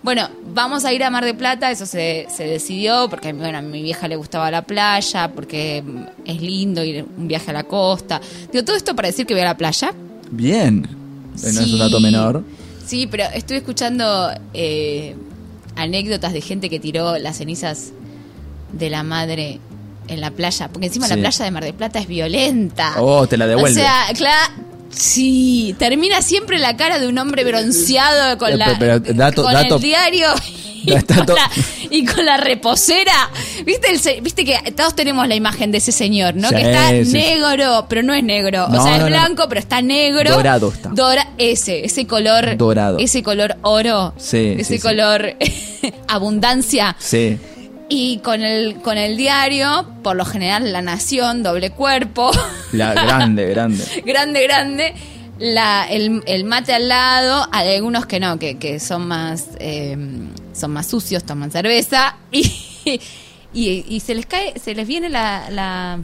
[0.04, 3.62] Bueno, vamos a ir a Mar de Plata, eso se, se decidió, porque bueno, a
[3.62, 5.82] mi vieja le gustaba la playa, porque
[6.26, 8.20] es lindo ir un viaje a la costa.
[8.52, 9.94] Digo, todo esto para decir que voy a la playa.
[10.30, 10.82] Bien.
[10.82, 11.74] No es Sí.
[11.74, 12.44] un dato menor.
[12.86, 15.16] Sí, pero estuve escuchando eh,
[15.78, 17.94] anécdotas de gente que tiró las cenizas
[18.74, 19.60] de la madre
[20.10, 21.14] en la playa, porque encima Sí.
[21.16, 22.96] la playa de Mar de Plata es violenta.
[23.00, 23.80] Oh, te la devuelve.
[23.80, 24.54] O sea, claro.
[24.96, 29.44] Sí, termina siempre la cara de un hombre bronceado con Eh, la pero- pero dato-
[29.44, 30.28] con dato- el diario
[30.86, 31.50] y, Dato- con la,
[31.90, 33.30] y con la reposera.
[33.66, 36.50] ¿Viste el viste que todos tenemos la imagen de ese señor, ¿no?
[36.50, 37.12] Sí, que está sí.
[37.14, 39.08] negro, pero no es negro, No, o sea, es no.
[39.08, 40.32] blanco, pero está negro.
[40.34, 40.90] Dorado está.
[40.90, 42.98] Dora ese, ese color Dorado.
[43.00, 45.36] ese color oro, Sí, ese color
[46.08, 47.38] abundancia Sí.
[47.90, 52.32] Y con el con el diario, por lo general La Nación, doble cuerpo.
[52.72, 53.84] La grande, grande.
[54.06, 54.94] grande, grande.
[55.40, 59.98] La, el, el mate al lado, hay algunos que no, que, que son más eh,
[60.54, 62.52] son más sucios, toman cerveza y,
[63.54, 66.00] y, y se les cae, se les viene la, la,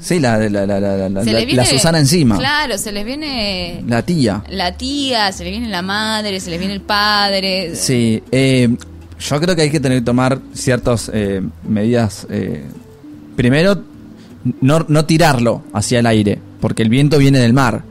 [0.00, 2.38] Sí, la, la, la, la, la, se les viene, la Susana encima.
[2.38, 4.44] Claro, se les viene La tía.
[4.48, 7.74] la tía, se les viene la madre, se les viene el padre.
[7.74, 8.68] Sí, eh,
[9.18, 12.26] yo creo que hay que tener que tomar ciertas eh, medidas.
[12.30, 12.64] eh,
[13.36, 13.82] primero,
[14.60, 17.82] no, no tirarlo hacia el aire, porque el viento viene del mar.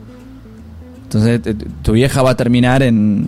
[1.04, 3.26] Entonces, eh, tu vieja va a terminar en,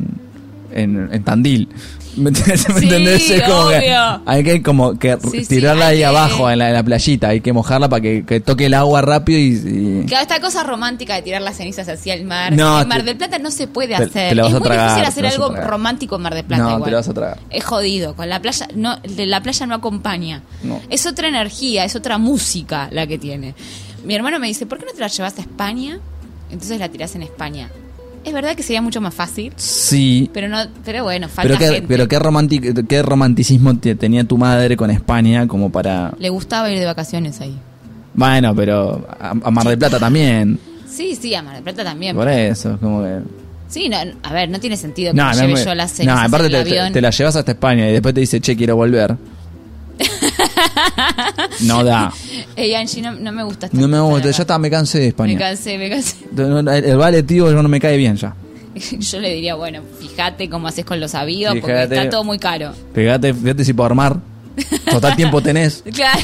[0.73, 1.69] en, en Tandil.
[2.17, 2.69] ¿Me entiendes?
[2.75, 3.31] ¿Me Sí, entendés?
[3.31, 4.23] Es como que obvio.
[4.27, 7.41] hay que como que Sí, tirarla ahí que- abajo en la, en la playita, hay
[7.41, 10.03] que mojarla para que, que toque el agua rápido y...
[10.03, 12.53] y- Claro, esta cosa romántica de tirar las cenizas hacia el mar.
[12.53, 14.31] No, en Mar te- del Plata no se puede te- hacer.
[14.31, 16.45] te la vas es a muy tragar, difícil te hacer algo romántico en Mar del
[16.45, 16.63] Plata.
[16.65, 16.91] No, te igual.
[16.91, 17.39] la vas a tragar.
[17.49, 18.15] Es jodido.
[18.17, 20.43] Con la playa, no, la playa no acompaña.
[20.65, 20.81] No.
[20.91, 23.55] Es otra energía, es otra música la que tiene.
[24.05, 26.01] Mi hermano me dice, ¿por qué no te la llevas a España?
[26.51, 27.71] Entonces la tirás en España.
[28.25, 31.75] Es verdad que sería mucho más fácil, Sí, pero no, pero bueno, falta pero qué,
[31.75, 31.89] gente.
[31.89, 36.13] pero qué, romantic- qué romanticismo te- tenía tu madre con España como para...
[36.19, 37.57] Le gustaba ir de vacaciones ahí.
[38.13, 40.59] Bueno, pero a, a Mar del Plata también.
[40.87, 42.15] Sí, sí, a Mar del Plata también.
[42.15, 43.21] Por eso, como que...
[43.69, 46.01] Sí, no, a ver, no tiene sentido que No, me no, lleve me- yo las
[46.05, 49.17] no, aparte te, te la llevas hasta España y después te dice, che, quiero volver.
[51.61, 52.13] No da.
[52.57, 55.05] Ey, Angie, no, no me gusta esta No me gusta, ya está, me cansé de
[55.05, 55.39] Me España.
[55.39, 56.17] cansé, me cansé.
[56.33, 58.35] No, no, El, vale, tío, no me cae bien ya.
[58.99, 62.73] Yo le diría, bueno, fíjate cómo haces con los aviones, porque está todo muy caro.
[62.95, 64.17] Fíjate, fíjate si puedo armar.
[64.91, 65.83] Total tiempo tenés.
[65.95, 66.21] Claro.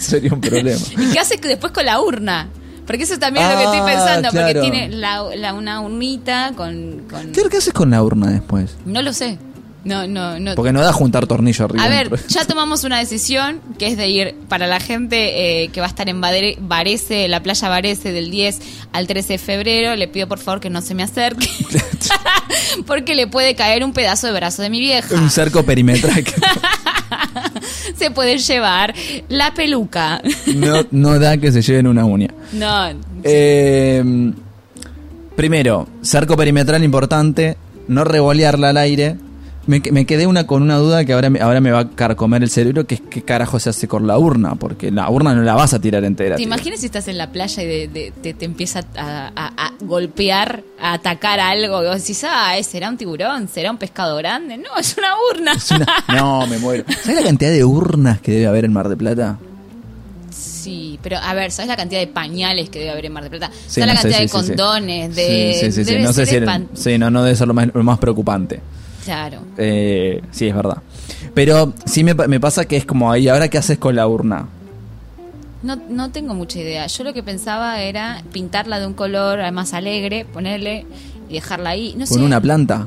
[0.00, 0.80] Sería un problema.
[0.98, 2.48] ¿Y qué haces después con la urna?
[2.86, 6.52] Porque eso también es lo que estoy Ah, pensando, porque tiene la, la- una urnita
[6.54, 8.76] con, con- ¿Qué, qué haces con la urna después?
[8.84, 9.38] No lo sé.
[9.84, 10.54] No, no, no.
[10.54, 11.84] Porque no da juntar tornillo arriba.
[11.84, 12.26] A ver, dentro.
[12.28, 15.90] ya tomamos una decisión que es de ir para la gente eh, que va a
[15.90, 18.60] estar en Varese, la playa Varese del 10
[18.92, 19.94] al 13 de febrero.
[19.96, 21.48] Le pido por favor que no se me acerque.
[22.86, 25.14] porque le puede caer un pedazo de brazo de mi vieja.
[25.14, 26.24] Un cerco perimetral.
[27.96, 28.94] se puede llevar
[29.28, 30.22] la peluca.
[30.54, 32.28] no, no da que se lleven una uña.
[32.52, 32.88] No,
[33.22, 34.32] Eh,
[35.36, 37.56] primero, cerco perimetral importante,
[37.88, 39.16] no revolearla al aire.
[39.66, 42.42] Me, me quedé una con una duda que ahora me, ahora me va a carcomer
[42.42, 45.40] el cerebro, que es qué carajo se hace con la urna, porque la urna no
[45.42, 46.36] la vas a tirar entera.
[46.36, 49.66] ¿Te imaginas si estás en la playa y de- de- te, te empieza a, a-
[49.66, 51.82] a golpear, a atacar algo?
[51.82, 53.48] Y vos decís, ah, ¿será un tiburón?
[53.48, 54.58] ¿Será un pescado grande?
[54.58, 55.52] No, es una urna.
[55.54, 56.84] Es una- No, me muero.
[57.02, 59.38] ¿Sabes la cantidad de urnas que debe haber en Mar de Plata?
[60.30, 63.30] Sí, pero a ver, ¿sabes la cantidad de pañales que debe haber en Mar del
[63.30, 63.50] Plata?
[63.66, 64.46] Sí, ¿Sabes la sé, cantidad sí, de sí, sí.
[64.48, 65.16] condones?
[65.16, 66.36] De, Sí, sí, No sé si
[66.74, 68.60] sí, no, no debe ser lo más, lo más preocupante.
[69.04, 69.40] Claro.
[69.58, 70.78] Eh, sí, es verdad.
[71.34, 74.46] Pero sí me, me pasa que es como ahí, ¿ahora qué haces con la urna?
[75.62, 76.86] No, no tengo mucha idea.
[76.86, 80.86] Yo lo que pensaba era pintarla de un color más alegre, ponerle
[81.28, 81.92] y dejarla ahí.
[81.96, 82.24] No ¿Con sé.
[82.24, 82.86] una planta?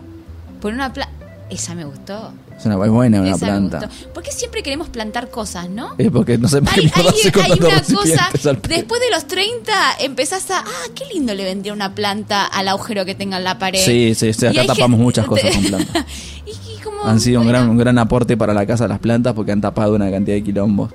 [0.61, 1.11] Por una planta.
[1.49, 2.31] Esa me gustó.
[2.57, 3.89] Es una es buena una Esa planta.
[4.13, 5.93] ¿Por qué siempre queremos plantar cosas, no?
[5.97, 8.29] Es porque no sé por qué Hay, una cosa,
[8.67, 9.71] después de los 30
[10.01, 10.65] empezás a, ah,
[10.95, 13.79] qué lindo le vendría una planta al agujero que tenga en la pared.
[13.79, 16.05] Sí, sí, sí, acá tapamos gente- muchas cosas con plantas.
[16.47, 19.33] y, y como, Han sido un gran, un gran aporte para la casa las plantas
[19.35, 20.91] porque han tapado una cantidad de quilombos.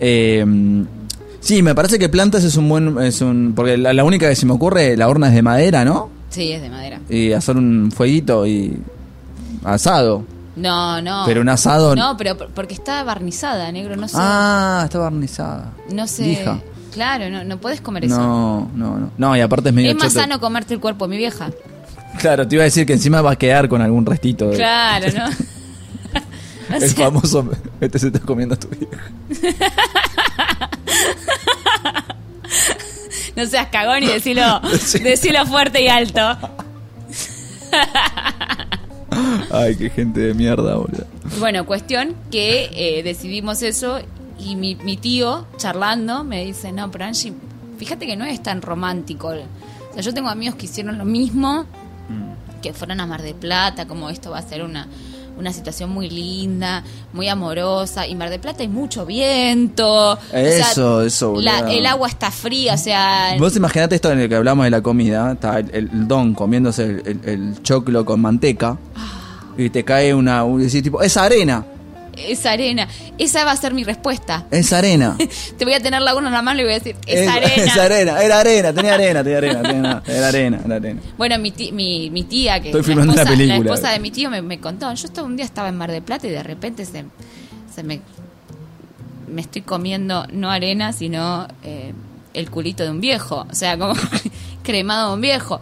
[0.00, 0.44] Eh,
[1.40, 2.98] sí, me parece que plantas es un buen...
[2.98, 5.86] Es un, porque la, la única que se me ocurre, la urna es de madera,
[5.86, 6.10] ¿no?
[6.28, 7.00] Sí, es de madera.
[7.08, 8.76] Y hacer un fueguito y
[9.64, 10.24] asado.
[10.58, 11.22] No, no.
[11.26, 11.94] Pero un asado...
[11.96, 14.16] No, pero por- porque está barnizada, negro, no sé.
[14.18, 15.72] Ah, está barnizada.
[15.92, 16.22] no sé.
[16.24, 16.58] lija.
[16.92, 18.18] Claro, no, no puedes comer eso.
[18.18, 19.10] No, no, no.
[19.16, 20.20] No, y aparte es medio es más choto.
[20.20, 21.50] sano comerte el cuerpo de mi vieja.
[22.18, 24.48] Claro, te iba a decir que encima va a quedar con algún restito.
[24.50, 25.26] de- Claro, ¿no?
[26.70, 27.48] O El sea, famoso...
[27.80, 28.88] Este se está comiendo a tu hija.
[33.36, 34.60] no seas cagón y decilo,
[35.02, 36.36] decilo fuerte y alto.
[39.50, 41.04] Ay, qué gente de mierda, boludo.
[41.38, 43.98] Bueno, cuestión que eh, decidimos eso
[44.38, 47.32] y mi, mi tío, charlando, me dice, no, pero Angie,
[47.78, 49.28] fíjate que no es tan romántico.
[49.28, 51.64] O sea, yo tengo amigos que hicieron lo mismo,
[52.62, 54.86] que fueron a Mar de Plata, como esto va a ser una,
[55.38, 60.12] una situación muy linda, muy amorosa, y Mar de Plata hay mucho viento.
[60.12, 61.44] o sea, Eso, eso, boludo.
[61.44, 63.34] la- El agua está fría, o sea...
[63.38, 66.84] Vos imaginate esto en el que hablamos de la comida, está el, el don comiéndose
[66.84, 68.76] el, el- el choclo con manteca
[69.58, 71.64] y te cae una, un, decís tipo, es arena,
[72.16, 74.46] Esa arena, esa va a ser mi respuesta.
[74.50, 75.16] es arena.
[75.58, 77.54] Te voy a tener la una en la mano y voy a decir, es, arena.
[77.64, 81.00] es arena, era arena, tenía arena, tenía arena, tenía- era arena, era arena.
[81.16, 83.68] Bueno, mi, ti- mi, mi tía, que Estoy es filmando la una esposa, película.
[83.68, 84.92] la esposa de mi tío, me, me contó.
[84.94, 87.04] Yo estaba, un día estaba en Mar del Plata y de repente se,
[87.74, 88.00] se me,
[89.28, 91.92] me estoy comiendo no arena, sino eh,
[92.34, 93.46] el culito de un viejo.
[93.50, 93.94] O sea, como
[94.62, 95.60] cremado de un viejo.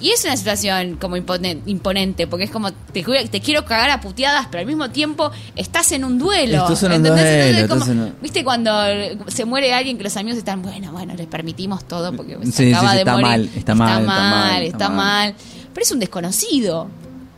[0.00, 4.00] Y es una situación como imponen- imponente, porque es como, te, te quiero cagar a
[4.00, 6.62] puteadas, pero al mismo tiempo estás en un duelo.
[6.62, 8.70] Estás en un duelo, Entonces, como- estás en un- ¿Viste cuando
[9.26, 12.52] se muere alguien que los amigos están, bueno, bueno, les permitimos todo porque se Sí,
[12.52, 13.26] sí, acaba sí, de está morir?
[13.26, 14.96] mal, está mal, está mal, está está mal.
[14.96, 15.34] mal.
[15.74, 16.88] Pero es un desconocido.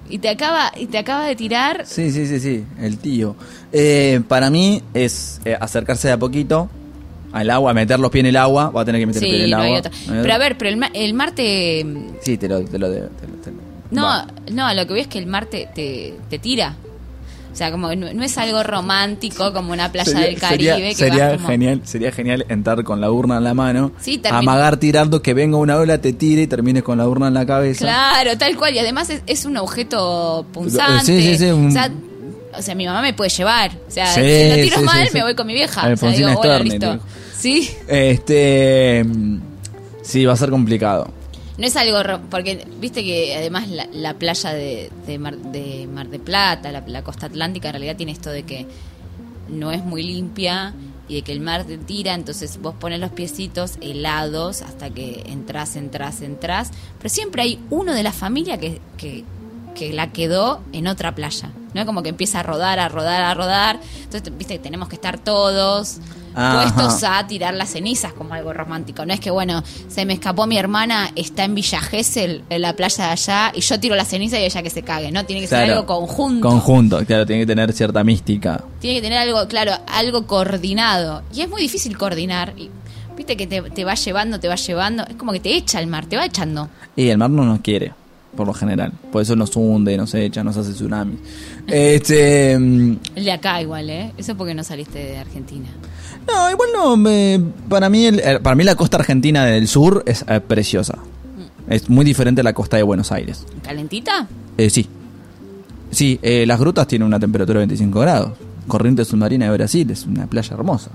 [0.09, 1.85] Y te acaba, y te acaba de tirar.
[1.87, 3.37] Sí, sí, sí, sí, el tío.
[3.73, 6.69] Eh, para mí es eh, acercarse de a poquito
[7.33, 9.41] al agua, meter los pies en el agua, va a tener que meter los pies
[9.43, 9.79] en Sí, el no hay agua.
[9.79, 9.91] otra.
[10.07, 11.87] ¿No hay Pero a ver, pero el, ma- el mar te.
[12.23, 13.57] Sí, te lo, te lo te lo- te lo-
[13.91, 14.27] No, Va.
[14.53, 16.75] no, lo que voy es que el mar te, te, tira.
[17.53, 20.71] O sea, como no, no es algo romántico como una playa Sería- del Caribe.
[20.73, 23.91] sería, que sería vas como- genial sería genial entrar con la urna en la mano
[24.01, 27.35] Sí, amagar tirando que venga una ola te tire y termines con la urna en
[27.35, 28.75] la cabeza Claro, tal cual.
[28.77, 31.05] Y además es, es un objeto punzante.
[31.05, 31.91] Sí, sí, sí, un- O, sea,
[32.57, 33.73] o sea, mi mamá me puede llevar.
[33.89, 35.15] O sea, Sí, si lo tiro sí, mal, sí, sí.
[35.15, 35.93] me voy con mi vieja.
[35.93, 36.99] O sea, digo, bueno, listo.
[37.41, 37.71] Sí.
[37.89, 39.05] este
[40.03, 41.11] sí va a ser complicado
[41.57, 41.99] No es algo,
[42.31, 46.85] porque viste que además la, la playa de, de, Mar, de Mar de Plata, la,
[46.87, 48.67] la costa atlántica, en realidad tiene esto de que
[49.49, 50.75] no es muy limpia
[51.09, 55.25] y de que el mar te tira, entonces vos pones los piecitos helados hasta que
[55.27, 59.25] entras, entras, entras, pero siempre hay uno de la familia que, que,
[59.75, 61.85] que la quedó en otra playa, ¿no?
[61.85, 65.19] Como que empieza a rodar, a rodar, a rodar, entonces viste que tenemos que estar
[65.19, 65.99] todos
[66.35, 66.73] Ajá.
[66.75, 69.05] puestos a tirar las cenizas como algo romántico.
[69.05, 72.75] No es que, bueno, se me escapó mi hermana, está en Villa Gesell, en la
[72.75, 75.25] playa de allá, y yo tiro la ceniza y ella que se cague, ¿no?
[75.25, 76.49] Tiene que ser algo conjunto.
[76.49, 81.23] conjunto claro tiene que tener cierta mística Tiene que tener algo, claro, algo coordinado.
[81.35, 82.55] Y es muy difícil coordinar.
[82.57, 82.71] Y,
[83.17, 85.07] Viste que te, te va llevando, te va llevando.
[85.07, 86.71] Es como que te echa el mar, te va echando.
[86.97, 87.93] y el mar no nos quiere
[88.37, 91.19] por lo general por eso nos hunde nos echa nos hace tsunami
[91.67, 94.13] este mm, El de acá igual, ¿eh?
[94.17, 95.69] Eso porque no saliste de Argentina.
[96.33, 100.03] No igual no me- para mí el- eh, para mí la costa argentina del sur
[100.07, 100.99] es eh, preciosa
[101.69, 104.27] es muy diferente a la costa de Buenos Aires ¿Calentita?
[104.57, 104.87] Eh, sí.
[105.91, 108.33] Sí, eh, las grutas tienen una temperatura de 25 grados.
[108.69, 110.91] Corriente submarina de Brasil es una playa hermosa.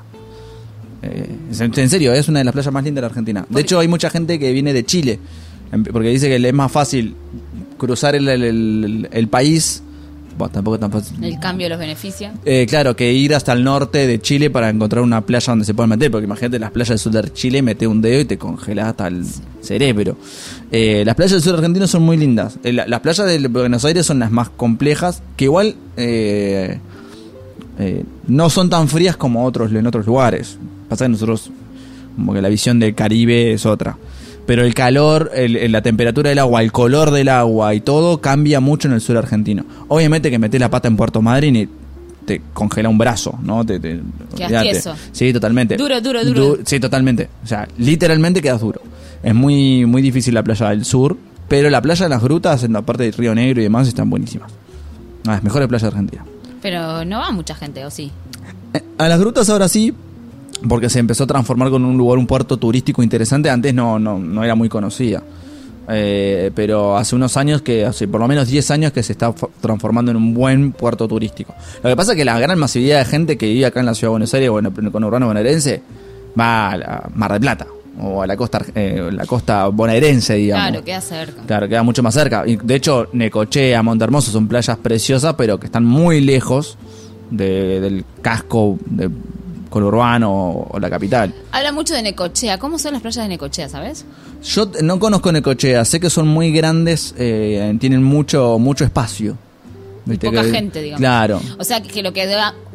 [1.02, 3.46] eh, en serio, es una de las playas más lindas de la Argentina.
[3.50, 5.20] De hecho, hay mucha gente que viene de Chile,
[5.72, 7.16] em, porque dice que le es más fácil
[7.78, 9.84] cruzar el, el- el- el país.
[10.38, 11.24] Bueno, tampoco fácil.
[11.24, 12.34] El cambio los beneficia.
[12.44, 15.74] Eh, claro, que ir hasta el norte de Chile para encontrar una playa donde se
[15.74, 18.38] puedan meter, porque imagínate las playas del sur de Chile, mete un dedo y te
[18.38, 19.24] congelas hasta el
[19.62, 20.18] cerebro.
[20.72, 22.58] Eh, las playas del sur argentino son muy lindas.
[22.66, 26.80] Eh, la- las playas de Buenos Aires son las más complejas, que igual eh,
[27.80, 30.58] eh, no son tan frías como otros en otros lugares.
[30.90, 31.50] Pasa que nosotros,
[32.16, 33.98] como que la visión del Caribe es otra.
[34.46, 38.22] Pero el calor, el- el- la temperatura del agua, el color del agua y todo
[38.22, 39.66] cambia mucho en el sur argentino.
[39.88, 41.70] Obviamente que metés la pata en Puerto Madryn y
[42.26, 43.66] te congela un brazo, ¿no?
[43.66, 44.00] Te, te-.
[45.12, 45.78] Sí, totalmente.
[45.78, 46.40] Duro, duro, duro.
[46.58, 47.30] Du- sí, totalmente.
[47.44, 48.82] O sea, literalmente quedas duro.
[49.24, 51.18] Es muy, muy difícil la playa del sur,
[51.48, 54.10] pero la playa de las grutas, en la parte del Río Negro y demás, están
[54.10, 54.52] buenísimas.
[55.24, 56.26] Una de las mejores playas de Argentina.
[56.62, 58.12] Pero no va mucha gente, ¿o sí?
[58.74, 59.94] Eh, A las grutas ahora sí,
[60.68, 63.50] porque se empezó a transformar con un lugar, un puerto turístico interesante.
[63.50, 65.22] Antes no, no, no era muy conocida.
[65.88, 69.32] Eh, pero hace unos años que, hace por lo menos 10 años que se está
[69.62, 71.54] transformando en un buen puerto turístico.
[71.84, 73.94] Lo que pasa es que la gran masividad de gente que vive acá en la
[73.94, 75.84] ciudad de Buenos Aires o en el conurbano bonaerense
[76.40, 77.68] va a la Mar del Plata
[78.02, 80.70] o a la costa, eh, la costa bonaerense, digamos.
[80.70, 81.42] Claro, queda cerca.
[81.46, 82.44] Claro, queda mucho más cerca.
[82.48, 86.78] Y de hecho, Necochea, Montehermoso son playas preciosas, pero que están muy lejos
[87.30, 89.10] de- del casco de
[89.76, 91.34] conurbano o, o la capital.
[91.52, 92.58] Habla mucho de Necochea.
[92.60, 94.06] ¿Cómo son las playas de Necochea, sabes?
[94.42, 99.38] Yo no conozco Necochea, sé que son muy grandes, eh, tienen mucho mucho espacio.
[100.06, 101.00] Poca Que- gente, digamos.
[101.02, 101.42] Claro.
[101.60, 102.26] O sea, que lo que,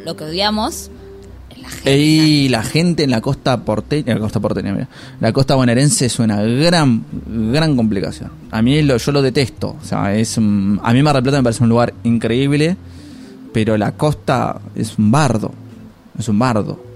[0.05, 0.91] lo que odiamos
[1.49, 1.99] es la gente.
[1.99, 4.89] Y la gente en la costa porteña, la costa porteña, mira,
[5.21, 7.03] la costa bonaerense es una gran,
[7.53, 8.31] gran complicación.
[8.51, 11.39] A mí lo, yo lo detesto, o sea, es un- a mí Mar del Plata
[11.39, 12.77] me parece un lugar increíble,
[13.55, 15.53] pero la costa es un bardo,
[16.19, 16.90] es un bardo.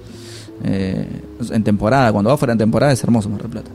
[0.63, 1.07] Eh,
[1.51, 3.71] en temporada, cuando va fuera en temporada es hermoso Mar del Plata,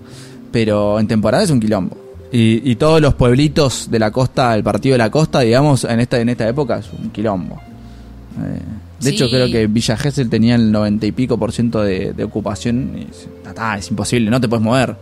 [0.51, 1.97] pero en temporada es un quilombo.
[2.31, 5.99] Y, y todos los pueblitos de la costa, el partido de la costa, digamos, en
[5.99, 7.55] esta, en esta época es un quilombo.
[7.55, 8.59] Eh,
[9.01, 12.23] de hecho, creo que Villa Gesell tenía el 90 y pico por ciento de, de
[12.23, 12.91] ocupación.
[12.97, 13.27] Y es,
[13.77, 14.95] es imposible, no te puedes mover.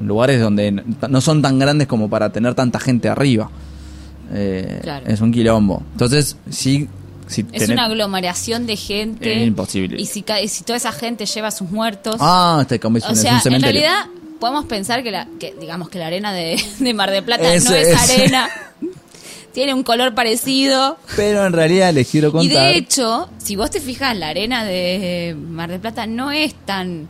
[0.00, 3.50] Lugares donde no son tan grandes como para tener tanta gente arriba.
[4.32, 5.06] Eh, Claro.
[5.06, 5.82] Es un quilombo.
[5.92, 6.88] Entonces, sí.
[7.30, 9.40] Si Es tenés- una aglomeración de gente.
[9.42, 10.00] Es imposible.
[10.00, 12.16] Y si, y si toda esa gente lleva sus muertos.
[12.18, 14.06] Ah, te o es sea, un en realidad
[14.40, 17.68] podemos pensar que, la, que digamos que la arena de, de Mar de Plata Ese-
[17.70, 18.22] no es ese.
[18.22, 18.50] arena.
[19.52, 20.96] Tiene un color parecido.
[21.16, 22.68] Pero en realidad les quiero Y contar.
[22.72, 27.08] de hecho, si vos te fijas, la arena de Mar del Plata no es tan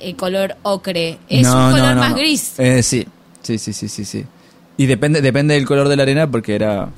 [0.00, 2.52] eh, color ocre, es No, un color no, más gris.
[2.58, 3.06] Eh, sí,
[3.42, 4.24] sí, sí, sí, sí, sí.
[4.76, 6.88] Y depende, depende del color de la arena porque era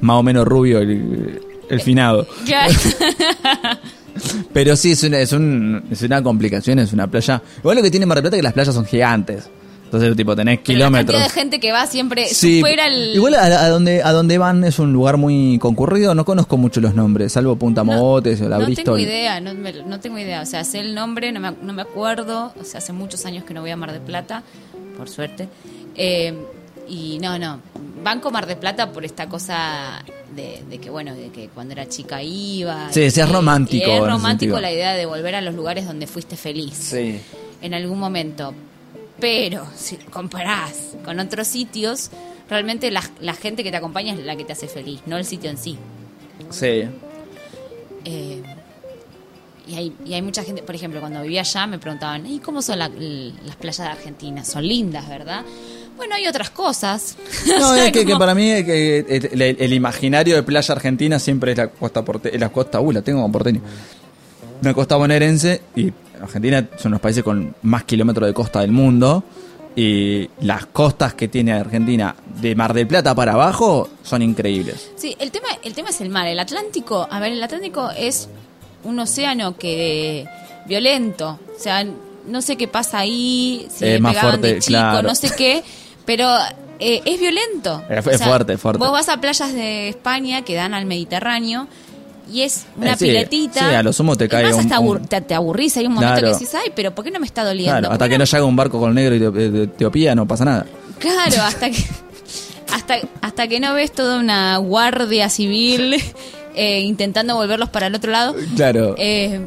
[0.00, 2.26] más o menos rubio el, el finado.
[2.44, 2.74] Claro.
[4.52, 7.40] Pero sí, es una, es, un, es una complicación, es una playa.
[7.58, 9.48] Igual lo que tiene Mar del Plata es que las playas son gigantes.
[9.84, 11.16] Entonces, tipo, tenés Pero la kilómetros.
[11.16, 13.14] cantidad de gente que va siempre Sí, supera el...
[13.16, 16.80] Igual a, a donde, a donde van es un lugar muy concurrido, no conozco mucho
[16.80, 18.84] los nombres, salvo Punta Mogotes o la no Bristol.
[18.84, 20.42] tengo idea, no, me- no tengo idea.
[20.42, 22.52] O sea, sé el nombre, no me, no me acuerdo.
[22.60, 24.44] O sea, hace muchos años que no voy a Mar de Plata,
[24.96, 25.48] por suerte.
[25.96, 26.34] Eh,
[26.88, 27.58] y no, no.
[28.04, 31.88] Banco Mar de Plata por esta cosa de, de que, bueno, de que cuando era
[31.88, 32.92] chica iba.
[32.92, 36.06] Sí, sí, es romántico y es romántico la idea de volver a los lugares donde
[36.06, 37.20] fuiste feliz Sí.
[37.62, 38.54] en algún momento.
[39.20, 42.10] Pero si comparás con otros sitios,
[42.48, 45.24] realmente la, la gente que te acompaña es la que te hace feliz, no el
[45.24, 45.76] sitio en sí.
[46.50, 46.84] Sí.
[48.04, 48.42] Eh,
[49.68, 52.62] y, hay, y hay mucha gente, por ejemplo, cuando vivía allá me preguntaban, ¿y cómo
[52.62, 54.44] son la- las playas de Argentina?
[54.44, 55.44] Son lindas, ¿verdad?
[56.00, 57.16] Bueno, hay otras cosas.
[57.46, 61.52] No, O sea, es que, para mí es que el, imaginario de playa argentina siempre
[61.52, 63.60] es la costa porte, la costa, uh, la tengo como porteño.
[64.62, 69.22] Una costa bonaerense y Argentina son los países con más kilómetros de costa del mundo
[69.76, 74.90] y las costas que tiene Argentina de Mar del Plata para abajo son increíbles.
[74.96, 76.26] Sí, el tema, el tema es el mar.
[76.26, 78.30] El Atlántico, a ver, el Atlántico es
[78.84, 80.26] un océano que
[80.66, 81.38] violento.
[81.54, 81.84] O sea,
[82.26, 85.08] no sé qué pasa ahí, si Es le más pegaban de fuerte, chico, claro.
[85.08, 85.62] no sé qué,
[86.16, 86.28] pero
[86.80, 87.84] eh, es violento.
[87.88, 88.78] Es- es fuerte, es fuerte.
[88.80, 91.68] Vos vas a playas de España que dan al Mediterráneo
[92.32, 93.60] y es una Eh, sí, piletita.
[93.68, 95.76] sí, a lo sumo te Es cae un- hasta abur- te, te aburrís.
[95.76, 96.26] Hay un momento Claro.
[96.28, 97.70] que decís, ay, pero ¿por qué no me está doliendo?
[97.72, 100.14] Claro, ¿Por hasta que no no llega un barco con negro de de- de Etiopía
[100.16, 100.66] no pasa nada.
[100.98, 101.84] Claro, hasta que
[102.72, 105.94] hasta, hasta que no ves toda una guardia civil
[106.56, 108.34] eh, intentando volverlos para el otro lado.
[108.56, 108.94] Claro.
[108.98, 109.40] Eh,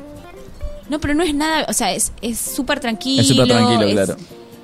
[0.90, 3.22] no, pero no es nada, o sea, es es súper tranquilo.
[3.22, 4.16] Es súper tranquilo, es- claro.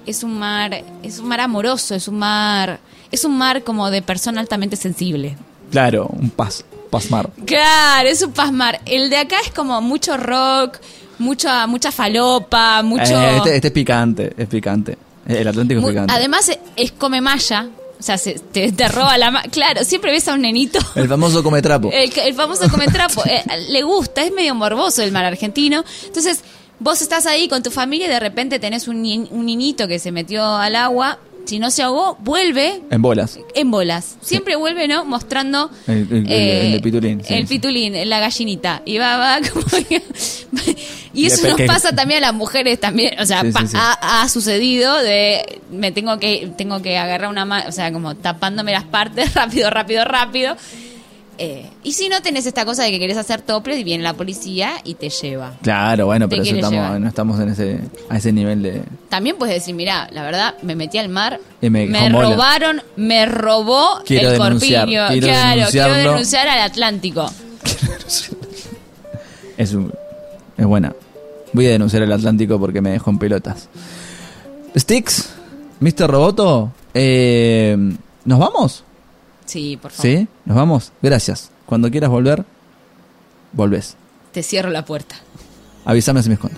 [0.10, 2.80] Es un mar, es un mar amoroso, es un mar,
[3.12, 5.38] es un mar como de persona altamente sensible.
[5.70, 7.30] Claro, un pas, pasmar.
[7.46, 8.82] Claro, es un pasmar.
[8.88, 10.80] El de acá es como mucho rock,
[11.20, 13.04] mucha, mucha falopa, mucho...
[13.22, 14.98] Eh, este, este es picante, es picante.
[15.28, 16.12] El Atlántico es picante.
[16.12, 17.68] Además es, es come malla,
[18.00, 19.48] o sea, se- te, te roba la malla.
[19.52, 20.80] Claro, siempre ves a un nenito...
[20.96, 21.92] El famoso come trapo.
[21.94, 23.24] El, el famoso comentrapo.
[23.28, 25.84] eh, le gusta, es medio morboso el mar argentino.
[26.08, 26.40] Entonces,
[26.80, 28.98] vos estás ahí con tu familia y de repente tenés un,
[29.32, 31.20] un niñito que se metió al agua.
[31.46, 33.40] Si no se ahogó, vuelve En bolas.
[33.56, 34.18] en bolas.
[34.22, 35.04] Siempre vuelve, ¿no?
[35.06, 37.56] Mostrando El- el- el- el de pitulín, sí, el sí.
[37.56, 38.84] pitulín, la gallinita.
[38.86, 40.04] Y va, va, como que-
[41.14, 43.20] Y eso nos pasa también a las mujeres también.
[43.20, 43.66] O sea, pa-.
[43.74, 48.16] Ha, ha sucedido de me tengo que, tengo que agarrar una mano, o sea, como
[48.16, 50.56] tapándome las partes rápido, rápido, rápido.
[51.42, 54.14] Eh, y si no tenés esta cosa de que querés hacer toples y viene la
[54.14, 55.54] policía y te lleva.
[55.62, 57.80] Claro, bueno, pero eso estamos, no estamos en ese,
[58.10, 58.84] a ese nivel de...
[59.08, 64.02] También puedes decir, mira, la verdad, me metí al mar, Y me robaron, me robó
[64.06, 65.08] Quiero el denunciar, corpiño.
[65.08, 67.32] quiero claro, quiero denunciar al Atlántico.
[69.58, 69.94] Es, un-
[70.58, 70.94] es buena.
[71.54, 73.68] Voy a denunciar el Atlántico porque me dejó en pelotas.
[74.78, 75.30] Sticks,
[75.80, 76.08] Mr.
[76.10, 77.76] Roboto, eh,
[78.26, 78.84] ¿nos vamos?
[79.46, 80.12] Sí, por favor.
[80.12, 80.28] ¿Sí?
[80.50, 80.92] ¿Nos vamos?
[81.04, 81.52] Gracias.
[81.68, 82.44] Cuando quieras volver,
[83.54, 83.96] volvés.
[84.32, 85.16] Te cierro la puerta.
[85.86, 86.58] Avísame si me escondo.